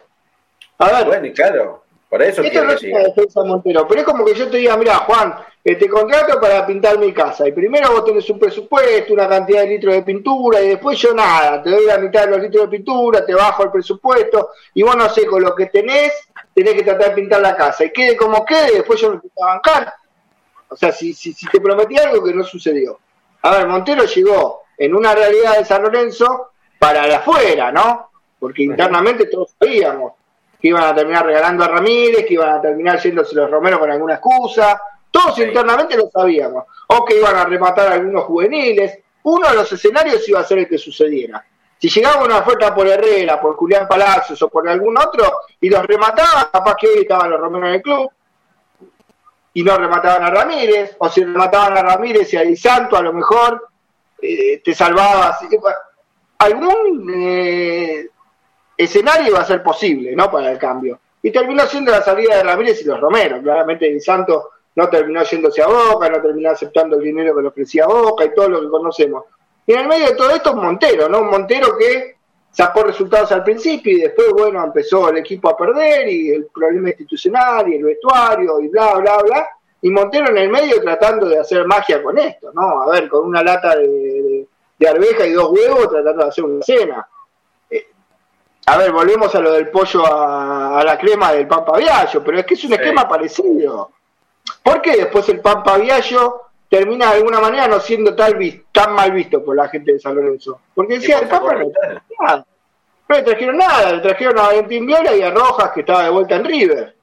A 0.78 0.90
ver. 0.90 1.06
Bueno, 1.06 1.28
claro, 1.34 1.82
por 2.12 2.22
eso 2.22 2.42
Esto 2.42 2.62
no 2.62 2.72
es 2.72 2.82
una 2.82 2.98
defensa 2.98 3.42
Montero, 3.42 3.88
pero 3.88 4.00
es 4.02 4.06
como 4.06 4.22
que 4.22 4.34
yo 4.34 4.50
te 4.50 4.58
diga, 4.58 4.76
mira, 4.76 4.96
Juan, 4.96 5.34
eh, 5.64 5.76
te 5.76 5.88
contrato 5.88 6.38
para 6.38 6.66
pintar 6.66 6.98
mi 6.98 7.10
casa. 7.10 7.48
Y 7.48 7.52
primero 7.52 7.90
vos 7.90 8.04
tenés 8.04 8.28
un 8.28 8.38
presupuesto, 8.38 9.14
una 9.14 9.26
cantidad 9.26 9.62
de 9.62 9.68
litros 9.68 9.94
de 9.94 10.02
pintura, 10.02 10.60
y 10.60 10.68
después 10.68 10.98
yo 10.98 11.14
nada, 11.14 11.62
te 11.62 11.70
doy 11.70 11.86
la 11.86 11.96
mitad 11.96 12.26
de 12.26 12.32
los 12.32 12.42
litros 12.42 12.64
de 12.64 12.76
pintura, 12.76 13.24
te 13.24 13.34
bajo 13.34 13.62
el 13.62 13.70
presupuesto, 13.70 14.50
y 14.74 14.82
vos 14.82 14.94
no 14.94 15.08
sé, 15.08 15.24
con 15.24 15.42
lo 15.42 15.54
que 15.54 15.66
tenés, 15.66 16.12
tenés 16.54 16.74
que 16.74 16.82
tratar 16.82 17.08
de 17.08 17.14
pintar 17.14 17.40
la 17.40 17.56
casa. 17.56 17.82
Y 17.86 17.90
quede 17.90 18.14
como 18.14 18.44
quede, 18.44 18.72
después 18.72 19.00
yo 19.00 19.14
no 19.14 19.18
te 19.18 19.28
voy 19.34 19.48
a 19.48 19.52
bancar. 19.54 19.94
O 20.68 20.76
sea, 20.76 20.92
si, 20.92 21.14
si, 21.14 21.32
si 21.32 21.46
te 21.46 21.62
prometí 21.62 21.96
algo 21.96 22.22
que 22.22 22.34
no 22.34 22.44
sucedió. 22.44 22.98
A 23.40 23.56
ver, 23.56 23.66
Montero 23.66 24.04
llegó 24.04 24.64
en 24.76 24.94
una 24.94 25.14
realidad 25.14 25.56
de 25.56 25.64
San 25.64 25.82
Lorenzo 25.82 26.50
para 26.78 27.06
la 27.06 27.16
afuera, 27.16 27.72
¿no? 27.72 28.10
Porque 28.38 28.64
internamente 28.64 29.24
todos 29.24 29.54
sabíamos 29.58 30.12
que 30.62 30.68
iban 30.68 30.84
a 30.84 30.94
terminar 30.94 31.26
regalando 31.26 31.64
a 31.64 31.68
Ramírez, 31.68 32.24
que 32.24 32.34
iban 32.34 32.50
a 32.50 32.60
terminar 32.60 33.02
yéndose 33.02 33.34
los 33.34 33.50
Romero 33.50 33.80
con 33.80 33.90
alguna 33.90 34.14
excusa. 34.14 34.80
Todos 35.10 35.36
internamente 35.40 35.96
lo 35.96 36.08
sabíamos. 36.08 36.66
O 36.86 37.04
que 37.04 37.16
iban 37.16 37.34
a 37.34 37.44
rematar 37.44 37.88
a 37.88 37.94
algunos 37.94 38.22
juveniles. 38.26 38.96
Uno 39.24 39.48
de 39.48 39.56
los 39.56 39.72
escenarios 39.72 40.28
iba 40.28 40.38
a 40.38 40.44
ser 40.44 40.58
el 40.58 40.68
que 40.68 40.78
sucediera. 40.78 41.44
Si 41.76 41.88
llegaba 41.88 42.24
una 42.24 42.38
oferta 42.38 42.72
por 42.72 42.86
Herrera, 42.86 43.40
por 43.40 43.56
Julián 43.56 43.88
Palacios 43.88 44.40
o 44.40 44.48
por 44.48 44.68
algún 44.68 44.96
otro 44.96 45.40
y 45.60 45.68
los 45.68 45.84
remataban, 45.84 46.46
capaz 46.52 46.76
que 46.76 46.86
hoy 46.86 46.98
estaban 47.00 47.28
los 47.28 47.40
Romero 47.40 47.66
en 47.66 47.74
el 47.74 47.82
club 47.82 48.08
y 49.54 49.64
no 49.64 49.76
remataban 49.76 50.22
a 50.22 50.30
Ramírez, 50.30 50.94
o 50.98 51.08
si 51.08 51.24
remataban 51.24 51.76
a 51.76 51.82
Ramírez 51.82 52.32
y 52.32 52.36
a 52.36 52.42
Di 52.42 52.56
Santo, 52.56 52.96
a 52.96 53.02
lo 53.02 53.12
mejor 53.12 53.68
eh, 54.22 54.62
te 54.64 54.74
salvabas. 54.74 55.40
Algún 56.38 57.12
eh, 57.12 58.06
escenario 58.82 59.28
iba 59.28 59.40
a 59.40 59.44
ser 59.44 59.62
posible, 59.62 60.14
¿no? 60.14 60.30
Para 60.30 60.50
el 60.50 60.58
cambio. 60.58 60.98
Y 61.22 61.30
terminó 61.30 61.64
siendo 61.66 61.92
la 61.92 62.02
salida 62.02 62.36
de 62.36 62.42
Ramírez 62.42 62.82
y 62.82 62.84
los 62.84 63.00
Romero. 63.00 63.40
Claramente 63.40 63.88
Di 63.88 64.00
Santo 64.00 64.50
no 64.74 64.88
terminó 64.88 65.22
yéndose 65.22 65.62
a 65.62 65.66
Boca, 65.66 66.08
no 66.08 66.20
terminó 66.20 66.50
aceptando 66.50 66.96
el 66.96 67.02
dinero 67.02 67.34
que 67.34 67.42
le 67.42 67.48
ofrecía 67.48 67.86
Boca 67.86 68.24
y 68.24 68.34
todo 68.34 68.48
lo 68.48 68.60
que 68.60 68.68
conocemos. 68.68 69.24
Y 69.66 69.72
en 69.72 69.80
el 69.80 69.88
medio 69.88 70.06
de 70.06 70.16
todo 70.16 70.30
esto 70.30 70.54
Montero, 70.54 71.08
¿no? 71.08 71.20
Un 71.20 71.30
Montero 71.30 71.76
que 71.76 72.16
sacó 72.50 72.82
resultados 72.82 73.32
al 73.32 73.44
principio 73.44 73.92
y 73.92 74.00
después, 74.00 74.28
bueno, 74.32 74.62
empezó 74.62 75.08
el 75.08 75.18
equipo 75.18 75.48
a 75.48 75.56
perder 75.56 76.08
y 76.08 76.30
el 76.30 76.46
problema 76.46 76.90
institucional 76.90 77.68
y 77.68 77.76
el 77.76 77.84
vestuario 77.84 78.60
y 78.60 78.68
bla, 78.68 78.94
bla, 78.94 79.18
bla. 79.22 79.48
Y 79.80 79.90
Montero 79.90 80.30
en 80.30 80.38
el 80.38 80.50
medio 80.50 80.80
tratando 80.80 81.28
de 81.28 81.38
hacer 81.38 81.66
magia 81.66 82.02
con 82.02 82.18
esto, 82.18 82.52
¿no? 82.54 82.82
A 82.82 82.90
ver, 82.90 83.08
con 83.08 83.26
una 83.26 83.42
lata 83.42 83.76
de, 83.76 84.46
de, 84.78 84.88
arveja 84.88 85.26
y 85.26 85.32
dos 85.32 85.50
huevos 85.50 85.88
tratando 85.88 86.22
de 86.22 86.28
hacer 86.28 86.44
una 86.44 86.62
cena. 86.62 87.08
A 88.66 88.76
ver, 88.78 88.92
volvemos 88.92 89.34
a 89.34 89.40
lo 89.40 89.52
del 89.52 89.68
pollo 89.68 90.04
a, 90.06 90.82
la 90.84 90.98
crema 90.98 91.32
del 91.32 91.48
Pampa 91.48 91.76
Viallo, 91.78 92.22
pero 92.22 92.38
es 92.38 92.46
que 92.46 92.54
es 92.54 92.64
un 92.64 92.74
esquema 92.74 93.08
parecido. 93.08 93.90
¿Por 94.62 94.80
qué 94.80 94.96
después 94.96 95.28
el 95.28 95.40
Pampa 95.40 95.78
Viallo 95.78 96.52
termina 96.72 97.10
de 97.10 97.18
alguna 97.18 97.38
manera 97.38 97.68
no 97.68 97.78
siendo 97.80 98.14
tal 98.14 98.34
tan 98.72 98.94
mal 98.94 99.12
visto 99.12 99.44
por 99.44 99.54
la 99.54 99.68
gente 99.68 99.92
de 99.92 99.98
San 99.98 100.14
Lorenzo. 100.14 100.58
Porque 100.74 100.94
decía, 100.94 101.18
el 101.18 101.28
Papa 101.28 101.52
no, 101.52 101.70
nada. 102.18 102.46
no 103.08 103.14
le 103.14 103.22
trajeron 103.22 103.58
nada, 103.58 103.92
le 103.92 104.00
trajeron 104.00 104.38
a 104.38 104.44
Valentín 104.44 104.86
Viola 104.86 105.14
y 105.14 105.20
a 105.20 105.30
Rojas, 105.30 105.72
que 105.72 105.80
estaba 105.80 106.04
de 106.04 106.08
vuelta 106.08 106.36
en 106.36 106.44
River. 106.46 106.96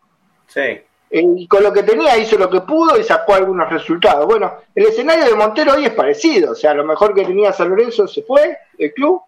Sí. 0.47 0.60
Eh, 0.62 0.84
y 1.12 1.47
con 1.47 1.62
lo 1.62 1.72
que 1.72 1.84
tenía 1.84 2.18
hizo 2.18 2.36
lo 2.39 2.49
que 2.49 2.62
pudo 2.62 2.97
y 2.97 3.03
sacó 3.03 3.36
algunos 3.36 3.70
resultados. 3.70 4.26
Bueno, 4.26 4.55
el 4.74 4.88
escenario 4.88 5.26
de 5.26 5.36
Montero 5.36 5.74
hoy 5.74 5.86
es 5.86 5.93
parecido, 5.93 6.53
o 6.53 6.55
sea, 6.55 6.74
lo 6.74 6.84
mejor 6.84 7.14
que 7.14 7.26
tenía 7.26 7.53
San 7.53 7.70
Lorenzo 7.70 8.07
se 8.07 8.24
fue, 8.24 8.57
el 8.76 8.91
club, 8.91 9.22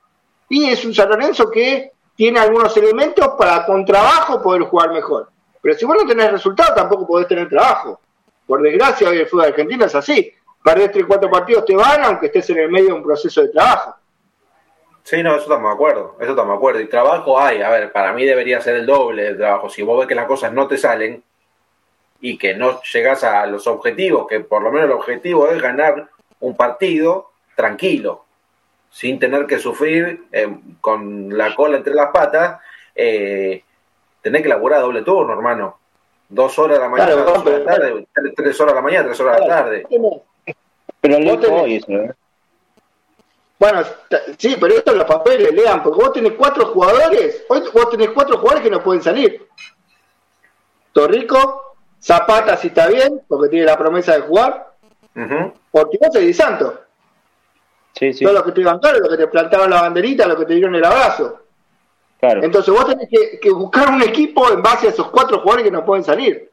y 0.49 0.69
es 0.69 0.83
un 0.83 0.95
San 0.95 1.09
Lorenzo 1.09 1.51
que 1.51 1.91
tiene 2.21 2.39
algunos 2.39 2.77
elementos 2.77 3.29
para 3.29 3.65
con 3.65 3.83
trabajo 3.83 4.39
poder 4.43 4.61
jugar 4.61 4.91
mejor. 4.91 5.31
Pero 5.59 5.75
si 5.75 5.85
vos 5.85 5.97
no 5.99 6.07
tenés 6.07 6.31
resultados, 6.31 6.75
tampoco 6.75 7.07
podés 7.07 7.27
tener 7.27 7.49
trabajo. 7.49 7.99
Por 8.45 8.61
desgracia, 8.61 9.09
hoy 9.09 9.17
el 9.17 9.25
fútbol 9.25 9.45
argentino 9.45 9.85
es 9.85 9.95
así. 9.95 10.31
Perdés 10.63 10.91
3 10.91 11.05
cuatro 11.07 11.31
partidos, 11.31 11.65
te 11.65 11.75
van, 11.75 12.05
aunque 12.05 12.27
estés 12.27 12.47
en 12.51 12.59
el 12.59 12.69
medio 12.69 12.89
de 12.89 12.93
un 12.93 13.03
proceso 13.03 13.41
de 13.41 13.47
trabajo. 13.47 13.95
Sí, 15.01 15.23
no, 15.23 15.31
eso 15.31 15.45
estamos 15.45 15.71
de 15.71 15.73
acuerdo, 15.73 16.15
eso 16.19 16.29
estamos 16.29 16.51
de 16.51 16.57
acuerdo. 16.57 16.81
Y 16.81 16.89
trabajo 16.89 17.39
hay, 17.39 17.63
a 17.63 17.71
ver, 17.71 17.91
para 17.91 18.13
mí 18.13 18.23
debería 18.23 18.61
ser 18.61 18.75
el 18.75 18.85
doble 18.85 19.23
de 19.23 19.33
trabajo. 19.33 19.67
Si 19.67 19.81
vos 19.81 19.97
ves 19.97 20.07
que 20.07 20.13
las 20.13 20.27
cosas 20.27 20.53
no 20.53 20.67
te 20.67 20.77
salen 20.77 21.23
y 22.19 22.37
que 22.37 22.53
no 22.53 22.83
llegas 22.83 23.23
a 23.23 23.47
los 23.47 23.65
objetivos, 23.65 24.27
que 24.27 24.41
por 24.41 24.61
lo 24.61 24.71
menos 24.71 24.85
el 24.85 24.95
objetivo 24.95 25.49
es 25.49 25.59
ganar 25.59 26.07
un 26.39 26.55
partido 26.55 27.31
tranquilo, 27.55 28.25
sin 28.91 29.17
tener 29.17 29.47
que 29.47 29.57
sufrir 29.57 30.25
eh, 30.31 30.55
con 30.79 31.35
la 31.35 31.55
cola 31.55 31.77
entre 31.77 31.95
las 31.95 32.11
patas, 32.11 32.59
eh, 32.93 33.63
tenés 34.21 34.43
que 34.43 34.49
laburar 34.49 34.81
doble 34.81 35.01
turno, 35.01 35.33
hermano 35.33 35.81
dos 36.31 36.57
horas 36.57 36.77
de 36.77 36.83
la 36.83 36.89
mañana, 36.89 37.11
dos 37.11 37.29
horas 37.29 37.45
de 37.45 37.59
la 37.59 37.65
tarde, 37.65 38.07
tres, 38.35 38.59
horas 38.61 38.73
de 38.73 38.75
la 38.75 38.81
mañana, 38.81 39.05
tres 39.05 39.19
horas 39.19 39.35
de 39.35 39.47
la 39.47 39.55
tarde. 39.55 39.87
Pero 41.01 41.19
no 41.19 41.61
hoy 41.61 41.75
eso, 41.75 41.91
¿eh? 41.91 42.13
Bueno, 43.59 43.83
sí, 44.37 44.57
pero 44.59 44.73
esto 44.73 44.91
en 44.91 44.97
los 44.97 45.07
papeles, 45.07 45.53
lean, 45.53 45.83
porque 45.83 46.01
vos 46.01 46.13
tenés 46.13 46.33
cuatro 46.33 46.65
jugadores, 46.67 47.45
hoy 47.47 47.61
vos 47.71 47.89
tenés 47.91 48.09
cuatro 48.09 48.37
jugadores 48.37 48.63
que 48.63 48.71
no 48.71 48.81
pueden 48.81 49.03
salir. 49.03 49.47
Torrico, 50.93 51.75
Zapata 52.01 52.57
si 52.57 52.69
está 52.69 52.87
bien, 52.87 53.21
porque 53.27 53.49
tiene 53.49 53.65
la 53.65 53.77
promesa 53.77 54.15
de 54.15 54.21
jugar, 54.21 54.73
uh 55.15 55.19
-huh. 55.19 56.13
y 56.15 56.25
Di 56.25 56.33
Santo. 56.33 56.79
Sí, 57.93 58.13
sí. 58.13 58.23
Todos 58.23 58.37
los 58.37 58.45
que 58.45 58.51
te 58.53 58.61
iban 58.61 58.79
claro, 58.79 58.99
los 58.99 59.09
que 59.09 59.17
te 59.17 59.27
plantaban 59.27 59.69
la 59.69 59.81
banderita, 59.81 60.27
los 60.27 60.37
que 60.37 60.45
te 60.45 60.53
dieron 60.53 60.75
el 60.75 60.85
abrazo. 60.85 61.41
Entonces 62.21 62.73
vos 62.73 62.85
tenés 62.85 63.09
que, 63.09 63.49
buscar 63.49 63.89
un 63.89 64.01
equipo 64.03 64.51
en 64.51 64.61
base 64.61 64.87
a 64.87 64.89
esos 64.91 65.09
cuatro 65.09 65.39
jugadores 65.39 65.65
que 65.65 65.71
no 65.71 65.83
pueden 65.83 66.03
salir. 66.03 66.49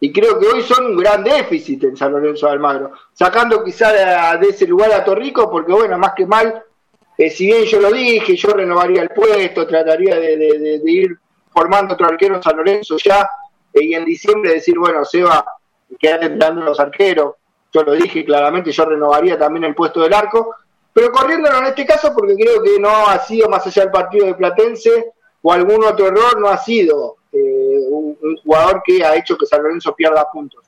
Y 0.00 0.12
creo 0.12 0.38
que 0.38 0.46
hoy 0.46 0.62
son 0.62 0.86
un 0.86 0.96
gran 0.96 1.22
déficit 1.22 1.84
en 1.84 1.96
San 1.96 2.12
Lorenzo 2.12 2.46
de 2.46 2.52
Almagro. 2.52 2.92
Sacando 3.12 3.62
quizá 3.62 3.92
de, 4.38 4.48
ese 4.48 4.66
lugar 4.66 4.92
a 4.92 5.04
Torrico, 5.04 5.50
porque 5.50 5.72
bueno, 5.72 5.98
más 5.98 6.14
que 6.14 6.26
mal, 6.26 6.62
eh, 7.16 7.30
si 7.30 7.46
bien 7.46 7.64
yo 7.64 7.80
lo 7.80 7.92
dije, 7.92 8.36
yo 8.36 8.50
renovaría 8.50 9.02
el 9.02 9.10
puesto, 9.10 9.66
trataría 9.66 10.16
de, 10.16 10.80
ir 10.84 11.16
formando 11.52 11.94
otro 11.94 12.06
arquero 12.06 12.36
en 12.36 12.42
San 12.42 12.56
Lorenzo 12.56 12.96
ya, 12.96 13.28
eh, 13.72 13.84
y 13.84 13.94
en 13.94 14.04
diciembre 14.04 14.54
decir, 14.54 14.78
bueno, 14.78 15.04
Seba, 15.04 15.44
quédate 15.98 16.26
entrando 16.26 16.62
los 16.62 16.78
arqueros. 16.78 17.34
Yo 17.72 17.82
lo 17.82 17.92
dije 17.92 18.24
claramente, 18.24 18.72
yo 18.72 18.84
renovaría 18.84 19.38
también 19.38 19.64
el 19.64 19.74
puesto 19.74 20.00
del 20.00 20.14
arco, 20.14 20.54
pero 20.92 21.12
corriéndolo 21.12 21.58
en 21.58 21.66
este 21.66 21.86
caso 21.86 22.12
porque 22.14 22.34
creo 22.34 22.62
que 22.62 22.78
no 22.80 23.06
ha 23.06 23.18
sido 23.20 23.48
más 23.48 23.66
allá 23.66 23.82
del 23.82 23.92
partido 23.92 24.26
de 24.26 24.34
Platense 24.34 25.12
o 25.42 25.52
algún 25.52 25.84
otro 25.84 26.08
error, 26.08 26.40
no 26.40 26.48
ha 26.48 26.56
sido 26.56 27.16
eh, 27.32 27.80
un, 27.90 28.16
jugador 28.42 28.82
que 28.84 29.04
ha 29.04 29.14
hecho 29.14 29.36
que 29.36 29.46
San 29.46 29.62
Lorenzo 29.62 29.94
pierda 29.94 30.30
puntos. 30.30 30.64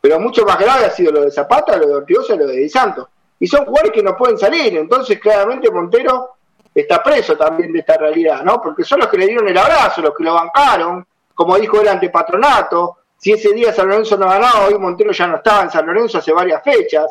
Pero 0.00 0.20
mucho 0.20 0.44
más 0.44 0.58
grave 0.58 0.84
ha 0.84 0.90
sido 0.90 1.12
lo 1.12 1.22
de 1.22 1.30
Zapata, 1.30 1.76
lo 1.76 1.86
de 1.86 1.94
Ortigosa 1.94 2.34
y 2.34 2.38
lo 2.38 2.46
de 2.46 2.56
Di 2.56 2.68
Santos. 2.68 3.08
Y 3.40 3.46
son 3.46 3.64
jugadores 3.64 3.92
que 3.92 4.02
no 4.02 4.16
pueden 4.16 4.38
salir, 4.38 4.76
entonces 4.76 5.18
claramente 5.18 5.70
Montero 5.70 6.36
está 6.74 7.02
preso 7.02 7.36
también 7.36 7.72
de 7.72 7.80
esta 7.80 7.96
realidad, 7.96 8.42
¿no? 8.42 8.60
Porque 8.60 8.84
son 8.84 9.00
los 9.00 9.08
que 9.08 9.18
le 9.18 9.26
dieron 9.26 9.48
el 9.48 9.56
abrazo, 9.56 10.02
los 10.02 10.14
que 10.14 10.24
lo 10.24 10.34
bancaron, 10.34 11.06
como 11.34 11.56
dijo 11.56 11.80
él 11.80 11.88
ante 11.88 12.10
Patronato, 12.10 12.98
si 13.24 13.32
ese 13.32 13.54
día 13.54 13.72
San 13.72 13.88
Lorenzo 13.88 14.18
no 14.18 14.28
ganaba, 14.28 14.66
hoy 14.66 14.78
Montero 14.78 15.10
ya 15.10 15.26
no 15.26 15.36
estaba 15.36 15.62
en 15.62 15.70
San 15.70 15.86
Lorenzo 15.86 16.18
hace 16.18 16.30
varias 16.30 16.62
fechas. 16.62 17.10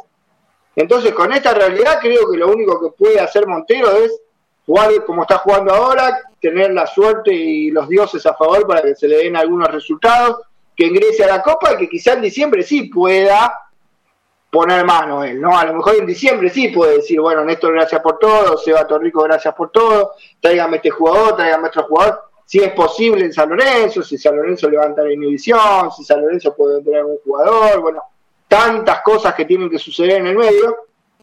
Entonces, 0.76 1.12
con 1.12 1.34
esta 1.34 1.56
realidad, 1.56 1.98
creo 2.00 2.30
que 2.30 2.38
lo 2.38 2.52
único 2.52 2.80
que 2.80 2.96
puede 2.96 3.20
hacer 3.20 3.48
Montero 3.48 3.90
es 3.96 4.22
jugar 4.64 4.92
como 5.06 5.24
está 5.24 5.40
jugando 5.40 5.74
ahora, 5.74 6.22
tener 6.40 6.72
la 6.72 6.86
suerte 6.86 7.34
y 7.34 7.72
los 7.72 7.90
dioses 7.90 8.24
a 8.28 8.36
favor 8.36 8.68
para 8.68 8.84
que 8.84 8.94
se 8.94 9.08
le 9.08 9.24
den 9.24 9.36
algunos 9.36 9.68
resultados, 9.70 10.42
que 10.76 10.86
ingrese 10.86 11.24
a 11.24 11.30
la 11.30 11.42
Copa 11.42 11.74
y 11.74 11.78
que 11.78 11.90
quizá 11.90 12.14
en 12.14 12.22
diciembre 12.22 12.62
sí 12.62 12.84
pueda 12.84 13.52
poner 14.52 14.86
mano 14.86 15.24
él, 15.24 15.42
¿no? 15.42 15.58
A 15.58 15.66
lo 15.66 15.74
mejor 15.74 15.96
en 15.96 16.06
diciembre 16.06 16.52
sí 16.52 16.68
puede 16.68 16.98
decir, 16.98 17.20
bueno, 17.20 17.44
Néstor, 17.44 17.74
gracias 17.74 18.02
por 18.02 18.20
todo, 18.20 18.56
Seba 18.60 18.86
Torrico, 18.86 19.24
gracias 19.24 19.56
por 19.56 19.72
todo, 19.72 20.12
tráigame 20.40 20.78
este 20.78 20.92
jugador, 20.92 21.36
tráigame 21.36 21.70
otro 21.70 21.86
jugador, 21.86 22.22
si 22.46 22.60
es 22.60 22.72
posible 22.74 23.26
en 23.26 23.34
San 23.34 23.50
Lorenzo, 23.50 24.04
si 24.04 24.18
San 24.18 24.36
Lorenzo 24.36 24.70
levanta 24.70 25.04
la 25.04 25.14
inhibición, 25.14 25.92
si 25.92 26.04
San 26.04 26.22
Lorenzo 26.22 26.56
puede 26.56 26.82
tener 26.84 27.04
un 27.04 27.18
jugador, 27.24 27.82
bueno, 27.82 28.04
tantas 28.48 29.02
cosas 29.02 29.34
que 29.34 29.46
tienen 29.46 29.70
que 29.70 29.80
suceder 29.80 30.18
en 30.18 30.28
el 30.28 30.36
medio, 30.36 30.78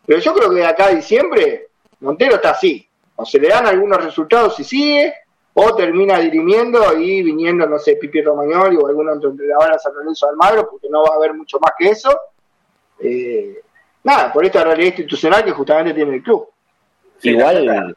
pero 0.05 0.19
yo 0.19 0.35
creo 0.35 0.51
que 0.51 0.57
de 0.57 0.67
acá 0.67 0.87
a 0.87 0.95
diciembre 0.95 1.69
Montero 2.01 2.37
está 2.37 2.51
así, 2.51 2.87
o 3.17 3.25
se 3.25 3.39
le 3.39 3.49
dan 3.49 3.67
algunos 3.67 4.03
resultados 4.03 4.59
y 4.61 4.65
sigue, 4.65 5.15
o 5.53 5.75
termina 5.75 6.19
dirimiendo 6.19 6.99
y 6.99 7.23
viniendo, 7.23 7.67
no 7.67 7.79
sé, 7.79 7.97
Pipi 7.97 8.23
Romagnoli 8.23 8.77
o 8.77 8.87
algún 8.87 9.09
otro 9.09 9.31
entrenador 9.31 9.75
a 9.75 9.79
San 9.79 9.95
Lorenzo 9.95 10.27
de 10.27 10.31
Almagro, 10.33 10.71
porque 10.71 10.89
no 10.89 11.03
va 11.03 11.15
a 11.15 11.17
haber 11.17 11.35
mucho 11.35 11.59
más 11.61 11.73
que 11.79 11.91
eso. 11.91 12.19
Eh, 13.01 13.61
nada, 14.05 14.33
por 14.33 14.45
esta 14.45 14.65
realidad 14.65 14.89
institucional 14.89 15.45
que 15.45 15.53
justamente 15.53 15.93
tiene 15.93 16.17
el 16.17 16.23
club. 16.23 16.49
Igual. 17.23 17.97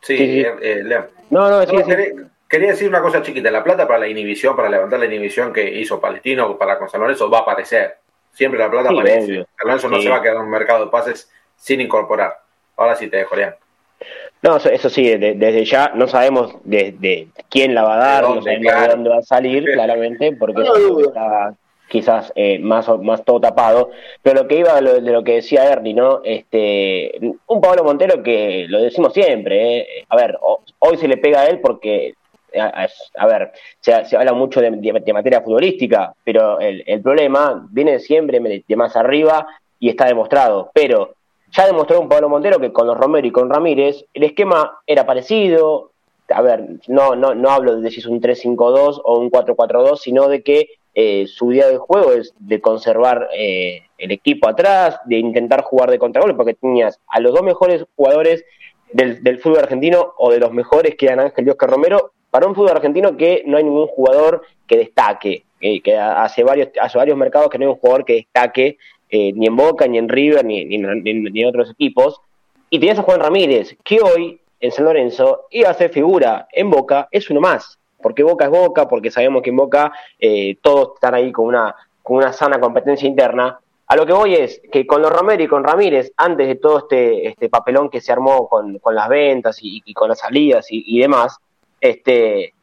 Sí, 0.00 0.16
eh, 0.40 0.56
eh, 0.60 1.04
No, 1.30 1.50
no, 1.50 1.66
quería, 1.66 2.30
quería, 2.54 2.70
decir 2.70 2.88
una 2.88 3.02
cosa 3.02 3.22
chiquita. 3.22 3.50
La 3.50 3.64
plata 3.64 3.86
para 3.86 4.00
la 4.00 4.08
inhibición, 4.08 4.56
para 4.56 4.68
levantar 4.68 4.98
la 4.98 5.06
inhibición 5.06 5.52
que 5.52 5.68
hizo 5.80 6.00
Palestino 6.00 6.56
para 6.56 6.78
con 6.78 6.88
San 6.88 7.00
Lorenzo 7.00 7.30
va 7.30 7.38
a 7.38 7.42
aparecer. 7.42 7.96
Siempre 8.32 8.58
la 8.58 8.70
plata 8.70 8.90
aparece. 8.90 9.46
Alonso 9.62 9.88
no 9.88 10.00
se 10.00 10.08
va 10.08 10.16
a 10.16 10.22
quedar 10.22 10.36
en 10.36 10.42
un 10.42 10.50
mercado 10.50 10.84
de 10.84 10.90
pases 10.90 11.30
sin 11.56 11.80
incorporar. 11.80 12.40
Ahora 12.76 12.96
sí 12.96 13.08
te 13.08 13.18
dejo, 13.18 13.36
Lean. 13.36 13.54
No, 14.42 14.56
eso, 14.56 14.90
sí, 14.90 15.16
desde 15.16 15.64
ya 15.64 15.92
no 15.94 16.06
sabemos 16.06 16.56
de, 16.64 17.28
quién 17.48 17.74
la 17.74 17.82
va 17.82 17.94
a 17.94 17.98
dar, 17.98 18.22
no 18.24 18.42
sabemos 18.42 18.82
de 18.82 18.88
dónde 18.88 19.10
va 19.10 19.18
a 19.18 19.22
salir, 19.22 19.64
claramente, 19.64 20.32
porque 20.32 20.62
está 20.62 21.54
quizás 21.88 22.32
eh, 22.34 22.58
más, 22.58 22.88
más 23.00 23.24
todo 23.24 23.40
tapado. 23.40 23.90
Pero 24.22 24.42
lo 24.42 24.48
que 24.48 24.58
iba 24.58 24.80
de 24.80 25.00
lo, 25.00 25.24
que 25.24 25.36
decía 25.36 25.70
Ernie, 25.70 25.94
¿no? 25.94 26.20
Este, 26.24 27.18
un 27.46 27.60
Pablo 27.60 27.84
Montero 27.84 28.22
que 28.22 28.66
lo 28.68 28.82
decimos 28.82 29.14
siempre, 29.14 29.78
¿eh? 29.78 29.86
a 30.08 30.16
ver, 30.16 30.38
hoy 30.78 30.96
se 30.98 31.08
le 31.08 31.16
pega 31.16 31.40
a 31.40 31.46
él 31.46 31.60
porque 31.60 32.14
a, 32.60 33.26
ver, 33.26 33.52
se, 33.80 33.94
habla 34.16 34.32
mucho 34.32 34.60
de, 34.60 34.70
materia 35.12 35.40
futbolística, 35.40 36.14
pero 36.24 36.60
el, 36.60 37.00
problema 37.02 37.66
viene 37.70 37.98
siempre 37.98 38.40
de, 38.40 38.76
más 38.76 38.96
arriba 38.96 39.46
y 39.78 39.88
está 39.88 40.06
demostrado. 40.06 40.70
Pero 40.74 41.14
ya 41.52 41.66
demostró 41.66 42.00
un 42.00 42.08
Pablo 42.08 42.28
Montero 42.28 42.58
que 42.58 42.72
con 42.72 42.86
los 42.86 42.96
Romero 42.96 43.26
y 43.26 43.30
con 43.30 43.50
Ramírez 43.50 44.04
el 44.14 44.24
esquema 44.24 44.78
era 44.86 45.06
parecido. 45.06 45.90
A 46.28 46.40
ver, 46.40 46.64
no, 46.88 47.14
no, 47.14 47.34
no 47.34 47.50
hablo 47.50 47.80
de 47.80 47.90
si 47.90 48.00
es 48.00 48.06
un 48.06 48.20
3-5-2 48.20 49.02
o 49.04 49.18
un 49.18 49.30
4-4-2, 49.30 49.98
sino 49.98 50.28
de 50.28 50.42
que 50.42 50.68
eh, 50.94 51.26
su 51.26 51.50
día 51.50 51.66
de 51.66 51.76
juego 51.76 52.12
es 52.12 52.32
de 52.38 52.60
conservar 52.60 53.28
eh, 53.36 53.82
el 53.98 54.12
equipo 54.12 54.48
atrás, 54.48 54.98
de 55.06 55.18
intentar 55.18 55.62
jugar 55.62 55.90
de 55.90 55.98
contragol, 55.98 56.36
porque 56.36 56.54
tenías 56.54 57.00
a 57.08 57.20
los 57.20 57.34
dos 57.34 57.42
mejores 57.42 57.84
jugadores 57.96 58.44
del, 58.92 59.22
del, 59.24 59.40
fútbol 59.40 59.58
argentino 59.58 60.14
o 60.16 60.30
de 60.30 60.38
los 60.38 60.52
mejores 60.52 60.94
que 60.94 61.06
eran 61.06 61.20
Ángel 61.20 61.46
y 61.46 61.50
Oscar 61.50 61.70
Romero 61.70 62.12
para 62.34 62.48
un 62.48 62.54
fútbol 62.56 62.72
argentino 62.72 63.16
que 63.16 63.44
no 63.46 63.58
hay 63.58 63.62
ningún 63.62 63.86
jugador 63.86 64.42
que 64.66 64.76
destaque, 64.76 65.44
que 65.60 65.96
hace 65.96 66.42
varios, 66.42 66.70
hace 66.80 66.98
varios 66.98 67.16
mercados 67.16 67.48
que 67.48 67.58
no 67.58 67.66
hay 67.66 67.70
un 67.70 67.78
jugador 67.78 68.04
que 68.04 68.14
destaque 68.14 68.76
eh, 69.08 69.32
ni 69.32 69.46
en 69.46 69.54
Boca, 69.54 69.86
ni 69.86 69.98
en 69.98 70.08
River, 70.08 70.44
ni, 70.44 70.64
ni, 70.64 70.74
en 70.74 71.46
otros 71.46 71.70
equipos. 71.70 72.20
Y 72.70 72.80
tenías 72.80 72.98
a 72.98 73.02
Juan 73.02 73.20
Ramírez, 73.20 73.76
que 73.84 74.00
hoy 74.00 74.40
en 74.58 74.72
San 74.72 74.84
Lorenzo 74.84 75.42
iba 75.52 75.70
a 75.70 75.74
ser 75.74 75.90
figura 75.90 76.48
en 76.50 76.70
Boca, 76.70 77.06
es 77.12 77.30
uno 77.30 77.40
más, 77.40 77.78
porque 78.02 78.24
Boca 78.24 78.46
es 78.46 78.50
Boca, 78.50 78.88
porque 78.88 79.12
sabemos 79.12 79.40
que 79.44 79.50
en 79.50 79.56
Boca 79.56 79.92
eh, 80.18 80.56
todos 80.60 80.94
están 80.96 81.14
ahí 81.14 81.30
con 81.30 81.46
una 81.46 81.76
con 82.02 82.16
una 82.16 82.32
sana 82.32 82.58
competencia 82.58 83.08
interna. 83.08 83.60
A 83.86 83.94
lo 83.94 84.04
que 84.04 84.12
voy 84.12 84.34
es 84.34 84.60
que 84.72 84.88
con 84.88 85.02
los 85.02 85.12
Romero 85.12 85.44
y 85.44 85.46
con 85.46 85.62
Ramírez, 85.62 86.10
antes 86.16 86.48
de 86.48 86.56
todo 86.56 86.78
este, 86.78 87.28
este 87.28 87.48
papelón 87.48 87.90
que 87.90 88.00
se 88.00 88.10
armó 88.10 88.48
con, 88.48 88.80
las 88.92 89.08
ventas 89.08 89.58
y, 89.62 89.94
con 89.94 90.08
las 90.08 90.18
salidas 90.18 90.66
y, 90.68 90.98
demás, 90.98 91.38
este, 91.84 92.54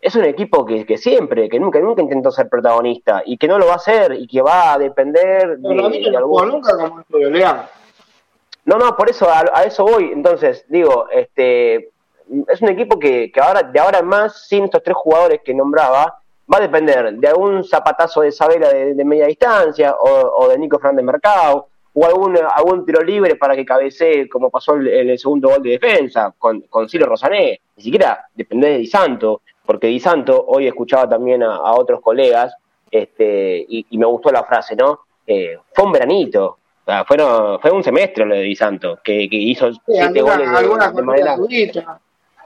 es 0.00 0.14
un 0.14 0.24
equipo 0.24 0.64
que, 0.64 0.86
que, 0.86 0.96
siempre, 0.96 1.50
que 1.50 1.60
nunca, 1.60 1.78
nunca 1.80 2.00
intentó 2.00 2.30
ser 2.30 2.48
protagonista 2.48 3.22
y 3.26 3.36
que 3.36 3.46
no 3.46 3.58
lo 3.58 3.66
va 3.66 3.74
a 3.74 3.76
hacer 3.76 4.14
y 4.14 4.26
que 4.26 4.40
va 4.40 4.72
a 4.72 4.78
depender 4.78 5.58
de, 5.58 6.10
de 6.10 6.16
algún... 6.16 6.48
nunca 6.48 6.76
como 6.76 7.04
No, 8.64 8.78
no, 8.78 8.96
por 8.96 9.10
eso 9.10 9.28
a, 9.28 9.44
a, 9.52 9.64
eso 9.64 9.84
voy. 9.84 10.10
Entonces, 10.12 10.64
digo, 10.68 11.08
este 11.10 11.90
es 12.48 12.62
un 12.62 12.68
equipo 12.68 12.98
que, 12.98 13.30
que 13.30 13.40
ahora, 13.40 13.62
de 13.62 13.78
ahora 13.78 13.98
en 13.98 14.06
más, 14.06 14.46
sin 14.46 14.64
estos 14.64 14.82
tres 14.82 14.96
jugadores 14.96 15.40
que 15.44 15.52
nombraba, 15.52 16.22
va 16.52 16.58
a 16.58 16.60
depender 16.60 17.12
de 17.12 17.28
algún 17.28 17.64
zapatazo 17.64 18.22
de 18.22 18.32
Sabela 18.32 18.70
de, 18.70 19.04
media 19.04 19.26
distancia 19.26 19.94
o, 19.98 20.48
de 20.48 20.58
Nico 20.58 20.78
Fernández 20.78 21.04
Mercado 21.04 21.68
o 21.92 22.06
algún, 22.06 22.38
algún 22.38 22.84
tiro 22.84 23.02
libre 23.02 23.36
para 23.36 23.56
que 23.56 23.64
cabecee 23.64 24.28
como 24.28 24.50
pasó 24.50 24.76
en 24.76 25.10
el, 25.10 25.18
segundo 25.18 25.48
gol 25.48 25.62
de 25.62 25.70
defensa 25.70 26.32
con, 26.38 26.62
con 26.62 26.88
Ciro 26.88 27.06
Rosané. 27.06 27.60
Ni 27.76 27.82
siquiera 27.82 28.26
depende 28.34 28.68
de 28.68 28.78
Di 28.78 28.86
Santo, 28.86 29.42
porque 29.64 29.88
Di 29.88 30.00
Santo, 30.00 30.44
hoy 30.46 30.66
escuchaba 30.66 31.08
también 31.08 31.42
a, 31.42 31.72
otros 31.72 32.00
colegas 32.00 32.54
este, 32.90 33.64
y, 33.68 33.86
me 33.98 34.06
gustó 34.06 34.30
la 34.30 34.44
frase, 34.44 34.76
¿no? 34.76 35.00
Eh, 35.26 35.58
fue 35.72 35.84
un 35.84 35.92
veranito, 35.92 36.58
fueron, 37.06 37.60
fue 37.60 37.70
un 37.70 37.84
semestre 37.84 38.24
lo 38.24 38.34
de 38.34 38.42
Di 38.42 38.56
Santo, 38.56 38.98
que, 39.02 39.28
hizo 39.30 39.70
siete 39.86 40.22
goles 40.22 40.50
de, 40.50 41.84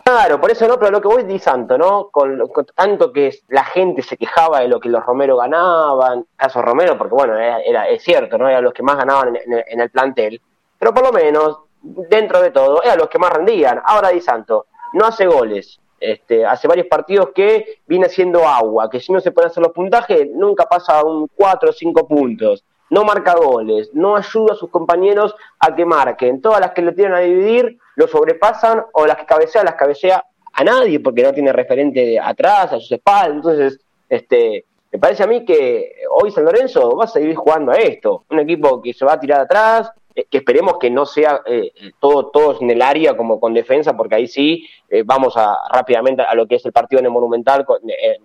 Claro, 0.04 0.38
por 0.38 0.50
eso 0.50 0.68
no, 0.68 0.78
pero 0.78 0.90
lo 0.90 1.00
que 1.00 1.08
voy 1.08 1.22
Di 1.22 1.38
Santo, 1.38 1.78
¿no? 1.78 2.10
Con, 2.10 2.38
tanto 2.74 3.10
que 3.10 3.38
la 3.48 3.64
gente 3.64 4.02
se 4.02 4.18
quejaba 4.18 4.60
de 4.60 4.68
lo 4.68 4.78
que 4.78 4.90
los 4.90 5.02
Romero 5.02 5.38
ganaban, 5.38 6.26
caso 6.36 6.60
Romero, 6.60 6.98
porque 6.98 7.14
bueno, 7.14 7.38
era, 7.38 7.88
es 7.88 8.02
cierto, 8.02 8.36
¿no? 8.36 8.46
Eran 8.46 8.64
los 8.64 8.74
que 8.74 8.82
más 8.82 8.98
ganaban 8.98 9.34
en, 9.34 9.80
el 9.80 9.88
plantel, 9.88 10.42
pero 10.78 10.92
por 10.92 11.04
lo 11.04 11.10
menos, 11.10 11.58
dentro 11.80 12.42
de 12.42 12.50
todo, 12.50 12.82
eran 12.82 12.98
los 12.98 13.08
que 13.08 13.18
más 13.18 13.32
rendían. 13.32 13.80
Ahora 13.82 14.10
Di 14.10 14.20
Santo 14.20 14.66
no 14.92 15.06
hace 15.06 15.26
goles, 15.26 15.80
este, 15.98 16.44
hace 16.44 16.68
varios 16.68 16.86
partidos 16.88 17.30
que 17.34 17.80
viene 17.86 18.04
haciendo 18.04 18.46
agua, 18.46 18.90
que 18.90 19.00
si 19.00 19.10
no 19.10 19.20
se 19.20 19.32
pueden 19.32 19.50
hacer 19.50 19.62
los 19.62 19.72
puntajes, 19.72 20.28
nunca 20.34 20.66
pasa 20.66 21.02
un 21.02 21.30
4 21.34 21.70
o 21.70 21.72
5 21.72 22.06
puntos 22.06 22.62
no 22.90 23.02
marca 23.02 23.34
goles, 23.34 23.90
no 23.94 24.14
ayuda 24.14 24.52
a 24.52 24.56
sus 24.56 24.70
compañeros 24.70 25.34
a 25.58 25.74
que 25.74 25.84
marquen. 25.84 26.40
Todas 26.40 26.60
las 26.60 26.72
que 26.72 26.82
le 26.82 26.92
tienen 26.92 27.14
a 27.14 27.20
dividir 27.20 27.78
lo 27.96 28.08
sobrepasan 28.08 28.82
o 28.92 29.06
las 29.06 29.16
que 29.16 29.26
cabecea 29.26 29.64
las 29.64 29.74
cabecea 29.74 30.24
a 30.52 30.64
nadie 30.64 31.00
porque 31.00 31.22
no 31.22 31.32
tiene 31.32 31.52
referente 31.52 32.18
atrás, 32.18 32.72
a 32.72 32.80
sus 32.80 32.92
espaldas. 32.92 33.36
Entonces, 33.36 33.80
este, 34.08 34.64
me 34.92 34.98
parece 34.98 35.24
a 35.24 35.26
mí 35.26 35.44
que 35.44 35.96
hoy 36.10 36.30
San 36.30 36.44
Lorenzo 36.44 36.96
va 36.96 37.04
a 37.04 37.08
seguir 37.08 37.34
jugando 37.34 37.72
a 37.72 37.76
esto. 37.76 38.24
Un 38.30 38.40
equipo 38.40 38.80
que 38.80 38.92
se 38.92 39.04
va 39.04 39.14
a 39.14 39.20
tirar 39.20 39.40
atrás, 39.40 39.90
eh, 40.14 40.26
que 40.30 40.38
esperemos 40.38 40.78
que 40.78 40.90
no 40.90 41.06
sea 41.06 41.42
eh, 41.46 41.72
todo 41.98 42.30
todos 42.30 42.62
en 42.62 42.70
el 42.70 42.80
área 42.80 43.16
como 43.16 43.40
con 43.40 43.52
defensa, 43.52 43.96
porque 43.96 44.14
ahí 44.14 44.28
sí 44.28 44.64
eh, 44.88 45.02
vamos 45.04 45.36
a 45.36 45.58
rápidamente 45.72 46.22
a 46.22 46.34
lo 46.34 46.46
que 46.46 46.54
es 46.56 46.64
el 46.64 46.72
partido 46.72 47.00
en 47.00 47.06
el 47.06 47.12
Monumental 47.12 47.66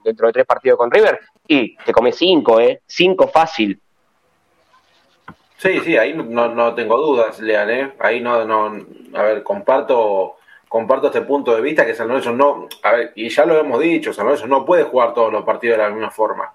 dentro 0.03 0.27
de 0.27 0.33
tres 0.33 0.45
partidos 0.45 0.77
con 0.77 0.91
River 0.91 1.19
y 1.47 1.75
te 1.77 1.91
come 1.91 2.11
cinco, 2.11 2.59
eh, 2.59 2.81
cinco 2.85 3.27
fácil 3.27 3.81
Sí, 5.59 5.81
sí, 5.81 5.97
ahí 5.97 6.13
no, 6.13 6.47
no 6.47 6.73
tengo 6.73 6.95
dudas, 6.95 7.41
Lean, 7.41 7.69
¿eh? 7.69 7.93
Ahí 7.99 8.21
no, 8.21 8.45
no, 8.45 8.79
a 9.13 9.23
ver, 9.23 9.43
comparto, 9.43 10.37
comparto 10.69 11.07
este 11.07 11.23
punto 11.23 11.53
de 11.53 11.59
vista 11.59 11.85
que 11.85 11.93
San 11.93 12.07
Lorenzo 12.07 12.31
no, 12.31 12.69
a 12.81 12.91
ver, 12.93 13.11
y 13.15 13.27
ya 13.27 13.45
lo 13.45 13.59
hemos 13.59 13.81
dicho, 13.81 14.13
San 14.13 14.25
Lorenzo 14.25 14.47
no 14.47 14.63
puede 14.63 14.83
jugar 14.83 15.13
todos 15.13 15.33
los 15.33 15.43
partidos 15.43 15.77
de 15.77 15.83
la 15.83 15.89
misma 15.89 16.11
forma. 16.11 16.53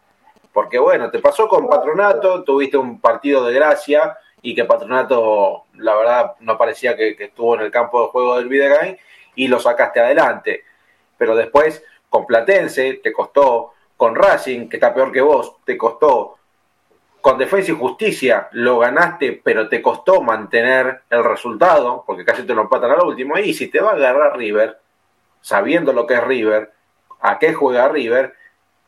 Porque 0.55 0.79
bueno, 0.79 1.11
te 1.11 1.19
pasó 1.19 1.47
con 1.49 1.69
Patronato, 1.69 2.45
tuviste 2.45 2.79
un 2.79 2.99
partido 2.99 3.45
de 3.45 3.53
gracia 3.53 4.17
y 4.41 4.55
que 4.55 4.65
Patronato, 4.65 5.65
la 5.75 5.95
verdad, 5.97 6.37
no 6.41 6.57
parecía 6.57 6.97
que, 6.97 7.15
estuvo 7.19 7.57
en 7.57 7.61
el 7.61 7.71
campo 7.71 8.01
de 8.01 8.09
juego 8.09 8.39
del 8.39 8.49
Videgain 8.49 8.97
y 9.35 9.49
lo 9.49 9.61
sacaste 9.61 10.01
adelante. 10.01 10.65
Pero 11.19 11.37
después, 11.37 11.85
con 12.09 12.25
Platense, 12.25 13.01
te 13.03 13.13
costó, 13.13 13.75
con 13.99 14.15
Racing, 14.15 14.71
que 14.71 14.79
está 14.79 14.95
peor 14.95 15.13
que 15.13 15.21
vos, 15.21 15.57
te 15.67 15.77
costó, 15.77 16.39
con 17.25 17.39
Defensa 17.39 17.72
y 17.72 17.75
Justicia 17.75 18.49
lo 18.53 18.81
ganaste, 18.81 19.41
pero 19.43 19.66
te 19.66 19.81
costó 19.81 20.20
mantener 20.20 21.05
el 21.09 21.25
resultado, 21.25 22.05
porque 22.07 22.22
casi 22.22 22.43
te 22.43 22.55
lo 22.55 22.61
empatan 22.61 22.91
al 22.91 23.01
último. 23.01 23.39
Y 23.39 23.55
si 23.55 23.68
te 23.68 23.81
va 23.81 23.93
a 23.93 23.95
agarrar 23.95 24.37
River, 24.37 24.79
sabiendo 25.41 25.95
lo 25.95 26.07
que 26.07 26.12
es 26.12 26.22
River, 26.22 26.70
a 27.22 27.39
qué 27.39 27.55
juega 27.55 27.89
River, 27.89 28.35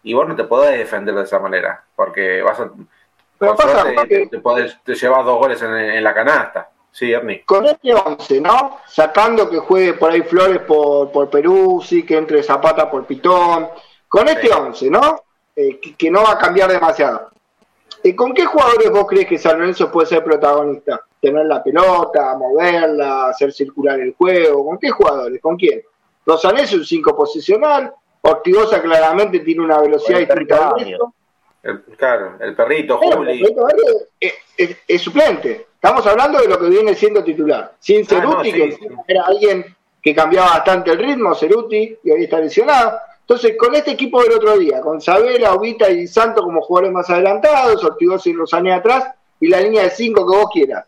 y 0.03 0.13
vos 0.13 0.29
no 0.29 0.37
te 0.37 0.45
podés 0.45 0.77
defender 0.77 1.15
de 1.15 1.23
esa 1.23 1.39
manera, 1.39 1.83
porque 1.97 2.43
vas 2.43 2.61
a. 2.61 2.71
Pero 3.39 3.57
te, 4.07 4.29
te, 4.85 4.95
llevar 4.95 5.25
dos 5.25 5.39
goles 5.39 5.63
en, 5.63 6.05
la 6.05 6.13
canasta. 6.13 6.69
Sí, 6.91 7.11
Ernie. 7.11 7.43
Con 7.47 7.65
este 7.65 7.95
11, 7.95 8.43
¿no? 8.43 8.81
Sacando 8.87 9.49
que 9.49 9.61
juegue 9.61 9.95
por 9.95 10.11
ahí 10.13 10.21
Flores 10.21 10.59
por, 10.59 11.11
por 11.11 11.31
Perú, 11.31 11.83
sí, 11.83 12.05
que 12.05 12.19
entre 12.19 12.43
Zapata 12.43 12.91
por 12.91 13.07
Pitón. 13.07 13.71
Con 14.07 14.29
este 14.29 14.53
11, 14.53 14.91
¿no? 14.91 15.23
Eh, 15.57 15.81
que 15.81 16.11
no 16.11 16.23
va 16.23 16.33
a 16.33 16.39
cambiar 16.39 16.71
demasiado 16.71 17.31
¿Con 18.15 18.35
qué 18.35 18.45
jugadores 18.45 18.91
vos 18.91 19.07
crees 19.07 19.27
que 19.27 19.39
San 19.39 19.59
Lorenzo 19.59 19.91
puede 19.91 20.07
ser 20.07 20.23
protagonista? 20.23 21.01
Tener 21.21 21.47
la 21.47 21.63
pelota, 21.63 22.37
moverla, 22.37 23.29
hacer 23.29 23.53
circular 23.53 23.99
el 23.99 24.15
juego. 24.15 24.67
¿Con 24.67 24.79
qué 24.79 24.91
jugadores? 24.91 25.41
¿Con 25.41 25.57
quién? 25.57 25.83
Rosanés 26.25 26.65
es 26.65 26.75
un 26.75 26.85
5 26.85 27.17
posicional. 27.17 27.93
Ortigosa 28.23 28.83
claramente 28.83 29.41
tiene 29.41 29.63
una 29.63 29.81
velocidad 29.81 30.19
distinta 30.19 30.75
el, 31.63 31.83
Claro, 31.97 32.35
el 32.41 32.55
perrito, 32.55 32.99
Juli. 32.99 33.43
es, 34.57 35.03
suplente. 35.03 35.67
Estamos 35.75 36.07
hablando 36.07 36.39
de 36.39 36.49
lo 36.49 36.59
que 36.59 36.69
viene 36.69 36.95
siendo 36.95 37.25
titular. 37.25 37.75
Sin 37.79 38.03
ah, 38.03 38.07
Ceruti, 38.09 38.53
que 38.53 38.79
era 39.09 39.25
alguien 39.25 39.65
que 40.03 40.15
cambiaba 40.15 40.51
bastante 40.51 40.93
el 40.93 40.99
ritmo, 40.99 41.35
Ceruti, 41.35 41.99
y 42.03 42.11
ahí 42.11 42.25
está 42.25 42.39
lesionado. 42.39 42.99
Entonces, 43.29 43.57
con 43.59 43.75
este 43.75 43.91
equipo 43.91 44.23
del 44.23 44.35
otro 44.35 44.57
día, 44.57 44.81
con 44.81 45.01
Sabela, 45.01 45.53
Ovita 45.55 45.91
y 45.91 46.07
Santo 46.07 46.45
como 46.45 46.63
jugadores 46.63 46.93
más 46.93 47.11
adelantados, 47.11 47.83
Ortigosa 47.83 48.29
y 48.29 48.35
Rosané 48.35 48.73
atrás, 48.73 49.05
y 49.41 49.49
la 49.49 49.61
línea 49.61 49.83
de 49.83 49.91
cinco 49.91 50.25
que 50.25 50.37
vos 50.37 50.49
quieras. 50.53 50.87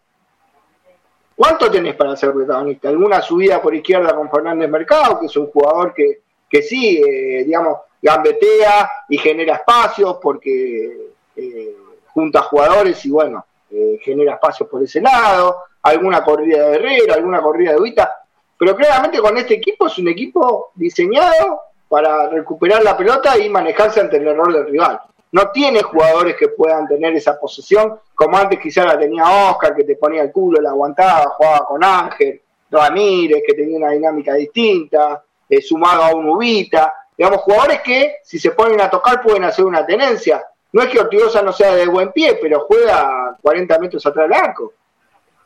¿Cuánto 1.35 1.69
tenés 1.69 1.97
para 1.97 2.15
ser 2.15 2.33
protagonista? 2.33 2.91
¿Alguna 2.91 3.21
subida 3.23 3.61
por 3.61 3.75
izquierda 3.75 4.15
con 4.15 4.31
Fernández 4.31 4.71
Mercado, 4.71 5.19
que 5.19 5.27
es 5.27 5.37
un 5.37 5.49
jugador 5.49 5.93
que, 5.93 6.21
que 6.49 6.63
sí, 6.63 7.03
eh, 7.05 7.43
digamos, 7.45 7.79
gambetea 8.01 8.89
y 9.09 9.19
genera 9.19 9.57
espacios 9.57 10.19
porque 10.23 11.11
eh, 11.35 11.77
junta 12.07 12.43
jugadores 12.43 13.05
y 13.05 13.11
bueno, 13.11 13.45
eh, 13.69 13.99
genera 14.01 14.35
espacios 14.35 14.69
por 14.69 14.81
ese 14.81 15.01
lado, 15.01 15.57
alguna 15.83 16.23
corrida 16.23 16.69
de 16.69 16.77
Herrera, 16.77 17.15
alguna 17.15 17.43
corrida 17.43 17.73
de 17.73 17.79
Ovita, 17.79 18.17
pero 18.57 18.77
claramente 18.77 19.19
con 19.19 19.37
este 19.37 19.55
equipo 19.55 19.89
es 19.89 19.99
un 19.99 20.07
equipo 20.07 20.71
diseñado 20.77 21.68
para 21.89 22.29
recuperar 22.29 22.83
la 22.83 22.97
pelota 22.97 23.39
y 23.39 23.49
manejarse 23.49 24.01
ante 24.01 24.19
el 24.19 24.29
error 24.29 24.53
del 24.53 24.67
rival. 24.67 25.01
No 25.31 25.51
tiene 25.51 25.83
jugadores 25.83 26.37
que 26.37 26.49
puedan 26.49 26.87
tener 26.87 27.15
esa 27.15 27.39
posesión, 27.39 27.99
como 28.15 28.37
antes 28.37 28.59
quizá 28.61 28.85
la 28.85 28.99
tenía 28.99 29.51
Oscar, 29.51 29.75
que 29.75 29.85
te 29.85 29.97
ponía 29.97 30.23
el 30.23 30.33
culo, 30.33 30.61
la 30.61 30.71
aguantaba, 30.71 31.31
jugaba 31.37 31.67
con 31.67 31.85
Ángel, 31.85 32.41
Ramírez, 32.71 33.43
que 33.47 33.55
tenía 33.55 33.77
una 33.77 33.91
dinámica 33.91 34.35
distinta, 34.35 35.23
eh, 35.49 35.61
sumado 35.61 36.03
a 36.03 36.15
un 36.15 36.29
Ubita. 36.29 36.95
Digamos, 37.17 37.41
jugadores 37.43 37.81
que, 37.83 38.17
si 38.23 38.39
se 38.39 38.53
ponen 38.53 38.81
a 38.81 38.89
tocar, 38.89 39.23
pueden 39.23 39.45
hacer 39.45 39.65
una 39.65 39.85
tenencia. 39.85 40.43
No 40.73 40.83
es 40.83 40.89
que 40.89 41.01
Ortigosa 41.01 41.43
no 41.43 41.53
sea 41.53 41.75
de 41.75 41.87
buen 41.87 42.13
pie, 42.13 42.39
pero 42.41 42.61
juega 42.61 43.37
40 43.43 43.79
metros 43.79 44.07
atrás 44.07 44.29
del 44.29 44.39
arco. 44.39 44.73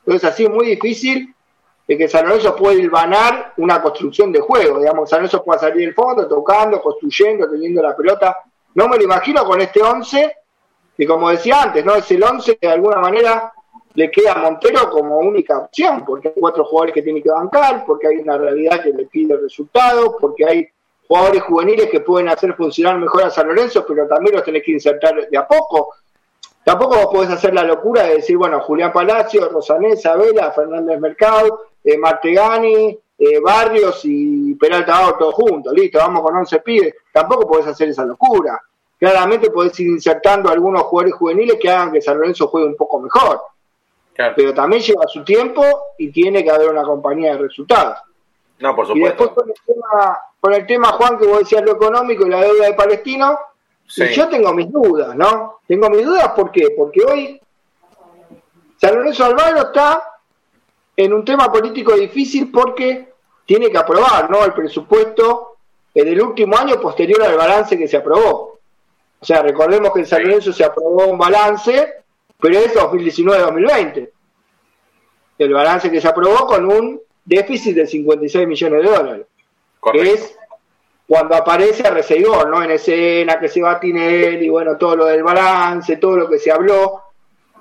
Entonces, 0.05 0.30
así 0.30 0.45
es 0.45 0.51
muy 0.51 0.66
difícil 0.66 1.34
de 1.93 1.99
que 1.99 2.09
San 2.09 2.26
Lorenzo 2.26 2.57
puede 2.57 2.80
ilvanar 2.80 3.53
una 3.59 3.82
construcción 3.82 4.32
de 4.32 4.40
juego. 4.40 4.78
Digamos, 4.78 5.11
San 5.11 5.18
Lorenzo 5.18 5.45
puede 5.45 5.61
salir 5.61 5.84
del 5.84 5.95
fondo, 5.95 6.26
tocando, 6.26 6.80
construyendo, 6.80 7.51
teniendo 7.51 7.82
la 7.82 7.95
pelota. 7.95 8.34
No 8.74 8.88
me 8.88 8.97
lo 8.97 9.03
imagino 9.03 9.45
con 9.45 9.61
este 9.61 9.82
11, 9.82 10.36
que 10.97 11.07
como 11.07 11.28
decía 11.28 11.64
antes, 11.64 11.84
no 11.84 11.95
es 11.95 12.11
el 12.11 12.22
11 12.22 12.57
que 12.57 12.66
de 12.66 12.72
alguna 12.72 12.97
manera 12.97 13.53
le 13.93 14.11
queda 14.11 14.32
a 14.32 14.38
Montero 14.38 14.88
como 14.88 15.18
única 15.18 15.59
opción, 15.59 16.03
porque 16.07 16.28
hay 16.28 16.34
cuatro 16.40 16.64
jugadores 16.64 16.95
que 16.95 17.03
tiene 17.03 17.22
que 17.22 17.28
bancar, 17.28 17.84
porque 17.84 18.07
hay 18.07 18.16
una 18.16 18.38
realidad 18.38 18.82
que 18.82 18.95
le 18.95 19.05
pide 19.05 19.36
resultados, 19.36 20.14
porque 20.18 20.47
hay 20.47 20.68
jugadores 21.07 21.43
juveniles 21.43 21.90
que 21.90 22.01
pueden 22.01 22.30
hacer 22.30 22.55
funcionar 22.55 22.99
mejor 22.99 23.24
a 23.24 23.30
San 23.30 23.49
Lorenzo, 23.49 23.84
pero 23.86 24.09
también 24.09 24.34
los 24.34 24.45
tenés 24.45 24.62
que 24.62 24.72
insertar 24.72 25.28
de 25.28 25.36
a 25.36 25.47
poco. 25.47 25.90
Tampoco 26.64 26.97
vos 26.97 27.09
podés 27.12 27.28
hacer 27.28 27.53
la 27.53 27.64
locura 27.64 28.05
de 28.05 28.14
decir, 28.14 28.38
bueno, 28.38 28.61
Julián 28.61 28.95
Palacio, 28.95 29.47
Rosanés, 29.51 30.03
Vela, 30.05 30.53
Fernández 30.53 30.99
Mercado, 30.99 31.71
eh, 31.85 31.99
Martegani, 31.99 32.99
eh, 33.18 33.41
Barrios 33.41 34.01
y 34.05 34.55
Peralta 34.55 35.16
todos 35.18 35.35
juntos, 35.35 35.72
listo, 35.72 35.99
vamos 35.99 36.22
con 36.22 36.37
11 36.37 36.59
pibes. 36.61 36.95
Tampoco 37.12 37.47
podés 37.47 37.66
hacer 37.66 37.89
esa 37.89 38.05
locura. 38.05 38.61
Claramente 38.99 39.51
podés 39.51 39.78
ir 39.80 39.89
insertando 39.89 40.51
algunos 40.51 40.83
jugadores 40.83 41.14
juveniles 41.14 41.57
que 41.61 41.70
hagan 41.70 41.93
que 41.93 42.01
San 42.01 42.18
Lorenzo 42.18 42.49
juegue 42.49 42.68
un 42.68 42.76
poco 42.76 43.01
mejor. 43.01 43.41
Pero 44.14 44.55
también 44.55 44.83
lleva 44.83 45.07
su 45.09 45.24
tiempo 45.24 45.64
y 45.99 46.12
tiene 46.12 46.45
que 46.45 46.51
haber 46.51 46.68
una 46.68 46.83
compañía 46.83 47.33
de 47.33 47.39
resultados. 47.39 47.99
No, 48.61 48.76
por 48.76 48.87
supuesto. 48.87 49.07
Y 49.07 49.09
después 49.09 49.30
con 49.30 49.49
el 49.49 49.55
tema, 49.66 50.18
con 50.39 50.55
el 50.55 50.66
tema 50.66 50.89
Juan, 50.93 51.18
que 51.18 51.26
vos 51.26 51.39
decías 51.41 51.64
lo 51.64 51.72
económico 51.72 52.26
y 52.26 52.30
la 52.30 52.41
deuda 52.41 52.66
de 52.66 52.74
Palestino, 52.74 53.39
Y 53.97 54.07
yo 54.09 54.28
tengo 54.28 54.53
mis 54.53 54.70
dudas, 54.70 55.16
¿no? 55.16 55.61
Tengo 55.66 55.91
mis 55.91 56.05
dudas, 56.05 56.28
¿por 56.37 56.53
qué? 56.53 56.68
Porque 56.76 57.03
hoy 57.05 57.41
San 58.76 58.95
Lorenzo 58.95 59.24
Alvaro 59.24 59.62
está 59.62 60.11
en 60.97 61.12
un 61.12 61.24
tema 61.24 61.51
político 61.51 61.95
difícil 61.95 62.51
porque 62.51 63.12
tiene 63.47 63.70
que 63.70 63.78
aprobar, 63.78 64.30
¿no? 64.30 64.45
El 64.45 64.53
presupuesto 64.53 65.57
en 65.95 66.09
el 66.09 66.20
último 66.22 66.57
año 66.57 66.80
posterior 66.80 67.22
al 67.22 67.36
balance 67.36 67.78
que 67.78 67.88
se 67.88 67.97
aprobó. 67.97 68.59
O 69.20 69.24
sea, 69.24 69.43
recordemos 69.43 69.93
que 69.93 70.01
en 70.01 70.07
San 70.07 70.22
Lorenzo 70.22 70.53
se 70.53 70.64
aprobó 70.64 71.07
un 71.07 71.18
balance, 71.18 72.05
pero 72.40 72.59
es 72.59 72.74
2019-2020. 72.74 74.11
El 75.38 75.53
balance 75.53 75.90
que 75.90 76.01
se 76.01 76.09
aprobó 76.09 76.47
con 76.47 76.66
un 76.66 77.01
déficit 77.24 77.76
de 77.76 77.86
56 77.86 78.49
millones 78.49 78.82
de 78.82 78.90
dólares. 78.90 79.26
Que 79.93 80.12
es 80.12 80.36
cuando 81.07 81.34
aparece 81.36 81.86
a 81.86 81.90
Reseigor, 81.90 82.49
¿no? 82.49 82.62
En 82.62 82.70
escena, 82.72 83.38
que 83.38 83.49
se 83.49 83.61
va 83.61 83.72
a 83.72 83.80
Tinelli, 83.80 84.49
bueno, 84.49 84.76
todo 84.76 84.97
lo 84.97 85.07
del 85.07 85.22
balance, 85.22 85.97
todo 85.97 86.16
lo 86.16 86.28
que 86.28 86.38
se 86.38 86.51
habló. 86.51 87.03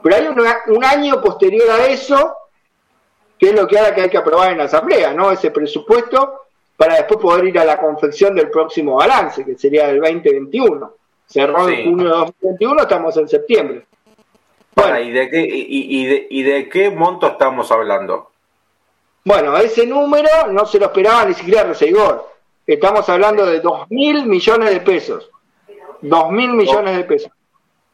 Pero 0.02 0.16
hay 0.16 0.28
un 0.68 0.84
año 0.84 1.22
posterior 1.22 1.70
a 1.70 1.88
eso, 1.88 2.38
que 3.42 3.50
es 3.50 3.56
lo 3.56 3.68
que 3.68 3.76
ahora 3.76 3.96
que 3.96 4.02
hay 4.02 4.10
que 4.10 4.20
aprobar 4.20 4.52
en 4.52 4.60
la 4.60 4.66
Asamblea, 4.66 5.16
¿no? 5.16 5.32
Ese 5.32 5.50
presupuesto 5.50 6.42
para 6.78 6.98
después 6.98 7.20
poder 7.20 7.46
ir 7.46 7.58
a 7.58 7.66
la 7.66 7.80
confección 7.80 8.36
del 8.36 8.52
próximo 8.52 8.98
balance, 8.98 9.44
que 9.44 9.58
sería 9.58 9.90
el 9.90 10.00
2021. 10.00 10.94
Cerró 11.26 11.68
en 11.68 11.86
junio 11.86 12.04
de 12.04 12.16
2021, 12.18 12.82
estamos 12.84 13.18
en 13.18 13.28
septiembre. 13.28 13.86
Bueno, 14.76 15.00
¿y, 15.00 15.10
de 15.10 15.30
qué, 15.32 15.44
y, 15.44 16.44
de, 16.44 16.70
qué 16.70 16.92
monto 16.92 17.26
estamos 17.26 17.72
hablando? 17.72 18.30
Bueno, 19.26 19.58
ese 19.58 19.88
número 19.88 20.30
no 20.52 20.68
se 20.68 20.78
lo 20.78 20.86
esperaba 20.86 21.26
ni 21.26 21.34
siquiera 21.34 21.64
Reseigor. 21.64 22.30
Estamos 22.68 23.10
hablando 23.10 23.44
de 23.48 23.60
2 23.60 23.90
mil 23.90 24.28
millones 24.28 24.70
de 24.70 24.82
pesos. 24.82 25.32
2 26.02 26.32
mil 26.32 26.54
millones 26.54 26.96
de 26.96 27.04
pesos. 27.06 27.32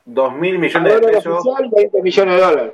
2 0.04 0.34
mil 0.34 0.60
millones 0.60 0.94
de 0.94 1.08
pesos. 1.08 1.40
Oficial, 1.40 1.70
20 1.72 2.02
millones 2.02 2.36
de 2.36 2.42
dólares. 2.42 2.74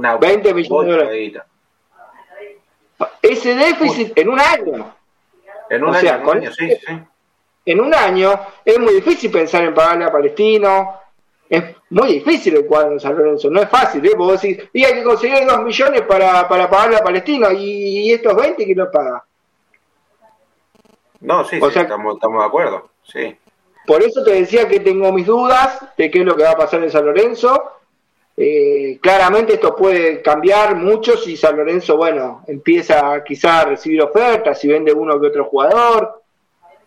Una 0.00 0.16
20 0.16 0.54
millones 0.54 0.86
de 0.86 0.92
dólares. 0.96 1.42
Ese 3.20 3.54
déficit 3.54 4.16
en 4.16 4.30
un 4.30 4.40
año. 4.40 4.94
En 5.68 5.84
un 5.84 5.94
año, 5.94 6.22
con 6.22 6.38
año 6.38 6.50
sí, 6.52 6.70
sí. 6.70 6.98
En 7.66 7.80
un 7.82 7.94
año 7.94 8.40
es 8.64 8.78
muy 8.78 8.94
difícil 8.94 9.30
pensar 9.30 9.62
en 9.62 9.74
pagarle 9.74 10.06
a 10.06 10.10
Palestino. 10.10 10.94
Es 11.50 11.76
muy 11.90 12.14
difícil 12.14 12.56
el 12.56 12.64
cuadro 12.64 12.94
de 12.94 13.00
San 13.00 13.14
Lorenzo, 13.14 13.50
no 13.50 13.60
es 13.60 13.68
fácil, 13.68 14.06
¿eh? 14.06 14.14
Vos 14.16 14.40
decís, 14.40 14.70
y 14.72 14.84
hay 14.86 14.94
que 14.94 15.02
conseguir 15.02 15.44
2 15.44 15.64
millones 15.64 16.02
para, 16.02 16.48
para 16.48 16.70
pagarle 16.70 16.96
a 16.96 17.04
Palestino, 17.04 17.50
y, 17.52 18.10
estos 18.10 18.34
20 18.34 18.64
que 18.64 18.74
no 18.74 18.90
paga. 18.90 19.22
No, 21.20 21.44
sí, 21.44 21.60
sí 21.60 21.78
estamos, 21.78 22.14
estamos 22.14 22.42
de 22.42 22.46
acuerdo, 22.46 22.90
sí. 23.02 23.36
Por 23.86 24.02
eso 24.02 24.24
te 24.24 24.30
decía 24.30 24.66
que 24.66 24.80
tengo 24.80 25.12
mis 25.12 25.26
dudas 25.26 25.78
de 25.98 26.10
qué 26.10 26.20
es 26.20 26.24
lo 26.24 26.36
que 26.36 26.44
va 26.44 26.52
a 26.52 26.56
pasar 26.56 26.82
en 26.82 26.90
San 26.90 27.04
Lorenzo. 27.04 27.79
Eh, 28.36 28.98
claramente 29.02 29.54
esto 29.54 29.76
puede 29.76 30.22
cambiar 30.22 30.74
mucho 30.76 31.16
si 31.16 31.36
San 31.36 31.56
Lorenzo, 31.56 31.96
bueno, 31.96 32.42
empieza 32.46 33.22
quizá 33.24 33.60
a 33.60 33.64
recibir 33.66 34.00
ofertas, 34.02 34.58
si 34.58 34.68
vende 34.68 34.92
uno 34.92 35.20
que 35.20 35.26
otro 35.26 35.44
jugador. 35.44 36.22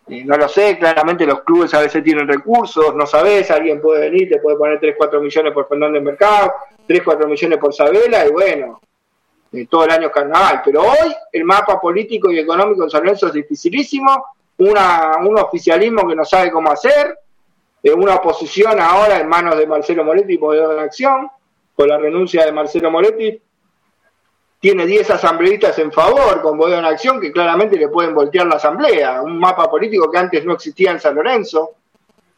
Eh, 0.08 0.24
no 0.24 0.36
lo 0.36 0.48
sé, 0.48 0.78
claramente 0.78 1.24
los 1.24 1.42
clubes 1.42 1.72
a 1.74 1.80
veces 1.80 2.02
tienen 2.02 2.28
recursos, 2.28 2.94
no 2.94 3.06
sabes, 3.06 3.50
alguien 3.50 3.80
puede 3.80 4.10
venir, 4.10 4.28
te 4.28 4.38
puede 4.38 4.56
poner 4.56 4.78
3, 4.78 4.94
4 4.98 5.20
millones 5.20 5.52
por 5.52 5.66
Fernández 5.66 6.02
Mercado, 6.02 6.52
3, 6.86 7.02
4 7.02 7.26
millones 7.26 7.58
por 7.58 7.72
Sabela 7.72 8.26
y 8.26 8.30
bueno, 8.30 8.80
eh, 9.52 9.66
todo 9.70 9.84
el 9.84 9.90
año 9.92 10.10
carnaval. 10.10 10.60
Pero 10.64 10.82
hoy 10.82 11.14
el 11.32 11.44
mapa 11.44 11.80
político 11.80 12.30
y 12.30 12.38
económico 12.38 12.84
en 12.84 12.90
San 12.90 13.02
Lorenzo 13.02 13.28
es 13.28 13.32
dificilísimo, 13.32 14.24
una, 14.58 15.16
un 15.24 15.38
oficialismo 15.38 16.06
que 16.06 16.14
no 16.14 16.24
sabe 16.24 16.50
cómo 16.50 16.70
hacer, 16.70 17.16
una 17.92 18.14
oposición 18.14 18.80
ahora 18.80 19.20
en 19.20 19.28
manos 19.28 19.58
de 19.58 19.66
Marcelo 19.66 20.04
Moretti 20.04 20.38
por 20.38 20.56
de 20.56 20.80
acción, 20.80 21.28
con 21.74 21.88
la 21.88 21.98
renuncia 21.98 22.44
de 22.44 22.52
Marcelo 22.52 22.90
Moretti, 22.90 23.40
tiene 24.60 24.86
10 24.86 25.10
asambleístas 25.10 25.78
en 25.78 25.92
favor 25.92 26.40
con 26.40 26.56
Bodega 26.56 26.78
en 26.78 26.86
Acción 26.86 27.20
que 27.20 27.30
claramente 27.30 27.76
le 27.76 27.88
pueden 27.88 28.14
voltear 28.14 28.46
la 28.46 28.56
asamblea, 28.56 29.20
un 29.20 29.38
mapa 29.38 29.70
político 29.70 30.10
que 30.10 30.16
antes 30.16 30.44
no 30.46 30.54
existía 30.54 30.92
en 30.92 31.00
San 31.00 31.14
Lorenzo, 31.14 31.72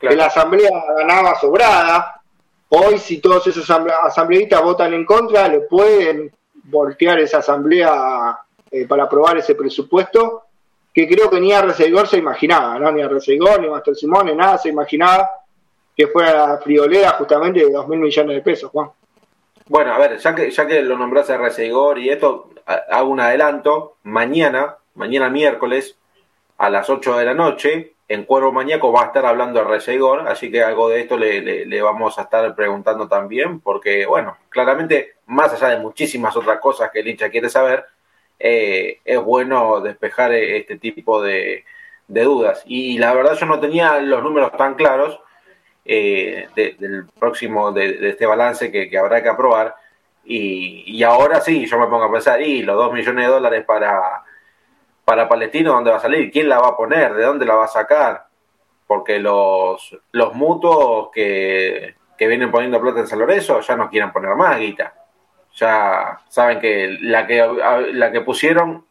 que 0.01 0.17
la 0.17 0.27
asamblea 0.27 0.71
ganaba 0.99 1.39
sobrada, 1.39 2.21
hoy 2.71 2.99
si 2.99 3.21
todos 3.21 3.47
esos 3.47 3.71
asambleístas 3.71 4.61
votan 4.61 4.93
en 4.95 5.05
contra, 5.05 5.47
le 5.47 5.61
pueden 5.61 6.33
voltear 6.65 7.21
esa 7.21 7.39
asamblea 7.39 8.37
eh, 8.73 8.87
para 8.89 9.05
aprobar 9.05 9.39
ese 9.39 9.55
presupuesto, 9.55 10.46
que 10.97 11.07
creo 11.07 11.29
que 11.29 11.39
ni 11.39 11.53
a 11.53 11.61
Reseigor 11.61 12.09
se 12.09 12.17
imaginaba, 12.17 12.79
¿no? 12.79 12.91
ni 12.91 13.03
a 13.03 13.09
Reseigor, 13.09 13.61
ni 13.61 13.67
a 13.67 13.73
Master 13.73 13.95
Simón, 13.95 14.35
nada 14.35 14.57
se 14.57 14.71
imaginaba 14.71 15.29
que 15.95 16.07
fuera 16.07 16.47
la 16.47 16.57
friolera 16.57 17.11
justamente 17.11 17.61
de 17.61 17.71
2 17.71 17.87
mil 17.89 17.99
millones 17.99 18.35
de 18.35 18.41
pesos, 18.41 18.71
Juan. 18.71 18.89
Bueno, 19.67 19.93
a 19.93 19.99
ver, 19.99 20.17
ya 20.17 20.35
que, 20.35 20.51
ya 20.51 20.67
que 20.67 20.81
lo 20.81 20.97
nombraste 20.97 21.35
a 21.35 21.99
y 21.99 22.09
esto, 22.09 22.49
hago 22.65 23.11
un 23.11 23.21
adelanto. 23.21 23.97
Mañana, 24.05 24.77
mañana 24.95 25.29
miércoles, 25.29 25.99
a 26.57 26.71
las 26.71 26.89
8 26.89 27.19
de 27.19 27.25
la 27.27 27.35
noche, 27.35 27.93
en 28.09 28.25
Cuervo 28.25 28.53
Mañaco 28.53 28.91
va 28.91 29.03
a 29.03 29.07
estar 29.09 29.27
hablando 29.27 29.65
Resegor, 29.65 30.27
así 30.27 30.51
que 30.51 30.63
algo 30.63 30.89
de 30.89 31.01
esto 31.01 31.19
le, 31.19 31.67
le, 31.67 31.83
vamos 31.83 32.19
a 32.19 32.23
estar 32.23 32.55
preguntando 32.55 33.07
también, 33.07 33.61
porque, 33.61 34.07
bueno, 34.07 34.39
claramente, 34.49 35.17
más 35.27 35.53
allá 35.53 35.77
de 35.77 35.83
muchísimas 35.83 36.35
otras 36.39 36.59
cosas 36.59 36.91
que 36.91 37.01
el 37.01 37.09
hincha 37.09 37.29
quiere 37.29 37.51
saber, 37.51 37.85
eh, 38.39 39.01
es 39.05 39.21
bueno 39.23 39.81
despejar 39.81 40.33
este 40.33 40.79
tipo 40.79 41.23
de, 41.23 41.65
dudas. 42.09 42.63
Y 42.67 42.99
la 42.99 43.15
verdad 43.15 43.37
yo 43.39 43.47
no 43.47 43.61
tenía 43.61 43.99
los 44.01 44.23
números 44.23 44.53
tan 44.57 44.75
claros, 44.75 45.21
eh, 45.85 46.49
del 46.55 47.07
próximo, 47.19 47.73
de, 47.73 48.09
este 48.09 48.27
balance 48.27 48.71
que, 48.71 48.99
habrá 48.99 49.23
que 49.23 49.29
aprobar. 49.29 49.75
Y, 50.25 51.03
ahora 51.05 51.41
sí, 51.41 51.67
yo 51.67 51.79
me 51.79 51.87
pongo 51.87 52.05
a 52.05 52.13
pensar, 52.13 52.41
y 52.43 52.63
los 52.63 52.77
dos 52.77 52.93
millones 52.93 53.27
de 53.27 53.33
dólares 53.33 53.65
para, 53.65 54.25
para 55.05 55.29
Palestino, 55.29 55.73
¿dónde 55.73 55.91
va 55.91 55.99
a 55.99 56.01
salir? 56.01 56.31
¿Quién 56.33 56.49
la 56.49 56.59
va 56.59 56.69
a 56.69 56.77
poner? 56.77 57.15
¿De 57.15 57.25
dónde 57.25 57.47
la 57.47 57.55
va 57.55 57.65
a 57.67 57.69
sacar? 57.69 58.27
Porque 58.87 59.19
los, 59.19 59.97
los 60.13 60.35
mutuos 60.35 61.11
que, 61.13 61.95
que 62.17 62.27
vienen 62.27 62.51
poniendo 62.51 62.81
plata 62.81 63.01
en 63.01 63.07
San 63.07 63.19
Lorenzo 63.19 63.61
ya 63.61 63.77
no 63.77 63.89
quieren 63.89 64.13
poner 64.13 64.35
más 64.35 64.59
guita. 64.59 64.95
Ya 65.57 66.21
saben 66.29 66.61
que 66.61 66.99
la 67.01 67.27
que, 67.27 67.47
la 67.93 68.13
que 68.13 68.21
pusieron 68.21 68.85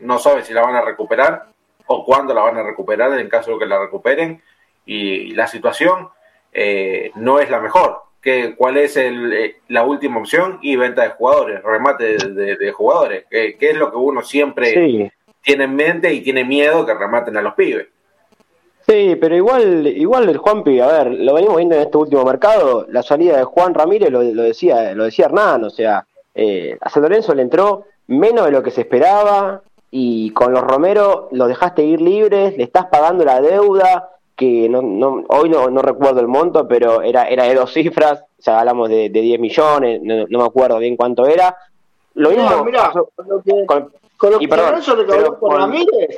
no 0.00 0.18
sabe 0.18 0.42
si 0.42 0.52
la 0.52 0.62
van 0.62 0.76
a 0.76 0.82
recuperar 0.82 1.46
o 1.86 2.04
cuándo 2.04 2.34
la 2.34 2.42
van 2.42 2.58
a 2.58 2.62
recuperar 2.62 3.18
en 3.18 3.28
caso 3.28 3.52
de 3.52 3.58
que 3.58 3.66
la 3.66 3.78
recuperen. 3.78 4.42
Y 4.86 5.34
la 5.34 5.46
situación 5.46 6.08
eh, 6.52 7.10
no 7.14 7.40
es 7.40 7.48
la 7.50 7.60
mejor. 7.60 8.02
¿Qué, 8.20 8.54
¿Cuál 8.56 8.76
es 8.78 8.96
el, 8.96 9.32
eh, 9.32 9.56
la 9.68 9.84
última 9.84 10.18
opción? 10.18 10.58
Y 10.62 10.76
venta 10.76 11.02
de 11.02 11.10
jugadores, 11.10 11.62
remate 11.62 12.16
de, 12.16 12.72
jugadores, 12.72 13.24
que, 13.30 13.56
es 13.58 13.76
lo 13.76 13.90
que 13.90 13.96
uno 13.96 14.22
siempre 14.22 15.12
tiene 15.42 15.64
en 15.64 15.76
mente 15.76 16.12
y 16.12 16.22
tiene 16.22 16.44
miedo 16.44 16.86
que 16.86 16.94
rematen 16.94 17.36
a 17.36 17.42
los 17.42 17.54
pibes. 17.54 17.88
Sí, 18.86 19.16
pero 19.18 19.34
igual, 19.34 19.86
igual 19.86 20.28
el 20.28 20.36
Juanpi, 20.36 20.78
a 20.80 20.86
ver, 20.86 21.10
lo 21.10 21.32
venimos 21.32 21.56
viendo 21.56 21.74
en 21.74 21.82
este 21.82 21.96
último 21.96 22.22
mercado, 22.22 22.86
la 22.90 23.02
salida 23.02 23.38
de 23.38 23.44
Juan 23.44 23.72
Ramírez 23.72 24.10
lo, 24.10 24.20
decía, 24.20 24.94
lo 24.94 25.04
decía 25.04 25.24
Hernán, 25.24 25.64
o 25.64 25.70
sea, 25.70 26.06
eh, 26.34 26.76
a 26.80 26.90
San 26.90 27.02
Lorenzo 27.02 27.34
le 27.34 27.42
entró 27.42 27.86
menos 28.08 28.44
de 28.44 28.50
lo 28.50 28.62
que 28.62 28.70
se 28.70 28.82
esperaba 28.82 29.62
y 29.90 30.32
con 30.32 30.52
los 30.52 30.62
Romero 30.62 31.28
los 31.32 31.48
dejaste 31.48 31.82
ir 31.82 32.02
libres, 32.02 32.58
le 32.58 32.64
estás 32.64 32.86
pagando 32.86 33.24
la 33.24 33.40
deuda, 33.40 34.10
que 34.36 34.68
no, 34.68 34.82
no, 34.82 35.24
hoy 35.28 35.48
no, 35.48 35.70
no 35.70 35.80
recuerdo 35.80 36.20
el 36.20 36.28
monto, 36.28 36.68
pero 36.68 37.00
era, 37.00 37.28
era 37.28 37.44
de 37.44 37.54
dos 37.54 37.72
cifras, 37.72 38.20
o 38.38 38.42
sea, 38.42 38.60
hablamos 38.60 38.90
de, 38.90 39.08
de 39.08 39.20
10 39.20 39.40
millones, 39.40 40.00
no, 40.02 40.26
me 40.28 40.44
acuerdo 40.44 40.78
bien 40.78 40.96
cuánto 40.96 41.26
era. 41.26 41.56
Lo 42.14 42.30
mismo. 42.30 42.64
Mira, 42.64 42.92
con 42.92 43.28
lo 43.28 43.42
que, 43.42 43.66
con, 43.66 44.30
lo 44.32 44.38
que 44.38 44.48
San 44.48 44.58
Lorenzo 44.58 44.96
recaudó 44.96 45.38
por 45.38 45.56
Ramírez, 45.56 46.16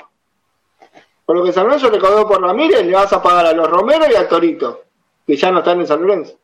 con 1.27 1.37
lo 1.37 1.45
que 1.45 1.53
San 1.53 1.67
Lorenzo 1.67 1.91
recaudó 1.91 2.27
por 2.27 2.41
Ramírez, 2.41 2.87
le 2.87 2.95
vas 2.95 3.13
a 3.13 3.23
pagar 3.23 3.47
a 3.47 3.53
los 3.53 3.69
Romero 3.69 4.07
y 4.11 4.15
al 4.15 4.29
Torito, 4.29 4.85
que 5.27 5.37
ya 5.37 5.51
no 5.51 5.59
están 5.59 5.81
en 5.81 5.87
San 5.87 6.01
Lorenzo. 6.01 6.39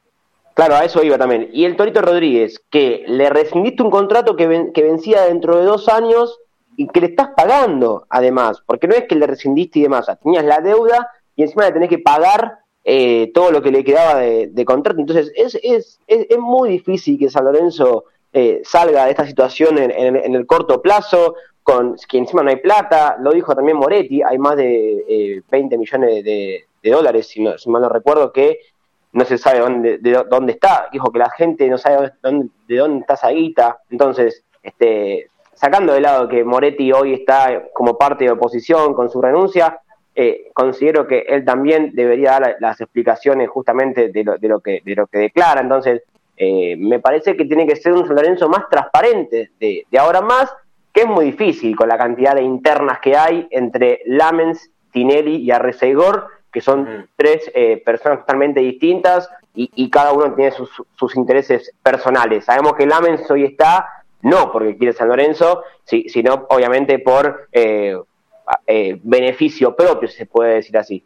Claro, 0.54 0.74
a 0.74 0.84
eso 0.84 1.02
iba 1.02 1.16
también. 1.16 1.48
Y 1.52 1.64
el 1.64 1.76
Torito 1.76 2.02
Rodríguez, 2.02 2.62
que 2.68 3.04
le 3.06 3.30
rescindiste 3.30 3.82
un 3.82 3.90
contrato 3.90 4.36
que, 4.36 4.70
que 4.74 4.82
vencía 4.82 5.22
dentro 5.22 5.56
de 5.56 5.64
dos 5.64 5.88
años 5.88 6.38
y 6.76 6.88
que 6.88 7.00
le 7.00 7.06
estás 7.06 7.28
pagando, 7.34 8.06
además, 8.10 8.62
porque 8.66 8.88
no 8.88 8.94
es 8.94 9.04
que 9.08 9.14
le 9.14 9.26
rescindiste 9.26 9.78
y 9.78 9.82
demás, 9.82 10.10
tenías 10.22 10.44
la 10.44 10.60
deuda 10.60 11.10
y 11.36 11.42
encima 11.42 11.64
le 11.64 11.72
tenés 11.72 11.88
que 11.88 11.98
pagar 11.98 12.58
eh, 12.84 13.30
todo 13.32 13.52
lo 13.52 13.62
que 13.62 13.70
le 13.70 13.84
quedaba 13.84 14.20
de, 14.20 14.64
contrato. 14.64 15.00
Entonces, 15.00 15.32
es, 15.36 15.58
es, 15.62 16.00
es, 16.06 16.38
muy 16.38 16.70
difícil 16.70 17.18
que 17.18 17.30
San 17.30 17.44
Lorenzo 17.44 18.04
eh, 18.32 18.62
salga 18.64 19.04
de 19.04 19.10
esta 19.10 19.26
situación 19.26 19.78
en, 19.78 20.34
el 20.34 20.46
corto 20.46 20.82
plazo, 20.82 21.36
con 21.62 21.96
que 22.08 22.18
encima 22.18 22.42
no 22.42 22.50
hay 22.50 22.56
plata, 22.56 23.16
lo 23.20 23.30
dijo 23.30 23.54
también 23.54 23.76
Moretti, 23.76 24.22
hay 24.22 24.38
más 24.38 24.56
de 24.56 25.42
20 25.50 25.74
eh, 25.74 25.78
millones 25.78 26.24
de, 26.24 26.64
dólares, 26.82 27.28
si, 27.28 27.42
no, 27.42 27.56
si, 27.58 27.70
mal 27.70 27.82
no 27.82 27.88
recuerdo, 27.88 28.32
que 28.32 28.58
no 29.12 29.24
se 29.24 29.38
sabe 29.38 29.60
dónde, 29.60 29.98
de 29.98 30.24
dónde 30.28 30.52
está, 30.52 30.88
dijo 30.92 31.12
que 31.12 31.18
la 31.18 31.30
gente 31.30 31.68
no 31.68 31.78
sabe 31.78 32.12
dónde, 32.22 32.48
de 32.66 32.76
dónde 32.76 33.00
está 33.00 33.14
esa 33.14 33.28
guita, 33.28 33.78
entonces, 33.90 34.44
este, 34.62 35.28
sacando 35.54 35.92
de 35.92 36.00
lado 36.00 36.28
que 36.28 36.44
Moretti 36.44 36.92
hoy 36.92 37.14
está 37.14 37.68
como 37.72 37.96
parte 37.96 38.24
de 38.24 38.32
oposición 38.32 38.94
con 38.94 39.10
su 39.10 39.20
renuncia, 39.22 39.80
eh, 40.14 40.50
considero 40.52 41.06
que 41.06 41.20
él 41.20 41.44
también 41.44 41.92
debería 41.94 42.32
dar 42.32 42.56
las 42.60 42.80
explicaciones 42.80 43.48
justamente 43.48 44.10
de 44.10 44.24
lo, 44.24 44.36
de 44.36 44.48
lo, 44.48 44.60
que, 44.60 44.82
de 44.84 44.94
lo 44.94 45.06
que 45.06 45.18
declara. 45.18 45.62
Entonces, 45.62 46.02
eh, 46.36 46.76
me 46.76 46.98
parece 46.98 47.36
que 47.36 47.44
tiene 47.44 47.66
que 47.66 47.76
ser 47.76 47.92
un 47.92 48.06
San 48.06 48.16
Lorenzo 48.16 48.48
más 48.48 48.68
transparente 48.68 49.52
de, 49.60 49.86
ahora 49.98 50.20
más, 50.20 50.52
que 50.92 51.02
es 51.02 51.06
muy 51.06 51.26
difícil 51.26 51.74
con 51.76 51.88
la 51.88 51.98
cantidad 51.98 52.34
de 52.34 52.42
internas 52.42 53.00
que 53.00 53.16
hay 53.16 53.48
entre 53.50 54.00
Lamens, 54.06 54.70
Tinelli 54.92 55.36
y 55.36 55.50
Arreceigor, 55.50 56.28
que 56.52 56.60
son 56.60 56.82
mm. 56.82 57.08
tres 57.16 57.50
eh, 57.54 57.82
personas 57.84 58.20
totalmente 58.20 58.60
distintas 58.60 59.30
y, 59.54 59.70
y, 59.74 59.90
cada 59.90 60.12
uno 60.12 60.34
tiene 60.34 60.50
sus, 60.50 60.70
sus 60.96 61.16
intereses 61.16 61.72
personales. 61.82 62.44
Sabemos 62.44 62.74
que 62.74 62.86
Lamens 62.86 63.30
hoy 63.30 63.44
está 63.44 64.02
no 64.22 64.50
porque 64.52 64.76
quiere 64.76 64.92
San 64.92 65.08
Lorenzo, 65.08 65.64
si, 65.84 66.08
sino 66.08 66.46
obviamente 66.48 66.98
por 67.00 67.48
eh, 67.52 67.96
eh, 68.66 68.98
beneficio 69.02 69.74
propio, 69.76 70.08
si 70.08 70.16
se 70.16 70.26
puede 70.26 70.54
decir 70.54 70.78
así. 70.78 71.04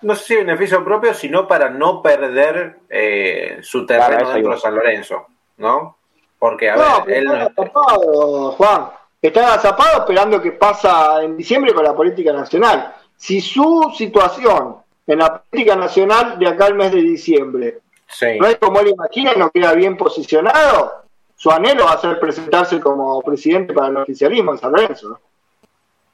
No 0.00 0.16
sé 0.16 0.24
si 0.24 0.36
beneficio 0.36 0.84
propio, 0.84 1.14
sino 1.14 1.46
para 1.46 1.70
no 1.70 2.02
perder 2.02 2.78
eh, 2.88 3.58
su 3.62 3.86
terreno 3.86 4.32
dentro 4.32 4.54
de 4.54 4.60
San 4.60 4.74
Lorenzo, 4.74 5.26
¿no? 5.58 5.96
Porque, 6.42 6.68
a 6.68 6.74
no, 6.74 7.04
ver, 7.04 7.18
él 7.18 7.28
zapado, 7.54 8.50
Juan. 8.56 8.88
Está 9.22 9.60
zapado 9.60 10.00
esperando 10.00 10.42
que 10.42 10.50
pasa 10.50 11.22
en 11.22 11.36
diciembre 11.36 11.72
con 11.72 11.84
la 11.84 11.94
política 11.94 12.32
nacional. 12.32 12.96
Si 13.16 13.40
su 13.40 13.92
situación 13.96 14.78
en 15.06 15.20
la 15.20 15.40
política 15.40 15.76
nacional 15.76 16.40
de 16.40 16.48
acá 16.48 16.66
al 16.66 16.74
mes 16.74 16.90
de 16.90 17.00
diciembre 17.00 17.78
sí. 18.08 18.40
no 18.40 18.48
es 18.48 18.56
como 18.56 18.80
él 18.80 18.88
imagina 18.88 19.34
y 19.36 19.38
no 19.38 19.52
queda 19.52 19.72
bien 19.74 19.96
posicionado, 19.96 21.04
su 21.36 21.48
anhelo 21.48 21.84
va 21.84 21.92
a 21.92 22.00
ser 22.00 22.18
presentarse 22.18 22.80
como 22.80 23.22
presidente 23.22 23.72
para 23.72 23.86
el 23.86 23.98
oficialismo 23.98 24.50
en 24.50 24.58
San 24.58 24.72
Lorenzo. 24.72 25.20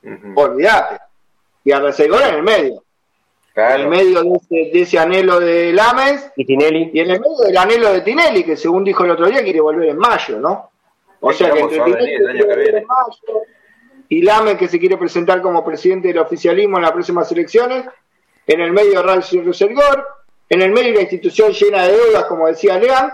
Uh 0.03 0.09
-huh. 0.11 0.33
Olvídate. 0.37 0.99
Y 1.65 1.73
a 1.73 1.81
Resegor 1.81 2.21
en 2.21 2.35
el 2.35 2.43
medio. 2.43 2.83
Claro. 3.59 3.75
En 3.75 3.81
el 3.81 3.89
medio 3.89 4.23
de 4.23 4.37
ese, 4.37 4.71
de 4.73 4.83
ese, 4.83 4.99
anhelo 5.01 5.41
de 5.41 5.73
Lames. 5.73 6.31
Y 6.37 6.45
Tinelli. 6.45 6.93
Y 6.95 7.01
en 7.01 7.11
el 7.11 7.21
medio 7.21 7.39
del 7.45 7.57
anhelo 7.57 7.93
de 7.93 8.03
Tinelli, 8.03 8.45
que 8.45 8.57
según 8.57 8.85
dijo 8.85 9.05
el 9.05 9.11
otro 9.11 9.27
día, 9.27 9.43
quiere 9.43 9.61
volver 9.61 9.89
en 9.89 9.99
mayo, 9.99 10.39
¿no? 10.39 10.71
O 11.19 11.33
sea 11.33 11.51
que 11.51 11.59
entre 11.59 11.81
Tinelli 11.81 12.15
el 12.15 12.29
año 12.29 12.47
que 12.47 12.55
viene. 12.55 12.87
Mayo, 12.87 13.43
y 14.11 14.23
Lames, 14.23 14.59
que 14.59 14.69
se 14.69 14.79
quiere 14.79 14.97
presentar 14.97 15.43
como 15.43 15.65
presidente 15.65 16.07
del 16.07 16.19
oficialismo 16.19 16.77
en 16.77 16.83
las 16.83 16.93
próximas 16.93 17.33
elecciones. 17.33 17.85
En 18.47 18.61
el 18.61 18.71
medio 18.71 19.03
Ralph 19.03 19.29
Resegor. 19.29 20.07
En 20.49 20.63
el 20.63 20.71
medio 20.71 20.93
una 20.93 21.01
institución 21.01 21.51
llena 21.51 21.83
de 21.83 21.97
deudas, 21.97 22.27
como 22.27 22.47
decía 22.47 22.79
Leán 22.79 23.11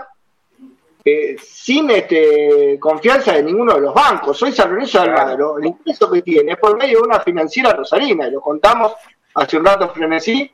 eh, 1.03 1.35
sin 1.43 1.89
este, 1.89 2.77
confianza 2.79 3.33
de 3.33 3.41
ninguno 3.41 3.73
de 3.73 3.81
los 3.81 3.95
bancos. 3.95 4.37
Soy 4.37 4.51
San 4.51 4.69
Lorenzo 4.69 5.01
de 5.01 5.09
Almagro, 5.09 5.57
el 5.57 5.65
ingreso 5.65 6.09
que 6.11 6.21
tiene 6.21 6.51
es 6.51 6.57
por 6.59 6.77
medio 6.77 6.99
de 6.99 7.07
una 7.07 7.19
financiera 7.19 7.73
rosarina, 7.73 8.27
y 8.27 8.31
lo 8.31 8.41
contamos 8.41 8.93
hace 9.35 9.57
un 9.57 9.65
rato 9.65 9.89
frenesí, 9.89 10.51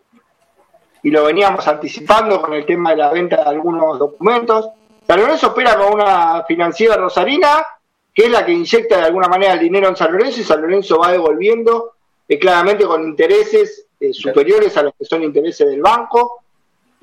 y 1.03 1.09
lo 1.09 1.25
veníamos 1.25 1.67
anticipando 1.67 2.41
con 2.41 2.53
el 2.53 2.65
tema 2.65 2.91
de 2.91 2.97
la 2.97 3.11
venta 3.11 3.37
de 3.37 3.49
algunos 3.49 3.97
documentos. 3.97 4.69
San 5.07 5.19
Lorenzo 5.19 5.47
opera 5.47 5.75
con 5.75 5.93
una 5.93 6.43
financiera 6.43 6.95
rosarina, 6.95 7.65
que 8.13 8.25
es 8.25 8.31
la 8.31 8.45
que 8.45 8.51
inyecta 8.51 8.97
de 8.97 9.05
alguna 9.05 9.27
manera 9.27 9.53
el 9.53 9.59
dinero 9.59 9.87
en 9.87 9.95
San 9.95 10.11
Lorenzo, 10.11 10.41
y 10.41 10.43
San 10.43 10.61
Lorenzo 10.61 10.99
va 10.99 11.11
devolviendo 11.11 11.93
eh, 12.27 12.37
claramente 12.37 12.85
con 12.85 13.03
intereses 13.03 13.87
eh, 13.99 14.13
superiores 14.13 14.75
a 14.77 14.83
los 14.83 14.93
que 14.97 15.05
son 15.05 15.23
intereses 15.23 15.67
del 15.67 15.81
banco 15.81 16.40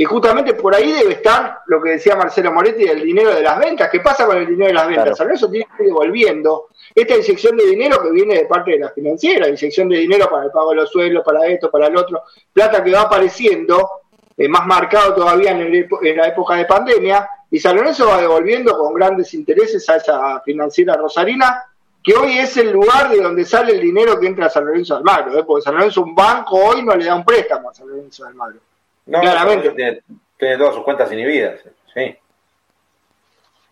y 0.01 0.05
justamente 0.05 0.55
por 0.55 0.73
ahí 0.73 0.93
debe 0.93 1.15
estar 1.15 1.63
lo 1.67 1.83
que 1.83 1.91
decía 1.91 2.15
Marcelo 2.15 2.53
Moretti 2.53 2.85
del 2.85 3.03
dinero 3.03 3.35
de 3.35 3.43
las 3.43 3.59
ventas. 3.59 3.91
¿Qué 3.91 3.99
pasa 3.99 4.27
con 4.27 4.37
el 4.37 4.47
dinero 4.47 4.69
de 4.69 4.73
las 4.73 4.87
ventas? 4.87 5.17
Claro. 5.17 5.35
Eso 5.35 5.51
tiene 5.51 5.67
que 5.77 5.83
ir 5.83 5.89
devolviendo 5.89 6.69
esta 6.95 7.17
inyección 7.17 7.57
de 7.57 7.67
dinero 7.67 8.01
que 8.01 8.13
viene 8.13 8.37
de 8.37 8.45
parte 8.45 8.71
de 8.71 8.79
la 8.79 8.91
financiera, 8.91 9.49
inyección 9.49 9.89
de 9.89 9.99
dinero 9.99 10.31
para 10.31 10.45
el 10.45 10.53
pago 10.53 10.71
de 10.71 10.77
los 10.77 10.91
sueldos, 10.91 11.25
para 11.25 11.45
esto, 11.49 11.69
para 11.69 11.89
el 11.89 11.97
otro, 11.97 12.23
plata 12.53 12.85
que 12.85 12.93
va 12.93 13.03
apareciendo, 13.03 13.91
eh, 14.37 14.49
más 14.49 14.65
marcado 14.69 15.17
todavía 15.17 15.51
en, 15.51 15.63
el, 15.63 15.89
en, 16.03 16.17
la 16.17 16.29
época 16.29 16.55
de 16.55 16.67
pandemia, 16.67 17.29
y 17.51 17.59
San 17.59 17.75
Lorenzo 17.75 18.07
va 18.07 18.21
devolviendo 18.21 18.79
con 18.79 18.95
grandes 18.95 19.35
intereses 19.35 19.89
a 19.89 19.97
esa 19.97 20.41
financiera 20.43 20.95
rosarina, 20.95 21.65
que 22.05 22.15
hoy 22.15 22.39
es 22.39 22.57
el 22.57 22.71
lugar 22.71 23.11
de 23.11 23.21
donde 23.21 23.45
sale 23.45 23.73
el 23.73 23.81
dinero 23.81 24.21
que 24.21 24.29
entra 24.29 24.47
a 24.47 24.51
San 24.51 24.65
Lorenzo 24.65 24.95
de 24.95 24.99
Almagro, 24.99 25.37
¿eh? 25.41 25.45
porque 25.45 25.63
San 25.63 25.75
Lorenzo, 25.75 26.03
un 26.03 26.15
banco 26.15 26.55
hoy 26.57 26.85
no 26.85 26.95
le 26.95 27.05
da 27.05 27.17
un 27.17 27.25
préstamo 27.25 27.71
a 27.71 27.75
San 27.75 27.89
Lorenzo 27.89 28.23
de 28.23 28.29
Almagro. 28.29 28.61
No, 29.09 29.21
Claramente. 29.21 29.71
Tiene, 29.71 30.03
tiene, 30.37 30.57
todas 30.59 30.75
sus 30.75 30.85
cuentas 30.85 31.11
inhibidas, 31.11 31.61
sí. 31.95 32.17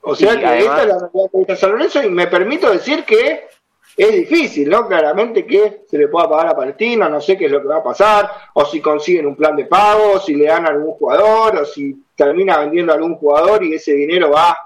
O 0.00 0.14
sea 0.14 0.38
que 0.38 0.46
además... 0.46 0.80
esta 0.80 0.82
es 0.82 0.88
la 0.88 0.98
realidad 0.98 1.46
de 1.48 1.56
San 1.56 1.70
Lorenzo 1.70 2.02
y 2.02 2.10
me 2.10 2.26
permito 2.26 2.70
decir 2.70 3.04
que 3.04 3.48
es 3.96 4.12
difícil, 4.12 4.68
¿no? 4.68 4.86
Claramente 4.86 5.46
que 5.46 5.82
se 5.88 5.98
le 5.98 6.08
pueda 6.08 6.28
pagar 6.28 6.48
a 6.48 6.56
Palestino, 6.56 7.08
no 7.08 7.20
sé 7.20 7.36
qué 7.36 7.46
es 7.46 7.50
lo 7.50 7.60
que 7.60 7.68
va 7.68 7.78
a 7.78 7.82
pasar, 7.82 8.30
o 8.54 8.64
si 8.64 8.80
consiguen 8.80 9.26
un 9.26 9.36
plan 9.36 9.56
de 9.56 9.64
pago, 9.64 10.12
o 10.12 10.20
si 10.20 10.34
le 10.34 10.46
dan 10.46 10.66
a 10.66 10.70
algún 10.70 10.92
jugador, 10.92 11.56
o 11.56 11.64
si 11.64 12.04
termina 12.14 12.58
vendiendo 12.58 12.92
a 12.92 12.96
algún 12.96 13.16
jugador 13.16 13.64
y 13.64 13.74
ese 13.74 13.94
dinero 13.94 14.30
va 14.30 14.56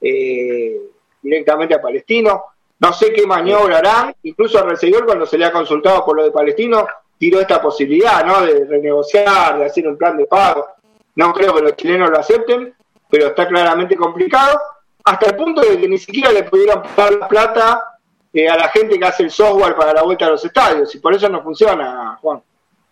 eh, 0.00 0.76
directamente 1.22 1.74
a 1.74 1.82
Palestino. 1.82 2.44
No 2.80 2.92
sé 2.92 3.12
qué 3.12 3.26
maniobra 3.26 3.78
harán, 3.78 4.14
incluso 4.24 4.58
al 4.58 4.70
recibidor 4.70 5.06
cuando 5.06 5.24
se 5.24 5.38
le 5.38 5.44
ha 5.44 5.52
consultado 5.52 6.04
por 6.04 6.16
lo 6.16 6.24
de 6.24 6.30
Palestino, 6.30 6.86
tiró 7.24 7.40
esta 7.40 7.62
posibilidad, 7.62 8.22
¿no? 8.26 8.42
De 8.42 8.66
renegociar, 8.66 9.58
de 9.58 9.64
hacer 9.64 9.88
un 9.88 9.96
plan 9.96 10.14
de 10.18 10.26
pago. 10.26 10.66
No 11.14 11.32
creo 11.32 11.54
que 11.54 11.62
los 11.62 11.74
chilenos 11.74 12.10
lo 12.10 12.18
acepten, 12.18 12.74
pero 13.08 13.28
está 13.28 13.48
claramente 13.48 13.96
complicado, 13.96 14.60
hasta 15.04 15.30
el 15.30 15.36
punto 15.36 15.62
de 15.62 15.78
que 15.78 15.88
ni 15.88 15.96
siquiera 15.96 16.30
le 16.32 16.42
pudieran 16.42 16.82
pagar 16.94 17.14
la 17.14 17.28
plata 17.28 17.82
eh, 18.30 18.46
a 18.46 18.58
la 18.58 18.68
gente 18.68 18.98
que 18.98 19.06
hace 19.06 19.22
el 19.22 19.30
software 19.30 19.74
para 19.74 19.94
la 19.94 20.02
vuelta 20.02 20.26
a 20.26 20.30
los 20.30 20.44
estadios, 20.44 20.94
y 20.94 20.98
por 20.98 21.14
eso 21.14 21.26
no 21.30 21.42
funciona, 21.42 22.18
Juan. 22.20 22.42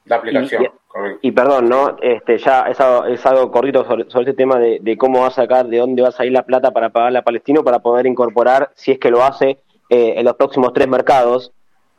La 0.06 0.16
aplicación. 0.16 0.62
Y, 0.62 0.66
y, 0.66 1.28
y 1.28 1.32
perdón, 1.32 1.68
¿no? 1.68 1.96
Este, 2.00 2.38
ya 2.38 2.62
es 2.62 2.80
algo, 2.80 3.04
es 3.04 3.26
algo 3.26 3.50
cortito 3.50 3.84
sobre, 3.84 4.08
sobre 4.08 4.30
este 4.30 4.34
tema 4.34 4.58
de, 4.58 4.78
de, 4.80 4.96
cómo 4.96 5.20
va 5.20 5.26
a 5.26 5.30
sacar, 5.30 5.66
de 5.66 5.76
dónde 5.76 6.00
va 6.00 6.08
a 6.08 6.12
salir 6.12 6.32
la 6.32 6.44
plata 6.44 6.70
para 6.70 6.88
pagarle 6.88 7.18
a 7.18 7.22
Palestino 7.22 7.62
para 7.62 7.80
poder 7.80 8.06
incorporar, 8.06 8.70
si 8.74 8.92
es 8.92 8.98
que 8.98 9.10
lo 9.10 9.22
hace, 9.22 9.58
eh, 9.90 10.14
en 10.16 10.24
los 10.24 10.36
próximos 10.36 10.72
tres 10.72 10.88
mercados 10.88 11.52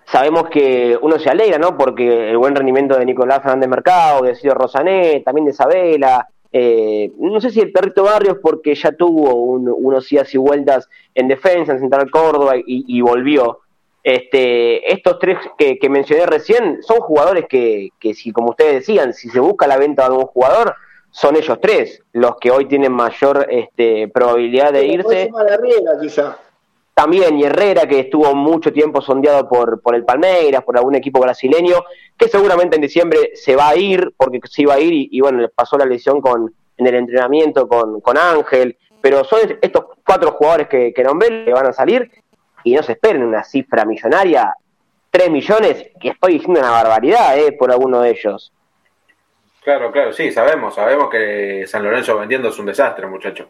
sabemos 0.05 0.49
que 0.49 0.97
uno 1.01 1.19
se 1.19 1.29
alegra, 1.29 1.57
¿no? 1.57 1.77
Porque 1.77 2.29
el 2.29 2.37
buen 2.37 2.55
rendimiento 2.55 2.97
de 2.97 3.05
Nicolás 3.05 3.41
Fernández 3.41 3.69
Mercado, 3.69 4.23
de 4.23 4.35
Ciro 4.35 4.53
Rosané, 4.53 5.21
también 5.25 5.45
de 5.45 5.51
Isabela, 5.51 6.27
eh, 6.55 7.11
no 7.17 7.41
sé 7.41 7.49
si 7.49 7.59
el 7.59 7.71
Perrito 7.71 8.03
Barrios, 8.03 8.37
porque 8.41 8.75
ya 8.75 8.91
tuvo 8.91 9.33
un, 9.33 9.67
unos 9.75 10.11
idas 10.11 10.33
y 10.35 10.37
vueltas 10.37 10.87
en 11.15 11.27
defensa, 11.27 11.73
en 11.73 11.79
Central 11.79 12.11
Córdoba 12.11 12.55
y, 12.57 12.63
y 12.67 13.01
volvió. 13.01 13.59
Este, 14.03 14.91
estos 14.91 15.17
tres 15.17 15.39
que, 15.57 15.79
que, 15.79 15.89
mencioné 15.89 16.25
recién 16.25 16.83
son 16.83 16.97
jugadores 16.97 17.45
que, 17.47 17.89
que, 17.99 18.13
si 18.13 18.31
como 18.31 18.49
ustedes 18.49 18.73
decían, 18.73 19.13
si 19.13 19.29
se 19.29 19.39
busca 19.39 19.65
la 19.65 19.77
venta 19.77 20.03
de 20.03 20.09
algún 20.09 20.25
jugador, 20.25 20.75
son 21.09 21.37
ellos 21.37 21.57
tres 21.61 22.03
los 22.11 22.35
que 22.35 22.51
hoy 22.51 22.67
tienen 22.67 22.91
mayor 22.91 23.47
este, 23.49 24.09
probabilidad 24.09 24.73
de 24.73 24.85
irse. 24.85 25.31
Quizá 26.01 26.37
también 26.93 27.37
y 27.39 27.43
Herrera, 27.43 27.87
que 27.87 28.01
estuvo 28.01 28.35
mucho 28.35 28.71
tiempo 28.71 29.01
sondeado 29.01 29.49
por, 29.49 29.81
por 29.81 29.95
el 29.95 30.05
Palmeiras, 30.05 30.63
por 30.63 30.77
algún 30.77 30.95
equipo 30.95 31.19
brasileño, 31.19 31.83
que 32.17 32.27
seguramente 32.27 32.75
en 32.75 32.83
diciembre 32.83 33.31
se 33.33 33.55
va 33.55 33.69
a 33.69 33.75
ir, 33.75 34.13
porque 34.15 34.39
se 34.45 34.61
iba 34.61 34.75
a 34.75 34.79
ir 34.79 35.09
y, 35.11 35.19
bueno, 35.19 35.39
le 35.39 35.49
pasó 35.49 35.77
la 35.77 35.85
lesión 35.85 36.21
con, 36.21 36.53
en 36.77 36.87
el 36.87 36.95
entrenamiento 36.95 37.67
con, 37.67 37.99
con 37.99 38.17
Ángel, 38.17 38.77
pero 39.01 39.23
son 39.23 39.57
estos 39.61 39.85
cuatro 40.05 40.31
jugadores 40.31 40.67
que, 40.67 40.93
que 40.93 41.03
nombré 41.03 41.45
que 41.45 41.51
van 41.51 41.67
a 41.67 41.73
salir 41.73 42.09
y 42.63 42.75
no 42.75 42.83
se 42.83 42.93
esperen 42.93 43.23
una 43.23 43.43
cifra 43.43 43.85
millonaria, 43.85 44.55
3 45.09 45.29
millones, 45.29 45.89
que 45.99 46.09
estoy 46.09 46.33
diciendo 46.33 46.59
una 46.59 46.71
barbaridad 46.71 47.37
eh, 47.37 47.51
por 47.53 47.71
alguno 47.71 48.01
de 48.01 48.11
ellos. 48.11 48.53
Claro, 49.63 49.91
claro, 49.91 50.13
sí, 50.13 50.31
sabemos, 50.31 50.75
sabemos 50.75 51.09
que 51.09 51.65
San 51.67 51.83
Lorenzo 51.83 52.17
vendiendo 52.17 52.49
es 52.49 52.59
un 52.59 52.65
desastre, 52.65 53.07
muchacho 53.07 53.47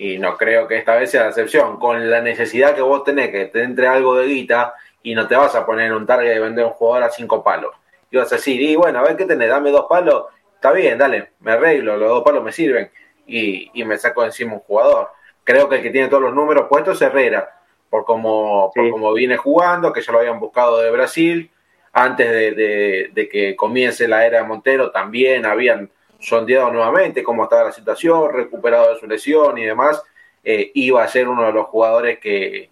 y 0.00 0.16
no 0.16 0.38
creo 0.38 0.66
que 0.66 0.78
esta 0.78 0.96
vez 0.96 1.10
sea 1.10 1.24
la 1.24 1.28
excepción, 1.28 1.78
con 1.78 2.08
la 2.08 2.22
necesidad 2.22 2.74
que 2.74 2.80
vos 2.80 3.04
tenés 3.04 3.28
que 3.28 3.44
te 3.44 3.62
entre 3.62 3.86
algo 3.86 4.16
de 4.16 4.28
guita 4.28 4.72
y 5.02 5.14
no 5.14 5.26
te 5.28 5.36
vas 5.36 5.54
a 5.54 5.66
poner 5.66 5.92
un 5.92 6.06
target 6.06 6.32
de 6.32 6.40
vender 6.40 6.64
un 6.64 6.70
jugador 6.70 7.02
a 7.02 7.10
cinco 7.10 7.44
palos. 7.44 7.74
Y 8.10 8.16
vas 8.16 8.32
a 8.32 8.36
decir, 8.36 8.62
y 8.62 8.76
bueno, 8.76 9.00
a 9.00 9.02
ver 9.02 9.14
qué 9.18 9.26
tenés, 9.26 9.50
dame 9.50 9.70
dos 9.70 9.84
palos, 9.90 10.24
está 10.54 10.72
bien, 10.72 10.96
dale, 10.96 11.32
me 11.40 11.52
arreglo, 11.52 11.98
los 11.98 12.08
dos 12.08 12.24
palos 12.24 12.42
me 12.42 12.50
sirven 12.50 12.90
y, 13.26 13.70
y 13.74 13.84
me 13.84 13.98
saco 13.98 14.24
encima 14.24 14.54
un 14.54 14.60
jugador. 14.60 15.10
Creo 15.44 15.68
que 15.68 15.76
el 15.76 15.82
que 15.82 15.90
tiene 15.90 16.08
todos 16.08 16.22
los 16.22 16.34
números 16.34 16.66
puestos 16.70 16.96
es 16.96 17.02
Herrera, 17.02 17.50
por 17.90 18.06
como, 18.06 18.70
sí. 18.72 18.80
por 18.80 18.90
como 18.92 19.12
viene 19.12 19.36
jugando, 19.36 19.92
que 19.92 20.00
ya 20.00 20.12
lo 20.12 20.20
habían 20.20 20.40
buscado 20.40 20.78
de 20.78 20.90
Brasil, 20.90 21.50
antes 21.92 22.30
de, 22.30 22.52
de, 22.52 23.10
de 23.12 23.28
que 23.28 23.54
comience 23.54 24.08
la 24.08 24.24
era 24.24 24.38
de 24.38 24.44
Montero 24.44 24.92
también 24.92 25.44
habían 25.44 25.90
sondeado 26.20 26.70
nuevamente 26.70 27.22
cómo 27.22 27.44
estaba 27.44 27.64
la 27.64 27.72
situación, 27.72 28.32
recuperado 28.32 28.94
de 28.94 29.00
su 29.00 29.06
lesión 29.06 29.58
y 29.58 29.64
demás, 29.64 30.02
eh, 30.44 30.70
iba 30.74 31.02
a 31.02 31.08
ser 31.08 31.28
uno 31.28 31.44
de 31.44 31.52
los 31.52 31.66
jugadores 31.66 32.18
que, 32.18 32.70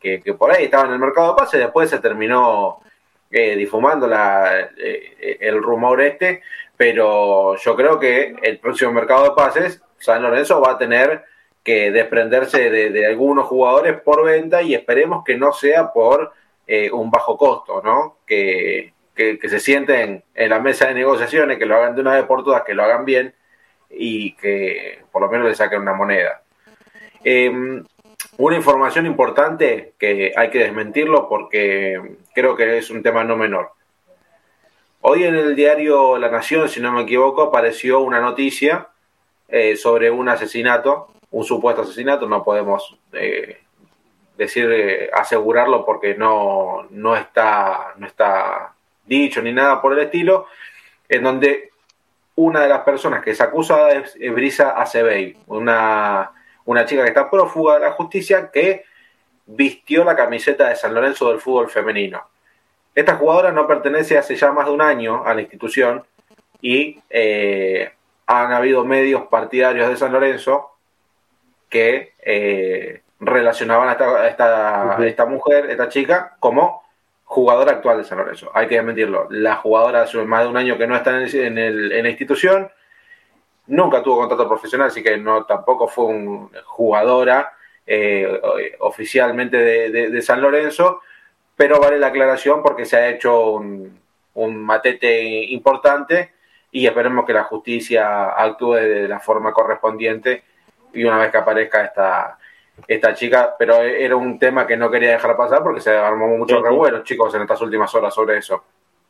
que, 0.00 0.20
que, 0.22 0.34
por 0.34 0.50
ahí 0.50 0.64
estaba 0.64 0.86
en 0.86 0.92
el 0.92 0.98
mercado 0.98 1.30
de 1.30 1.38
pases, 1.38 1.60
después 1.60 1.90
se 1.90 1.98
terminó 1.98 2.80
eh, 3.30 3.56
difumando 3.56 4.06
la, 4.06 4.70
eh, 4.76 5.38
el 5.40 5.62
rumor 5.62 6.00
este, 6.00 6.42
pero 6.76 7.56
yo 7.56 7.76
creo 7.76 7.98
que 7.98 8.36
el 8.42 8.58
próximo 8.58 8.92
mercado 8.92 9.24
de 9.24 9.30
pases, 9.36 9.82
San 9.98 10.22
Lorenzo 10.22 10.60
va 10.60 10.72
a 10.72 10.78
tener 10.78 11.24
que 11.64 11.90
desprenderse 11.90 12.70
de, 12.70 12.90
de 12.90 13.06
algunos 13.06 13.46
jugadores 13.46 14.00
por 14.00 14.24
venta 14.24 14.62
y 14.62 14.74
esperemos 14.74 15.24
que 15.24 15.36
no 15.36 15.52
sea 15.52 15.92
por 15.92 16.32
eh, 16.70 16.90
un 16.90 17.10
bajo 17.10 17.36
costo, 17.38 17.80
¿no? 17.82 18.18
Que, 18.26 18.92
que, 19.18 19.48
se 19.48 19.58
sienten 19.58 20.22
en 20.34 20.50
la 20.50 20.60
mesa 20.60 20.86
de 20.86 20.94
negociaciones, 20.94 21.58
que 21.58 21.66
lo 21.66 21.74
hagan 21.74 21.96
de 21.96 22.02
una 22.02 22.14
vez 22.14 22.24
por 22.24 22.44
todas, 22.44 22.62
que 22.62 22.74
lo 22.74 22.84
hagan 22.84 23.04
bien 23.04 23.34
y 23.90 24.36
que 24.36 25.00
por 25.10 25.22
lo 25.22 25.28
menos 25.28 25.48
le 25.48 25.56
saquen 25.56 25.80
una 25.80 25.92
moneda. 25.92 26.42
Em, 27.24 27.84
una 28.36 28.56
información 28.56 29.06
importante 29.06 29.94
que 29.98 30.32
hay 30.36 30.50
que 30.50 30.60
desmentirlo 30.60 31.28
porque 31.28 32.16
creo 32.32 32.54
que 32.54 32.78
es 32.78 32.90
un 32.90 33.02
tema 33.02 33.24
no 33.24 33.36
menor. 33.36 33.72
Hoy 35.00 35.24
en 35.24 35.34
el 35.34 35.56
diario 35.56 36.16
La 36.16 36.30
Nación, 36.30 36.68
si 36.68 36.80
no 36.80 36.92
me 36.92 37.02
equivoco, 37.02 37.42
apareció 37.42 38.00
una 38.00 38.20
noticia 38.20 38.88
eh, 39.48 39.76
sobre 39.76 40.10
un 40.10 40.28
asesinato, 40.28 41.08
un 41.32 41.44
supuesto 41.44 41.82
asesinato, 41.82 42.28
no 42.28 42.44
podemos 42.44 42.96
eh, 43.12 43.62
decir, 44.36 44.70
eh, 44.70 45.10
asegurarlo 45.12 45.84
porque 45.84 46.14
no, 46.14 46.86
no, 46.90 47.16
está, 47.16 47.94
no 47.96 48.06
está 48.06 48.74
dicho 49.08 49.42
ni 49.42 49.52
nada 49.52 49.80
por 49.80 49.92
el 49.92 50.00
estilo, 50.00 50.46
en 51.08 51.22
donde 51.22 51.70
una 52.36 52.60
de 52.60 52.68
las 52.68 52.80
personas 52.80 53.22
que 53.24 53.32
es 53.32 53.40
acusada 53.40 53.92
es 53.92 54.16
Brisa 54.32 54.70
Acebey, 54.70 55.36
una, 55.46 56.30
una 56.64 56.84
chica 56.84 57.02
que 57.02 57.08
está 57.08 57.30
prófuga 57.30 57.74
de 57.74 57.80
la 57.80 57.92
justicia 57.92 58.50
que 58.52 58.84
vistió 59.46 60.04
la 60.04 60.14
camiseta 60.14 60.68
de 60.68 60.76
San 60.76 60.94
Lorenzo 60.94 61.30
del 61.30 61.40
fútbol 61.40 61.70
femenino. 61.70 62.22
Esta 62.94 63.16
jugadora 63.16 63.52
no 63.52 63.66
pertenece 63.66 64.18
hace 64.18 64.36
ya 64.36 64.52
más 64.52 64.66
de 64.66 64.72
un 64.72 64.82
año 64.82 65.24
a 65.24 65.34
la 65.34 65.40
institución 65.40 66.04
y 66.60 67.00
eh, 67.08 67.92
han 68.26 68.52
habido 68.52 68.84
medios 68.84 69.22
partidarios 69.28 69.88
de 69.88 69.96
San 69.96 70.12
Lorenzo 70.12 70.72
que 71.70 72.12
eh, 72.20 73.02
relacionaban 73.20 73.88
a 73.88 73.92
esta, 73.92 75.06
esta, 75.06 75.26
mujer, 75.26 75.70
esta 75.70 75.88
chica, 75.88 76.36
como 76.40 76.82
jugadora 77.28 77.72
actual 77.72 77.98
de 77.98 78.04
San 78.04 78.18
Lorenzo. 78.18 78.50
Hay 78.54 78.66
que 78.66 78.76
desmentirlo. 78.76 79.28
La 79.30 79.56
jugadora 79.56 80.02
hace 80.02 80.16
más 80.24 80.44
de 80.44 80.48
un 80.48 80.56
año 80.56 80.78
que 80.78 80.86
no 80.86 80.96
está 80.96 81.10
en, 81.10 81.58
el, 81.58 81.92
en, 81.92 82.02
la 82.02 82.08
institución, 82.08 82.70
nunca 83.66 84.02
tuvo 84.02 84.20
contrato 84.20 84.48
profesional, 84.48 84.88
así 84.88 85.02
que 85.02 85.18
no 85.18 85.44
tampoco 85.44 85.88
fue 85.88 86.06
una 86.06 86.48
jugadora 86.64 87.52
eh, 87.86 88.40
oficialmente 88.80 89.58
de, 89.58 90.22
San 90.22 90.40
Lorenzo, 90.40 91.02
pero 91.54 91.78
vale 91.78 91.98
la 91.98 92.06
aclaración 92.06 92.62
porque 92.62 92.86
se 92.86 92.96
ha 92.96 93.08
hecho 93.10 93.50
un, 93.50 94.00
un 94.34 94.56
matete 94.56 95.44
importante 95.44 96.32
y 96.72 96.86
esperemos 96.86 97.26
que 97.26 97.34
la 97.34 97.44
justicia 97.44 98.30
actúe 98.30 98.74
de 98.74 99.06
la 99.06 99.20
forma 99.20 99.52
correspondiente 99.52 100.44
y 100.94 101.04
una 101.04 101.18
vez 101.18 101.30
que 101.30 101.36
aparezca 101.36 101.84
esta, 101.84 102.37
esta 102.86 103.14
chica, 103.14 103.54
pero 103.58 103.76
era 103.76 104.16
un 104.16 104.38
tema 104.38 104.66
que 104.66 104.76
no 104.76 104.90
quería 104.90 105.12
dejar 105.12 105.36
pasar 105.36 105.62
porque 105.62 105.80
se 105.80 105.90
armó 105.90 106.28
mucho 106.28 106.62
revuelo, 106.62 107.02
chicos, 107.02 107.34
en 107.34 107.42
estas 107.42 107.60
últimas 107.60 107.94
horas 107.94 108.14
sobre 108.14 108.38
eso. 108.38 108.62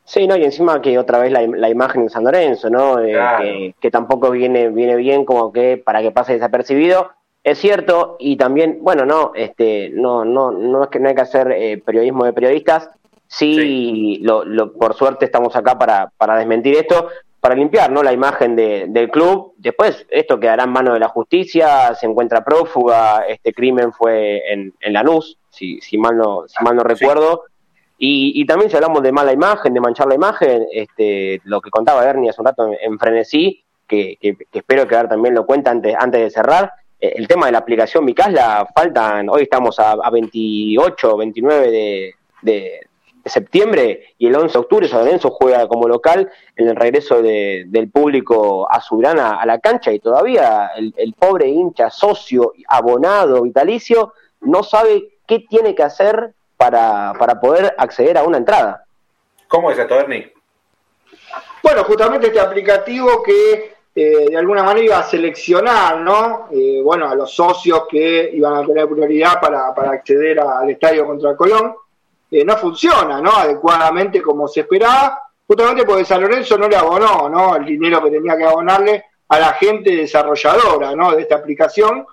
Sí, 0.09 0.25
no, 0.25 0.35
y 0.35 0.43
encima 0.43 0.81
que 0.81 0.97
otra 0.97 1.19
vez 1.19 1.31
la, 1.31 1.45
la 1.45 1.69
imagen 1.69 2.03
de 2.03 2.09
San 2.09 2.23
Lorenzo, 2.23 2.69
¿no? 2.69 2.99
Eh, 2.99 3.75
que, 3.79 3.91
tampoco 3.91 4.31
viene, 4.31 4.69
viene 4.69 4.95
bien 4.95 5.23
como 5.23 5.53
que 5.53 5.77
para 5.77 6.01
que 6.01 6.11
pase 6.11 6.33
desapercibido. 6.33 7.11
Es 7.43 7.59
cierto, 7.59 8.17
y 8.19 8.35
también, 8.35 8.79
bueno, 8.81 9.05
no, 9.05 9.33
este, 9.35 9.91
no, 9.93 10.25
no, 10.25 10.51
no 10.51 10.83
es 10.83 10.89
que 10.89 10.99
no 10.99 11.09
hay 11.09 11.15
que 11.15 11.21
hacer 11.21 11.51
eh, 11.51 11.77
periodismo 11.77 12.25
de 12.25 12.33
periodistas, 12.33 12.89
sí, 13.27 14.19
Lo, 14.23 14.43
lo, 14.43 14.73
por 14.73 14.95
suerte 14.95 15.25
estamos 15.25 15.55
acá 15.55 15.77
para, 15.77 16.11
para 16.17 16.35
desmentir 16.37 16.75
esto, 16.75 17.09
para 17.39 17.55
limpiar 17.55 17.91
¿no? 17.91 18.03
la 18.03 18.13
imagen 18.13 18.55
de, 18.55 18.85
del 18.89 19.09
club. 19.09 19.53
Después 19.57 20.05
esto 20.09 20.39
quedará 20.39 20.63
en 20.63 20.71
manos 20.71 20.93
de 20.93 20.99
la 20.99 21.09
justicia, 21.09 21.93
se 21.95 22.05
encuentra 22.05 22.43
prófuga, 22.43 23.23
este 23.27 23.53
crimen 23.53 23.93
fue 23.93 24.41
en, 24.51 24.73
en 24.79 24.93
Lanús, 24.93 25.37
si, 25.49 25.79
si, 25.81 25.97
mal 25.97 26.17
no, 26.17 26.43
si 26.47 26.63
mal 26.63 26.75
no 26.75 26.83
recuerdo. 26.83 27.43
Y, 27.97 28.31
y, 28.41 28.45
también 28.45 28.69
si 28.69 28.77
hablamos 28.77 29.03
de 29.03 29.11
mala 29.11 29.33
imagen, 29.33 29.73
de 29.73 29.81
manchar 29.81 30.07
la 30.07 30.15
imagen, 30.15 30.65
este, 30.71 31.41
lo 31.43 31.59
que 31.59 31.69
contaba 31.69 32.05
Ernie 32.05 32.29
hace 32.29 32.41
un 32.41 32.47
rato 32.47 32.69
en, 32.79 32.97
Frenesí, 32.97 33.61
que, 33.85 34.17
que, 34.21 34.37
espero 34.53 34.87
que 34.87 34.95
ahora 34.95 35.09
también 35.09 35.35
lo 35.35 35.45
cuenta 35.45 35.71
antes, 35.71 35.95
antes 35.99 36.21
de 36.21 36.29
cerrar, 36.29 36.71
eh, 36.97 37.13
el 37.15 37.27
tema 37.27 37.47
de 37.47 37.51
la 37.51 37.57
aplicación 37.57 38.05
Micasla, 38.05 38.69
faltan, 38.73 39.29
hoy 39.29 39.43
estamos 39.43 39.79
a, 39.79 39.91
a 39.91 40.09
28, 40.11 41.17
29 41.17 41.71
de, 41.71 42.15
de, 42.41 42.88
septiembre 43.25 44.13
y 44.17 44.27
el 44.27 44.35
11 44.35 44.53
de 44.53 44.59
octubre 44.59 44.87
San 44.87 45.05
Lorenzo 45.05 45.31
juega 45.31 45.67
como 45.67 45.87
local 45.87 46.31
en 46.55 46.69
el 46.69 46.75
regreso 46.75 47.21
del 47.21 47.89
público 47.91 48.67
azulgrana 48.71 49.39
a 49.39 49.45
la 49.45 49.59
cancha 49.59 49.91
y 49.91 49.99
todavía 49.99 50.71
el, 50.75 51.13
pobre 51.17 51.47
hincha, 51.47 51.89
socio, 51.89 52.53
abonado, 52.67 53.41
vitalicio, 53.41 54.13
no 54.41 54.63
sabe 54.63 55.17
qué 55.27 55.39
tiene 55.39 55.75
que 55.75 55.83
hacer 55.83 56.33
para, 56.57 57.13
para 57.17 57.39
poder 57.39 57.73
acceder 57.77 58.17
a 58.17 58.23
una 58.23 58.37
entrada. 58.37 58.85
¿Cómo 59.47 59.71
es 59.71 59.79
esto, 59.79 59.99
Ernie? 59.99 60.31
Bueno, 61.63 61.83
justamente 61.83 62.27
este 62.27 62.39
aplicativo 62.39 63.21
que 63.23 63.79
eh, 63.95 64.27
de 64.29 64.37
alguna 64.37 64.63
manera 64.63 64.85
iba 64.85 64.99
a 64.99 65.03
seleccionar, 65.03 65.99
¿no? 65.99 66.47
Eh, 66.51 66.79
bueno, 66.83 67.09
a 67.09 67.15
los 67.15 67.33
socios 67.33 67.83
que 67.89 68.29
iban 68.33 68.55
a 68.55 68.65
tener 68.65 68.87
prioridad 68.87 69.41
para, 69.41 69.73
para 69.73 69.91
acceder 69.91 70.39
al 70.39 70.69
estadio 70.69 71.05
contra 71.05 71.35
Colón. 71.35 71.75
Eh, 72.31 72.45
no 72.45 72.57
funciona 72.57 73.19
¿no? 73.21 73.31
adecuadamente 73.31 74.21
como 74.21 74.47
se 74.47 74.61
esperaba, 74.61 75.19
justamente 75.47 75.83
porque 75.83 76.05
San 76.05 76.21
Lorenzo 76.21 76.57
no 76.57 76.67
le 76.67 76.75
abonó 76.75 77.27
¿no? 77.27 77.55
el 77.55 77.65
dinero 77.65 78.03
que 78.03 78.11
tenía 78.11 78.37
que 78.37 78.45
abonarle 78.45 79.05
a 79.27 79.39
la 79.39 79.53
gente 79.53 79.95
desarrolladora 79.95 80.95
¿no? 80.95 81.15
de 81.15 81.23
esta 81.23 81.35
aplicación. 81.35 82.05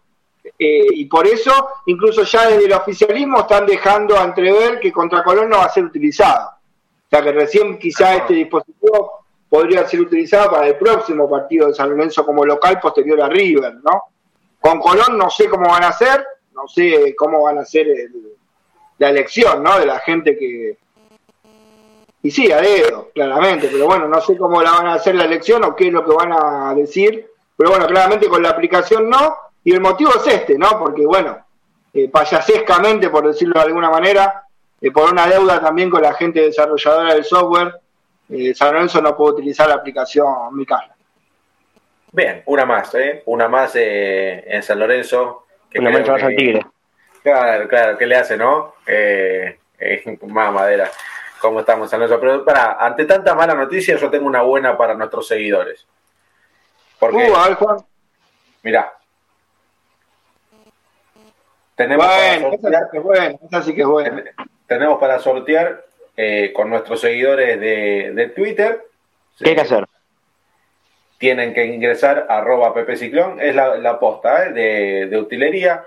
Eh, 0.58 0.86
y 0.92 1.04
por 1.06 1.26
eso, 1.26 1.52
incluso 1.86 2.22
ya 2.22 2.48
desde 2.48 2.66
el 2.66 2.72
oficialismo 2.72 3.40
están 3.40 3.66
dejando 3.66 4.18
a 4.18 4.24
entrever 4.24 4.80
que 4.80 4.92
contra 4.92 5.22
Colón 5.22 5.50
no 5.50 5.58
va 5.58 5.64
a 5.64 5.70
ser 5.70 5.84
utilizado. 5.84 6.50
O 6.50 7.08
sea 7.10 7.22
que 7.22 7.32
recién 7.32 7.78
quizá 7.78 8.14
este 8.16 8.34
dispositivo 8.34 9.26
podría 9.48 9.86
ser 9.86 10.00
utilizado 10.00 10.52
para 10.52 10.68
el 10.68 10.76
próximo 10.76 11.28
partido 11.28 11.68
de 11.68 11.74
San 11.74 11.90
Lorenzo 11.90 12.24
como 12.24 12.44
local 12.44 12.80
posterior 12.80 13.20
a 13.22 13.28
River, 13.28 13.74
¿no? 13.74 14.02
Con 14.60 14.80
Colón 14.80 15.16
no 15.16 15.30
sé 15.30 15.48
cómo 15.48 15.68
van 15.68 15.84
a 15.84 15.88
hacer, 15.88 16.24
no 16.54 16.66
sé 16.66 17.14
cómo 17.16 17.42
van 17.42 17.58
a 17.58 17.60
hacer 17.60 17.86
el, 17.88 18.35
la 18.98 19.10
elección, 19.10 19.62
¿no? 19.62 19.78
De 19.78 19.86
la 19.86 19.98
gente 20.00 20.36
que... 20.36 20.76
Y 22.22 22.30
sí, 22.30 22.50
a 22.50 22.60
dedo, 22.60 23.10
claramente, 23.14 23.68
pero 23.70 23.86
bueno, 23.86 24.08
no 24.08 24.20
sé 24.20 24.36
cómo 24.36 24.60
la 24.60 24.72
van 24.72 24.88
a 24.88 24.94
hacer 24.94 25.14
la 25.14 25.24
elección 25.24 25.62
o 25.64 25.76
qué 25.76 25.88
es 25.88 25.92
lo 25.92 26.04
que 26.04 26.12
van 26.12 26.32
a 26.32 26.74
decir, 26.74 27.30
pero 27.56 27.70
bueno, 27.70 27.86
claramente 27.86 28.28
con 28.28 28.42
la 28.42 28.50
aplicación 28.50 29.08
no, 29.08 29.36
y 29.62 29.72
el 29.72 29.80
motivo 29.80 30.10
es 30.16 30.26
este, 30.26 30.58
¿no? 30.58 30.78
Porque 30.78 31.06
bueno, 31.06 31.38
eh, 31.94 32.08
payasescamente, 32.08 33.10
por 33.10 33.26
decirlo 33.26 33.54
de 33.54 33.66
alguna 33.66 33.90
manera, 33.90 34.42
eh, 34.80 34.90
por 34.90 35.12
una 35.12 35.28
deuda 35.28 35.60
también 35.60 35.88
con 35.88 36.02
la 36.02 36.14
gente 36.14 36.40
desarrolladora 36.40 37.14
del 37.14 37.24
software, 37.24 37.80
eh, 38.28 38.54
San 38.54 38.72
Lorenzo 38.72 39.00
no 39.00 39.16
puede 39.16 39.34
utilizar 39.34 39.68
la 39.68 39.76
aplicación 39.76 40.26
Micala. 40.52 40.94
Bien, 42.12 42.42
una 42.46 42.64
más, 42.64 42.94
¿eh? 42.94 43.22
Una 43.26 43.48
más 43.48 43.72
eh, 43.76 44.44
en 44.46 44.62
San 44.62 44.78
Lorenzo. 44.78 45.46
Que 45.70 45.78
una 45.80 45.90
más 45.90 46.08
al 46.08 46.34
Tigre. 46.34 46.66
Claro, 47.26 47.66
claro, 47.66 47.98
¿qué 47.98 48.06
le 48.06 48.14
hace, 48.14 48.36
no? 48.36 48.76
Eh, 48.86 49.58
eh, 49.80 50.18
más 50.28 50.52
madera. 50.52 50.88
¿Cómo 51.40 51.58
estamos, 51.58 51.92
Alonso? 51.92 52.20
Pero 52.20 52.44
para, 52.44 52.74
ante 52.74 53.04
tanta 53.04 53.34
mala 53.34 53.52
noticia, 53.52 53.96
yo 53.96 54.08
tengo 54.08 54.28
una 54.28 54.42
buena 54.42 54.78
para 54.78 54.94
nuestros 54.94 55.26
seguidores. 55.26 55.84
Porque, 57.00 57.28
uh, 57.28 57.34
a 57.34 57.48
ver, 57.48 57.56
Juan. 57.56 57.78
Mirá. 58.62 58.92
Tenemos 61.74 62.06
bueno, 62.06 62.58
para 62.62 62.88
sortear, 62.88 62.90
esa 62.92 63.30
sí 63.32 63.38
esa 63.44 63.62
sí 63.62 63.74
que 63.74 63.80
es 63.80 63.88
buena. 63.88 64.22
Tenemos 64.68 65.00
para 65.00 65.18
sortear 65.18 65.84
eh, 66.16 66.52
con 66.54 66.70
nuestros 66.70 67.00
seguidores 67.00 67.58
de, 67.58 68.12
de 68.14 68.28
Twitter. 68.28 68.84
¿Qué 69.36 69.48
hay 69.48 69.54
que 69.56 69.62
hacer? 69.62 69.84
Tienen 71.18 71.52
que 71.54 71.64
ingresar 71.64 72.28
a 72.28 72.38
arroba 72.38 72.72
Ciclón, 72.94 73.40
es 73.40 73.52
la, 73.56 73.78
la 73.78 73.98
posta 73.98 74.46
eh, 74.46 74.52
de, 74.52 75.06
de 75.06 75.18
utilería 75.18 75.84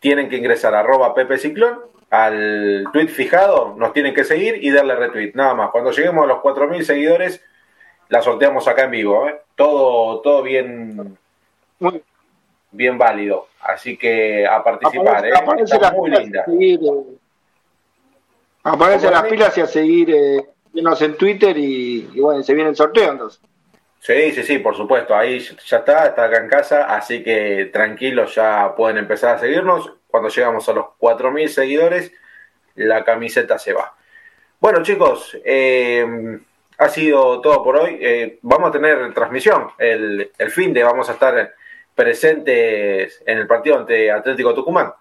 tienen 0.00 0.28
que 0.28 0.36
ingresar 0.36 0.74
a 0.74 0.80
arroba 0.80 1.14
Pepe 1.14 1.38
Ciclón, 1.38 1.80
al 2.10 2.86
tweet 2.92 3.08
fijado, 3.08 3.74
nos 3.76 3.92
tienen 3.92 4.14
que 4.14 4.24
seguir 4.24 4.58
y 4.62 4.70
darle 4.70 4.96
retweet, 4.96 5.32
nada 5.34 5.54
más. 5.54 5.70
Cuando 5.70 5.90
lleguemos 5.90 6.24
a 6.24 6.28
los 6.28 6.38
4.000 6.38 6.82
seguidores, 6.82 7.42
la 8.08 8.22
sorteamos 8.22 8.66
acá 8.66 8.84
en 8.84 8.90
vivo, 8.92 9.28
¿eh? 9.28 9.40
todo, 9.54 10.20
todo 10.20 10.42
bien, 10.42 11.18
bien 12.70 12.98
válido. 12.98 13.48
Así 13.60 13.96
que 13.98 14.46
a 14.46 14.62
participar, 14.62 15.26
¿eh? 15.26 15.32
aparece, 15.36 15.76
¿eh? 15.76 15.92
muy 15.94 16.10
linda. 16.10 16.44
aparece 18.62 19.10
las 19.10 19.24
pilas 19.24 19.58
y 19.58 19.60
a 19.60 19.66
seguir 19.66 20.10
eh, 20.10 20.46
en 20.74 21.16
Twitter 21.16 21.56
y, 21.58 22.10
y 22.14 22.20
bueno, 22.20 22.42
se 22.42 22.54
viene 22.54 22.70
el 22.70 22.76
sorteo 22.76 23.12
entonces. 23.12 23.40
Sí, 24.00 24.32
sí, 24.32 24.42
sí, 24.42 24.58
por 24.58 24.76
supuesto. 24.76 25.14
Ahí 25.14 25.40
ya 25.40 25.78
está, 25.78 26.06
está 26.06 26.24
acá 26.24 26.38
en 26.38 26.48
casa, 26.48 26.84
así 26.84 27.22
que 27.22 27.70
tranquilos, 27.72 28.34
ya 28.34 28.74
pueden 28.76 28.98
empezar 28.98 29.36
a 29.36 29.38
seguirnos. 29.38 29.92
Cuando 30.06 30.28
llegamos 30.28 30.68
a 30.68 30.72
los 30.72 30.86
4.000 30.98 31.48
seguidores, 31.48 32.12
la 32.76 33.04
camiseta 33.04 33.58
se 33.58 33.72
va. 33.72 33.94
Bueno, 34.60 34.82
chicos, 34.82 35.36
eh, 35.44 36.40
ha 36.78 36.88
sido 36.88 37.40
todo 37.40 37.62
por 37.62 37.76
hoy. 37.76 37.98
Eh, 38.00 38.38
vamos 38.42 38.70
a 38.70 38.72
tener 38.72 39.12
transmisión 39.12 39.70
el, 39.78 40.30
el 40.38 40.50
fin 40.50 40.72
de, 40.72 40.82
vamos 40.82 41.08
a 41.10 41.12
estar 41.12 41.54
presentes 41.94 43.22
en 43.26 43.38
el 43.38 43.46
partido 43.46 43.78
ante 43.78 44.10
Atlético 44.10 44.54
Tucumán. 44.54 44.92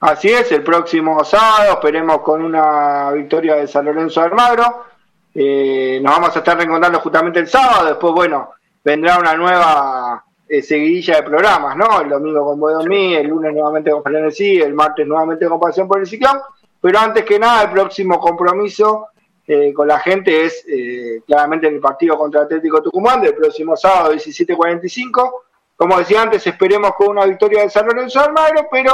Así 0.00 0.30
es, 0.30 0.50
el 0.50 0.62
próximo 0.62 1.22
sábado 1.24 1.74
esperemos 1.74 2.22
con 2.22 2.42
una 2.42 3.10
victoria 3.12 3.56
de 3.56 3.68
San 3.68 3.84
Lorenzo 3.84 4.22
Almagro. 4.22 4.86
Eh, 5.34 6.00
nos 6.02 6.12
vamos 6.12 6.34
a 6.34 6.38
estar 6.40 6.56
reencontrando 6.56 7.00
justamente 7.00 7.38
el 7.38 7.46
sábado, 7.46 7.86
después, 7.86 8.12
bueno, 8.12 8.50
vendrá 8.84 9.18
una 9.18 9.34
nueva 9.34 10.24
eh, 10.48 10.62
seguidilla 10.62 11.16
de 11.16 11.22
programas, 11.22 11.76
¿no? 11.76 12.00
El 12.00 12.08
domingo 12.08 12.44
con 12.44 12.58
Bodomí, 12.58 13.14
el 13.14 13.28
lunes 13.28 13.52
nuevamente 13.52 13.92
con 13.92 14.02
Frenesí, 14.02 14.60
el 14.60 14.74
martes 14.74 15.06
nuevamente 15.06 15.46
con 15.46 15.60
Pasión 15.60 15.86
por 15.86 16.00
el 16.00 16.06
Ciclón, 16.06 16.40
pero 16.80 16.98
antes 16.98 17.24
que 17.24 17.38
nada, 17.38 17.62
el 17.62 17.70
próximo 17.70 18.18
compromiso 18.18 19.08
eh, 19.46 19.72
con 19.72 19.86
la 19.86 20.00
gente 20.00 20.44
es 20.44 20.64
eh, 20.68 21.22
claramente 21.26 21.68
en 21.68 21.74
el 21.74 21.80
partido 21.80 22.18
contra 22.18 22.42
Atlético 22.42 22.82
Tucumán 22.82 23.20
del 23.20 23.34
próximo 23.34 23.76
sábado 23.76 24.12
17.45. 24.12 25.32
Como 25.76 25.98
decía 25.98 26.22
antes, 26.22 26.44
esperemos 26.46 26.94
con 26.94 27.10
una 27.10 27.26
victoria 27.26 27.62
de 27.62 27.70
San 27.70 27.86
Lorenzo 27.86 28.20
Almagro, 28.20 28.66
pero 28.70 28.92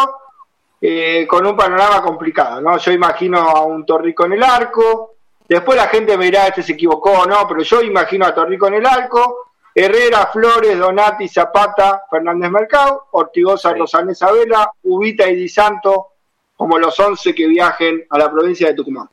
con 1.27 1.45
un 1.45 1.57
panorama 1.57 2.03
complicado, 2.03 2.61
¿no? 2.61 2.77
Yo 2.77 2.93
imagino 2.93 3.39
a 3.39 3.65
un 3.65 3.85
Torrico 3.85 4.27
en 4.27 4.35
el 4.35 4.43
arco, 4.43 5.16
después 5.49 5.77
la 5.77 5.89
gente 5.89 6.17
me 6.17 6.27
dirá, 6.27 6.47
este 6.47 6.63
se 6.63 6.73
equivocó, 6.73 7.27
¿no? 7.27 7.47
Pero 7.49 7.63
yo 7.63 7.83
imagino 7.83 8.27
a 8.27 8.35
Torrico 8.35 8.69
en 8.69 8.75
el 8.75 8.87
arco, 8.87 9.53
Herrera, 9.75 10.29
Flores, 10.33 10.79
Donati, 10.79 11.29
Zapata, 11.29 12.05
Fernández 12.11 12.51
Mercado, 12.51 13.09
Ortigosa, 13.13 13.73
sí. 13.73 13.79
Rosanesa 13.79 14.33
Vela, 14.33 14.71
Ubita 14.85 15.29
y 15.29 15.37
Di 15.37 15.49
Santo, 15.49 16.13
como 16.57 16.79
los 16.79 16.99
11 16.99 17.35
que 17.35 17.47
viajen 17.47 18.07
a 18.09 18.19
la 18.19 18.31
provincia 18.31 18.69
de 18.69 18.75
Tucumán. 18.75 19.09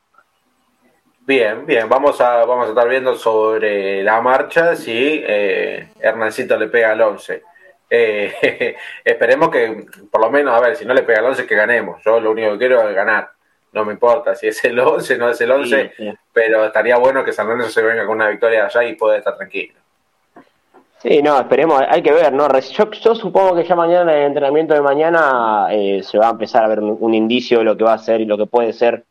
Bien, 1.26 1.66
bien, 1.66 1.88
vamos 1.88 2.20
a, 2.20 2.46
vamos 2.46 2.66
a 2.66 2.70
estar 2.70 2.88
viendo 2.88 3.16
sobre 3.16 4.04
la 4.04 4.22
marcha 4.22 4.76
si 4.76 4.92
eh, 4.92 5.90
Hernancito 6.00 6.58
le 6.58 6.68
pega 6.68 6.92
al 6.92 7.02
11. 7.02 7.44
Eh, 7.90 8.76
esperemos 9.06 9.50
que, 9.50 9.86
por 10.10 10.20
lo 10.20 10.32
menos, 10.32 10.54
a 10.54 10.60
ver, 10.60 10.76
si 10.76 10.84
no 10.84 10.94
le 10.94 11.04
pega 11.04 11.20
al 11.20 11.26
11, 11.26 11.46
que 11.46 11.56
ganemos. 11.56 12.02
Yo 12.04 12.20
lo 12.20 12.32
único 12.32 12.54
que 12.54 12.58
quiero 12.58 12.90
es 12.90 12.96
ganar. 12.96 13.33
No 13.74 13.84
me 13.84 13.94
importa 13.94 14.36
si 14.36 14.48
es 14.48 14.64
el 14.66 14.80
11, 14.80 15.18
no 15.18 15.30
es 15.30 15.42
el 15.42 15.52
11, 15.52 15.82
sí, 15.82 15.94
sí. 15.98 16.14
pero 16.32 16.66
estaría 16.66 16.98
bueno 16.98 17.24
que 17.24 17.34
San 17.34 17.48
Lorenzo 17.48 17.72
se 17.72 17.82
venga 17.82 18.06
con 18.06 18.16
una 18.16 18.30
victoria 18.30 18.66
allá 18.66 18.84
y 18.84 18.96
pueda 18.96 19.18
estar 19.18 19.36
tranquilo. 19.36 19.74
Sí, 21.00 21.22
no, 21.22 21.38
esperemos, 21.38 21.84
hay 21.90 22.02
que 22.02 22.14
ver, 22.14 22.32
¿no? 22.32 22.48
Yo, 22.60 22.92
yo 22.92 23.16
supongo 23.16 23.56
que 23.56 23.66
ya 23.66 23.76
mañana 23.76 24.14
en 24.14 24.20
el 24.20 24.28
entrenamiento 24.28 24.74
de 24.74 24.82
mañana 24.82 25.68
eh, 25.70 26.02
se 26.02 26.18
va 26.18 26.28
a 26.28 26.32
empezar 26.32 26.64
a 26.64 26.70
ver 26.70 26.80
un, 26.80 26.96
un, 26.98 27.14
indicio 27.14 27.58
de 27.58 27.66
lo 27.66 27.76
que 27.76 27.84
va 27.84 27.94
a 27.94 27.98
ser 27.98 28.22
y 28.22 28.26
lo 28.26 28.38
que 28.38 28.46
puede 28.46 28.72
ser 28.72 29.04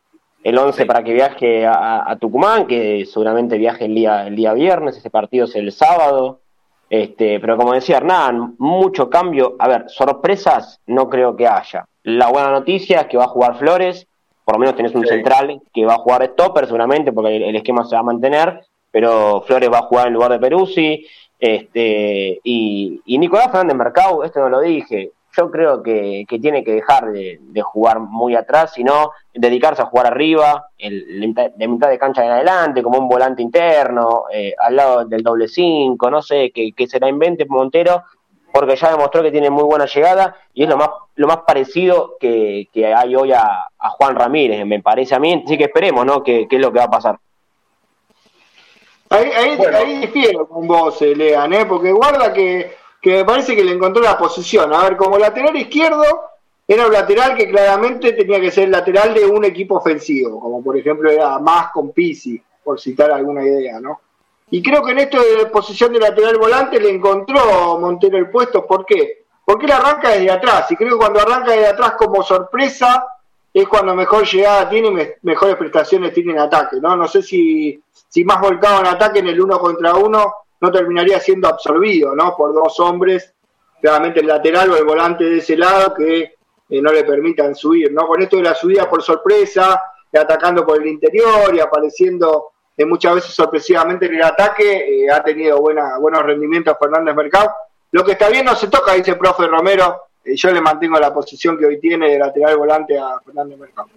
el 0.43 0.59
11 0.59 0.83
sí. 0.83 0.85
para 0.87 1.05
que 1.05 1.13
viaje 1.13 1.67
a, 1.67 2.11
a, 2.11 2.17
Tucumán, 2.17 2.67
que 2.67 3.05
seguramente 3.05 3.59
viaje 3.59 3.85
el 3.85 3.95
día, 3.95 4.27
el 4.27 4.37
día 4.37 4.55
viernes, 4.55 4.97
ese 4.97 5.11
partido 5.11 5.45
es 5.45 5.55
el 5.55 5.71
sábado. 5.73 6.41
Este, 6.89 7.41
pero 7.41 7.57
como 7.57 7.73
decía 7.73 7.99
Hernán, 7.99 8.55
mucho 8.59 9.09
cambio. 9.09 9.57
A 9.59 9.69
ver, 9.69 9.85
sorpresas 9.89 10.81
no 10.87 11.09
creo 11.09 11.37
que 11.37 11.47
haya. 11.47 11.87
La 12.03 12.29
buena 12.29 12.51
noticia 12.51 13.03
es 13.03 13.07
que 13.07 13.17
va 13.17 13.25
a 13.25 13.29
jugar 13.29 13.59
Flores, 13.59 14.07
por 14.45 14.55
lo 14.55 14.59
menos 14.59 14.77
tenés 14.77 14.95
un 14.95 15.03
sí. 15.03 15.09
central 15.09 15.61
que 15.73 15.85
va 15.85 15.95
a 15.95 15.99
jugar 15.99 16.25
stopper 16.25 16.67
seguramente, 16.67 17.13
porque 17.13 17.37
el, 17.37 17.43
el, 17.45 17.57
esquema 17.57 17.85
se 17.85 17.95
va 17.95 18.01
a 18.01 18.05
mantener, 18.05 18.65
pero 18.91 19.43
Flores 19.43 19.71
va 19.73 19.79
a 19.79 19.83
jugar 19.83 20.09
en 20.09 20.15
lugar 20.15 20.33
de 20.33 20.39
Peruzzi. 20.39 21.07
Este, 21.39 22.41
y, 22.45 23.01
y 23.05 23.19
Nicolás 23.19 23.51
Fernández 23.51 23.77
Mercado, 23.77 24.23
esto 24.23 24.39
no 24.39 24.49
lo 24.49 24.61
dije, 24.61 25.11
yo 25.37 25.51
creo 25.51 25.83
que, 25.83 26.25
que 26.29 26.39
tiene 26.39 26.63
que 26.63 26.73
dejar 26.73 27.11
de, 27.11 27.39
de, 27.41 27.63
jugar 27.63 28.01
muy 28.01 28.37
atrás, 28.37 28.75
sino 28.75 29.13
dedicarse 29.35 29.83
a 29.83 29.87
jugar 29.87 30.07
arriba, 30.07 30.69
el, 30.79 31.35
de 31.57 31.69
mitad 31.69 31.89
de 31.89 31.99
cancha 31.99 32.25
en 32.25 32.31
adelante, 32.31 32.83
como 32.83 32.99
un 32.99 33.09
volante 33.09 33.43
interno, 33.43 34.25
eh, 34.33 34.55
al 34.59 34.77
lado 34.77 35.05
del 35.05 35.23
doble 35.23 35.49
cinco, 35.49 36.11
no 36.11 36.21
sé, 36.23 36.53
que, 36.53 36.73
que 36.73 36.87
se 36.87 37.01
la 37.01 37.09
invente 37.09 37.47
Montero, 37.49 38.05
porque 38.53 38.77
ya 38.77 38.91
demostró 38.91 39.23
que 39.23 39.31
tiene 39.31 39.51
muy 39.51 39.65
buena 39.65 39.87
llegada 39.87 40.37
y 40.55 40.65
es 40.65 40.69
lo 40.69 40.77
más, 40.77 40.91
lo 41.17 41.27
más 41.27 41.39
parecido 41.47 42.17
que, 42.21 42.69
que 42.73 42.95
hay 42.95 43.17
hoy 43.17 43.33
a, 43.33 43.69
a, 43.79 43.91
Juan 43.91 44.15
Ramírez, 44.15 44.65
me 44.67 44.81
parece 44.81 45.15
a 45.15 45.19
mí, 45.19 45.43
así 45.45 45.57
que 45.57 45.65
esperemos, 45.65 46.05
¿no?, 46.05 46.23
qué 46.23 46.47
es 46.51 46.61
lo 46.61 46.73
que 46.73 46.79
va 46.79 46.85
a 46.85 46.91
pasar. 46.91 47.19
Ahí, 49.13 49.31
ahí, 49.31 49.57
bueno. 49.57 49.77
ahí 49.77 49.99
difiero 49.99 50.49
con 50.49 50.67
vos, 50.67 51.03
eh, 51.03 51.15
Lean, 51.15 51.53
¿eh? 51.53 51.67
porque 51.67 51.93
guarda 51.93 52.33
que, 52.33 52.73
que 52.99 53.17
me 53.17 53.25
parece 53.27 53.55
que 53.55 53.63
le 53.63 53.73
encontró 53.73 54.03
la 54.03 54.17
posición. 54.17 54.73
A 54.73 54.85
ver, 54.85 54.97
como 54.97 55.19
lateral 55.19 55.55
izquierdo, 55.55 56.03
era 56.67 56.87
un 56.87 56.93
lateral 56.95 57.37
que 57.37 57.51
claramente 57.51 58.15
tenía 58.15 58.41
que 58.41 58.51
ser 58.51 58.71
lateral 58.71 59.13
de 59.13 59.27
un 59.27 59.45
equipo 59.45 59.77
ofensivo, 59.77 60.41
como 60.41 60.65
por 60.65 60.79
ejemplo 60.79 61.11
era 61.11 61.39
más 61.39 61.73
con 61.73 61.93
Pisi, 61.93 62.43
por 62.65 62.81
citar 62.81 63.13
alguna 63.13 63.45
idea, 63.45 63.79
¿no? 63.81 64.01
Y 64.55 64.63
creo 64.63 64.83
que 64.83 64.93
en 64.93 64.99
esto 64.99 65.19
de 65.19 65.47
posición 65.47 65.95
de 65.95 65.99
lateral 65.99 66.37
volante 66.37 66.79
le 66.79 66.91
encontró 66.91 67.79
Montero 67.81 68.19
el 68.19 68.29
puesto, 68.29 68.67
¿por 68.67 68.85
qué? 68.85 69.25
Porque 69.47 69.65
él 69.65 69.73
arranca 69.73 70.11
desde 70.11 70.31
atrás, 70.31 70.71
y 70.71 70.77
creo 70.77 70.91
que 70.91 70.99
cuando 70.99 71.21
arranca 71.21 71.53
desde 71.53 71.69
atrás 71.69 71.95
como 71.97 72.23
sorpresa, 72.23 73.03
es 73.55 73.67
cuando 73.67 73.95
mejor 73.95 74.27
llegada 74.27 74.69
tiene 74.69 74.89
y 74.89 75.27
mejores 75.27 75.57
prestaciones 75.57 76.13
tiene 76.13 76.33
en 76.33 76.41
ataque, 76.41 76.77
¿no? 76.83 76.95
No 76.95 77.09
sé 77.09 77.23
si 77.23 77.83
si 78.13 78.25
más 78.27 78.43
volcado 78.43 78.81
en 78.81 78.89
ataque 78.89 79.21
en 79.21 79.29
el 79.29 79.41
uno 79.41 79.59
contra 79.59 79.95
uno, 79.95 80.35
no 80.61 80.71
terminaría 80.71 81.19
siendo 81.19 81.49
absorbido, 81.49 82.15
¿no? 82.15 82.37
Por 82.37 82.53
dos 82.53 82.79
hombres, 82.81 83.33
claramente 83.81 84.21
el 84.21 84.27
lateral 84.27 84.71
o 84.71 84.77
el 84.77 84.85
volante 84.85 85.25
de 85.25 85.39
ese 85.39 85.57
lado 85.57 85.95
que 85.95 86.35
eh, 86.69 86.83
no 86.83 86.93
le 86.93 87.05
permitan 87.05 87.55
subir, 87.55 87.91
¿no? 87.91 88.07
Con 88.07 88.21
esto 88.21 88.37
de 88.37 88.43
la 88.43 88.55
subida 88.55 88.87
por 88.91 89.03
sorpresa, 89.03 89.83
atacando 90.13 90.67
por 90.67 90.79
el 90.79 90.89
interior 90.89 91.55
y 91.55 91.61
apareciendo 91.61 92.52
eh, 92.77 92.85
muchas 92.85 93.15
veces 93.15 93.35
sorpresivamente 93.35 94.07
en 94.07 94.15
el 94.15 94.23
ataque, 94.23 95.05
eh, 95.05 95.11
ha 95.11 95.23
tenido 95.23 95.61
buena, 95.61 95.99
buenos 95.99 96.23
rendimientos 96.23 96.77
Fernández 96.81 97.15
Mercado. 97.15 97.53
Lo 97.91 98.05
que 98.05 98.13
está 98.13 98.29
bien 98.29 98.47
no 98.47 98.55
se 98.55 98.69
toca, 98.69 98.95
dice 98.95 99.13
el 99.13 99.19
profe 99.19 99.47
Romero. 99.47 100.05
Eh, 100.25 100.35
yo 100.37 100.51
le 100.51 100.61
mantengo 100.61 100.99
la 100.99 101.13
posición 101.13 101.59
que 101.59 101.67
hoy 101.67 101.79
tiene 101.79 102.11
de 102.11 102.19
lateral 102.19 102.57
volante 102.57 102.99
a 102.99 103.21
Fernández 103.25 103.59
Mercado. 103.59 103.89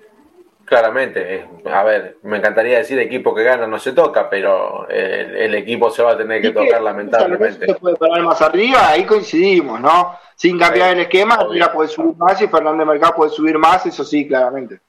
Claramente, 0.66 1.48
a 1.72 1.84
ver, 1.84 2.18
me 2.24 2.38
encantaría 2.38 2.80
decir 2.80 2.98
equipo 2.98 3.36
que 3.36 3.44
gana 3.44 3.68
no 3.68 3.78
se 3.78 3.92
toca, 3.92 4.28
pero 4.28 4.90
el, 4.90 5.36
el 5.36 5.54
equipo 5.54 5.92
se 5.92 6.02
va 6.02 6.14
a 6.14 6.18
tener 6.18 6.42
que 6.42 6.50
tocar 6.50 6.82
lamentablemente. 6.82 7.68
Se 7.68 7.76
puede 7.76 7.96
parar 7.96 8.24
más 8.24 8.42
arriba, 8.42 8.90
ahí 8.90 9.06
coincidimos, 9.06 9.80
¿no? 9.80 10.18
Sin 10.36 10.58
cambiar 10.58 10.94
el 10.94 11.02
esquema, 11.02 11.38
Mira 11.52 11.72
puede 11.72 11.88
subir 11.88 12.18
más 12.18 12.42
y 12.42 12.48
Fernández 12.48 12.88
Mercado 12.88 13.14
puede 13.14 13.30
subir 13.30 13.60
más, 13.60 13.86
eso 13.86 14.04
sí, 14.04 14.28
claramente. 14.28 14.80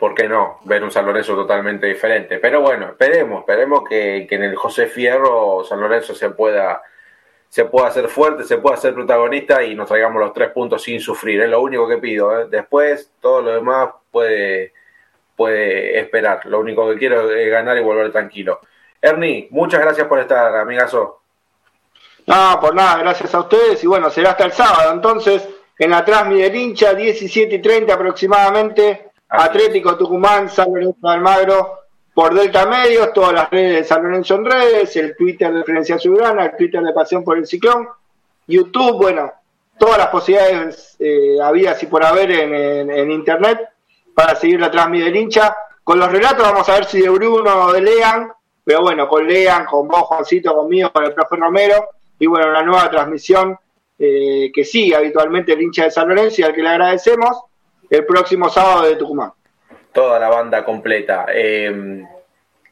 ¿Por 0.00 0.14
qué 0.14 0.26
no? 0.26 0.58
Ver 0.64 0.82
un 0.82 0.90
San 0.90 1.06
Lorenzo 1.06 1.34
totalmente 1.34 1.86
diferente. 1.86 2.38
Pero 2.38 2.62
bueno, 2.62 2.88
esperemos, 2.88 3.40
esperemos 3.40 3.88
que, 3.88 4.26
que 4.28 4.34
en 4.34 4.44
el 4.44 4.56
José 4.56 4.86
Fierro 4.86 5.62
San 5.62 5.80
Lorenzo 5.80 6.14
se 6.14 6.30
pueda 6.30 6.82
se 7.50 7.64
pueda 7.64 7.88
hacer 7.88 8.08
fuerte, 8.08 8.44
se 8.44 8.58
pueda 8.58 8.76
ser 8.76 8.94
protagonista 8.94 9.62
y 9.62 9.74
nos 9.74 9.88
traigamos 9.88 10.22
los 10.22 10.32
tres 10.32 10.50
puntos 10.50 10.82
sin 10.82 11.00
sufrir. 11.00 11.42
Es 11.42 11.50
lo 11.50 11.60
único 11.60 11.86
que 11.86 11.98
pido. 11.98 12.40
¿eh? 12.40 12.46
Después, 12.48 13.12
todo 13.20 13.42
lo 13.42 13.52
demás 13.52 13.90
puede 14.10 14.72
puede 15.36 15.98
esperar. 15.98 16.44
Lo 16.46 16.60
único 16.60 16.88
que 16.90 16.98
quiero 16.98 17.30
es 17.30 17.50
ganar 17.50 17.76
y 17.76 17.82
volver 17.82 18.12
tranquilo. 18.12 18.60
Ernie, 19.00 19.48
muchas 19.50 19.80
gracias 19.80 20.06
por 20.06 20.18
estar, 20.18 20.54
amigazo. 20.56 21.22
No, 22.26 22.58
por 22.60 22.74
nada, 22.74 22.98
gracias 22.98 23.34
a 23.34 23.40
ustedes. 23.40 23.82
Y 23.82 23.86
bueno, 23.86 24.10
será 24.10 24.30
hasta 24.30 24.44
el 24.44 24.52
sábado. 24.52 24.92
Entonces, 24.92 25.48
en 25.78 25.90
la 25.90 26.04
Transmi 26.04 26.42
del 26.42 26.54
hincha, 26.54 26.92
17 26.94 27.54
y 27.54 27.58
30 27.62 27.94
aproximadamente, 27.94 29.09
Atlético 29.30 29.96
Tucumán, 29.96 30.48
San 30.48 30.72
Lorenzo 30.72 30.98
de 31.02 31.10
Almagro, 31.10 31.78
por 32.14 32.34
Delta 32.34 32.66
Medios, 32.66 33.12
todas 33.12 33.32
las 33.32 33.50
redes 33.50 33.76
de 33.76 33.84
San 33.84 34.02
Lorenzo 34.02 34.34
en 34.34 34.44
redes, 34.44 34.96
el 34.96 35.16
Twitter 35.16 35.52
de 35.52 35.60
Referencia 35.60 35.98
Ciudadana, 35.98 36.46
el 36.46 36.56
Twitter 36.56 36.82
de 36.82 36.92
Pasión 36.92 37.22
por 37.22 37.38
el 37.38 37.46
Ciclón, 37.46 37.88
YouTube, 38.46 38.96
bueno, 38.96 39.32
todas 39.78 39.98
las 39.98 40.08
posibilidades 40.08 40.96
eh, 40.98 41.38
habidas 41.42 41.82
y 41.82 41.86
por 41.86 42.04
haber 42.04 42.30
en 42.32 43.10
Internet 43.10 43.70
para 44.14 44.34
seguir 44.34 44.60
la 44.60 44.70
transmisión 44.70 45.12
del 45.12 45.22
hincha. 45.22 45.56
Con 45.82 45.98
los 45.98 46.12
relatos 46.12 46.42
vamos 46.42 46.68
a 46.68 46.74
ver 46.74 46.84
si 46.84 47.00
de 47.00 47.08
Bruno 47.08 47.66
o 47.66 47.72
de 47.72 47.80
Lean, 47.80 48.30
pero 48.62 48.82
bueno, 48.82 49.08
con 49.08 49.26
Lean, 49.26 49.64
con 49.64 49.88
vos, 49.88 50.02
Juancito, 50.02 50.54
conmigo, 50.54 50.92
con 50.92 51.04
el 51.04 51.14
profe 51.14 51.36
Romero, 51.36 51.88
y 52.18 52.26
bueno, 52.26 52.50
una 52.50 52.62
nueva 52.62 52.90
transmisión 52.90 53.58
eh, 53.98 54.50
que 54.52 54.64
sigue 54.64 54.94
habitualmente 54.94 55.52
el 55.52 55.62
hincha 55.62 55.84
de 55.84 55.90
San 55.90 56.08
Lorenzo 56.08 56.40
y 56.40 56.44
al 56.44 56.54
que 56.54 56.62
le 56.62 56.68
agradecemos, 56.68 57.44
el 57.90 58.06
próximo 58.06 58.48
sábado 58.48 58.86
de 58.86 58.96
Tucumán. 58.96 59.32
Toda 59.92 60.18
la 60.18 60.28
banda 60.28 60.64
completa. 60.64 61.26
Eh, 61.32 62.04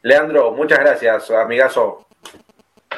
Leandro, 0.01 0.51
muchas 0.51 0.79
gracias, 0.79 1.29
amigazo. 1.31 2.05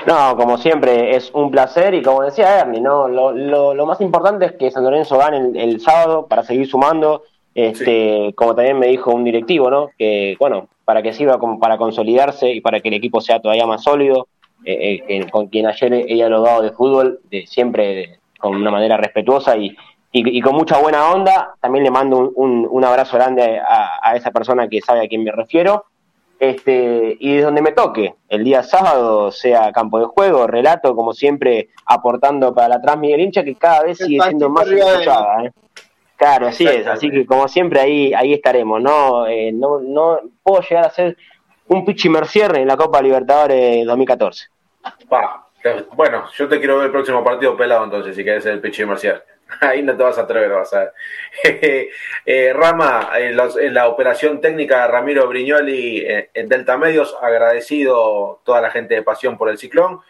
No, 0.05 0.36
como 0.38 0.57
siempre, 0.57 1.15
es 1.15 1.32
un 1.34 1.51
placer 1.51 1.93
y 1.93 2.01
como 2.01 2.24
decía 2.24 2.59
Ernie, 2.59 2.80
¿no? 2.80 3.07
lo, 3.07 3.32
lo, 3.32 3.74
lo 3.74 3.86
más 3.86 3.99
importante 4.01 4.45
es 4.45 4.51
que 4.53 4.72
San 4.72 4.84
Lorenzo 4.84 5.17
gane 5.17 5.38
el, 5.38 5.57
el 5.57 5.82
sábado 5.82 6.28
para 6.28 6.43
seguir 6.43 6.67
sumando 6.67 7.24
este, 7.53 8.28
sí. 8.28 8.34
como 8.34 8.55
también 8.55 8.80
me 8.80 8.88
dijo 8.88 9.11
un 9.11 9.24
directivo, 9.24 9.69
¿no? 9.69 9.89
Que, 9.97 10.36
bueno, 10.39 10.69
para 10.86 11.01
que 11.01 11.13
sirva 11.13 11.38
como 11.38 11.59
para 11.59 11.78
consolidarse 11.78 12.51
y 12.51 12.61
para 12.61 12.80
que 12.80 12.88
el 12.88 12.95
equipo 12.95 13.19
sea 13.22 13.41
todavía 13.41 13.65
más 13.65 13.84
sólido, 13.84 14.28
eh, 14.63 15.03
eh, 15.07 15.30
con 15.30 15.47
quien 15.47 15.67
ayer 15.67 15.93
ella 15.93 16.05
ha 16.26 16.30
dialogado 16.30 16.61
de 16.61 16.72
fútbol, 16.72 17.19
de, 17.30 17.45
siempre 17.47 17.95
de, 17.95 18.19
con 18.39 18.55
una 18.55 18.72
manera 18.72 18.97
respetuosa 18.97 19.57
y, 19.57 19.76
y, 20.12 20.38
y, 20.38 20.41
con 20.41 20.55
mucha 20.55 20.78
buena 20.78 21.12
onda. 21.12 21.55
También 21.59 21.84
le 21.84 21.91
mando 21.91 22.18
un, 22.18 22.32
un, 22.36 22.68
un 22.70 22.84
abrazo 22.84 23.18
grande 23.18 23.59
a, 23.59 23.99
a, 24.01 24.16
esa 24.16 24.32
persona 24.32 24.68
que 24.68 24.82
sabe 24.82 25.05
a 25.05 25.07
quién 25.07 25.24
me 25.24 25.32
refiero. 25.32 25.86
Este, 26.39 27.18
y 27.20 27.36
de 27.36 27.43
donde 27.43 27.62
me 27.62 27.72
toque, 27.72 28.16
el 28.28 28.43
día 28.43 28.64
sábado, 28.64 29.32
sea 29.32 29.72
campo 29.72 29.99
de 29.99 30.05
juego, 30.05 30.47
relato, 30.47 30.95
como 30.95 31.14
siempre, 31.14 31.70
aportando 31.86 32.53
para 32.53 32.68
la 32.68 32.82
transmisión 32.82 33.20
hincha, 33.20 33.43
que 33.43 33.53
cada 33.53 33.84
vez 33.84 33.99
sigue 33.99 34.20
siendo 34.22 34.49
más 34.49 34.68
escuchada. 34.68 35.45
¿eh? 35.45 35.51
Claro, 36.18 36.47
así 36.47 36.66
es. 36.66 36.88
Así 36.88 37.09
que 37.09 37.26
como 37.26 37.47
siempre 37.47 37.80
ahí 37.80 38.14
ahí 38.14 38.34
estaremos. 38.34 38.82
No, 38.82 39.28
eh, 39.28 39.51
no, 39.51 39.80
no 39.80 40.20
puedo 40.43 40.62
llegar 40.62 40.86
a 40.86 40.89
ser 40.89 41.16
un 41.68 41.86
Pichi 41.86 42.09
Mercier 42.09 42.57
en 42.57 42.68
la 42.68 42.76
Copa 42.76 43.01
Libertadores 43.01 43.86
2014. 43.86 44.47
bueno, 45.95 46.26
yo 46.36 46.47
te 46.47 46.59
quiero 46.59 46.78
ver 46.78 46.88
el 46.88 46.91
próximo 46.91 47.24
partido 47.24 47.55
pelado 47.55 47.84
entonces, 47.84 48.16
si 48.16 48.24
quieres 48.24 48.43
ser 48.43 48.53
el 48.53 48.62
Pichi 48.62 48.84
Mercier. 48.86 49.24
Ahí 49.62 49.82
no 49.82 49.95
te 49.95 50.04
vas 50.04 50.18
a 50.18 50.22
atrever, 50.22 50.52
vas 50.52 50.74
a. 50.74 50.91
Eh, 52.24 52.54
Rama, 52.54 53.10
en, 53.16 53.74
la 53.74 53.88
operación 53.88 54.39
técnica 54.39 54.82
de 54.82 54.88
Ramiro 54.88 55.28
Brignoli 55.28 55.99
eh, 55.99 56.30
en 56.34 56.47
Delta 56.47 56.78
Medios, 56.78 57.18
agradecido 57.20 58.41
toda 58.43 58.62
la 58.62 58.70
gente 58.70 58.93
de 58.93 59.02
Pasión 59.02 59.38
por 59.38 59.49
el 59.49 59.58
Ciclón. 59.58 60.02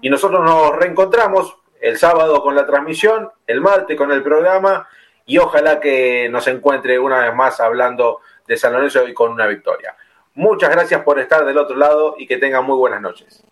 Y 0.00 0.10
nosotros 0.10 0.44
nos 0.44 0.76
reencontramos 0.76 1.58
el 1.80 1.98
sábado 1.98 2.42
con 2.42 2.54
la 2.54 2.66
transmisión, 2.66 3.30
el 3.46 3.60
martes 3.60 3.96
con 3.96 4.12
el 4.12 4.22
programa 4.22 4.88
y 5.24 5.38
ojalá 5.38 5.80
que 5.80 6.28
nos 6.30 6.46
encuentre 6.46 6.98
una 6.98 7.18
vez 7.18 7.34
más 7.34 7.60
hablando 7.60 8.20
de 8.46 8.56
San 8.56 8.72
Lorenzo 8.72 9.06
y 9.06 9.14
con 9.14 9.32
una 9.32 9.46
victoria. 9.46 9.96
Muchas 10.34 10.70
gracias 10.70 11.02
por 11.02 11.18
estar 11.18 11.44
del 11.44 11.58
otro 11.58 11.76
lado 11.76 12.14
y 12.18 12.26
que 12.26 12.36
tengan 12.36 12.64
muy 12.64 12.76
buenas 12.76 13.00
noches. 13.00 13.42